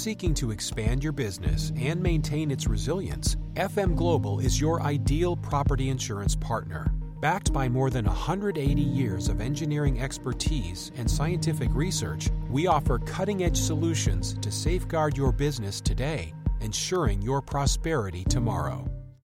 Seeking 0.00 0.32
to 0.32 0.50
expand 0.50 1.04
your 1.04 1.12
business 1.12 1.72
and 1.76 2.02
maintain 2.02 2.50
its 2.50 2.66
resilience, 2.66 3.36
FM 3.54 3.94
Global 3.94 4.40
is 4.40 4.58
your 4.58 4.82
ideal 4.82 5.36
property 5.36 5.90
insurance 5.90 6.34
partner. 6.34 6.90
Backed 7.20 7.52
by 7.52 7.68
more 7.68 7.90
than 7.90 8.06
180 8.06 8.80
years 8.80 9.28
of 9.28 9.42
engineering 9.42 10.00
expertise 10.00 10.90
and 10.96 11.10
scientific 11.10 11.68
research, 11.74 12.30
we 12.48 12.66
offer 12.66 12.98
cutting 13.00 13.44
edge 13.44 13.58
solutions 13.58 14.38
to 14.40 14.50
safeguard 14.50 15.18
your 15.18 15.32
business 15.32 15.82
today, 15.82 16.32
ensuring 16.62 17.20
your 17.20 17.42
prosperity 17.42 18.24
tomorrow. 18.24 18.99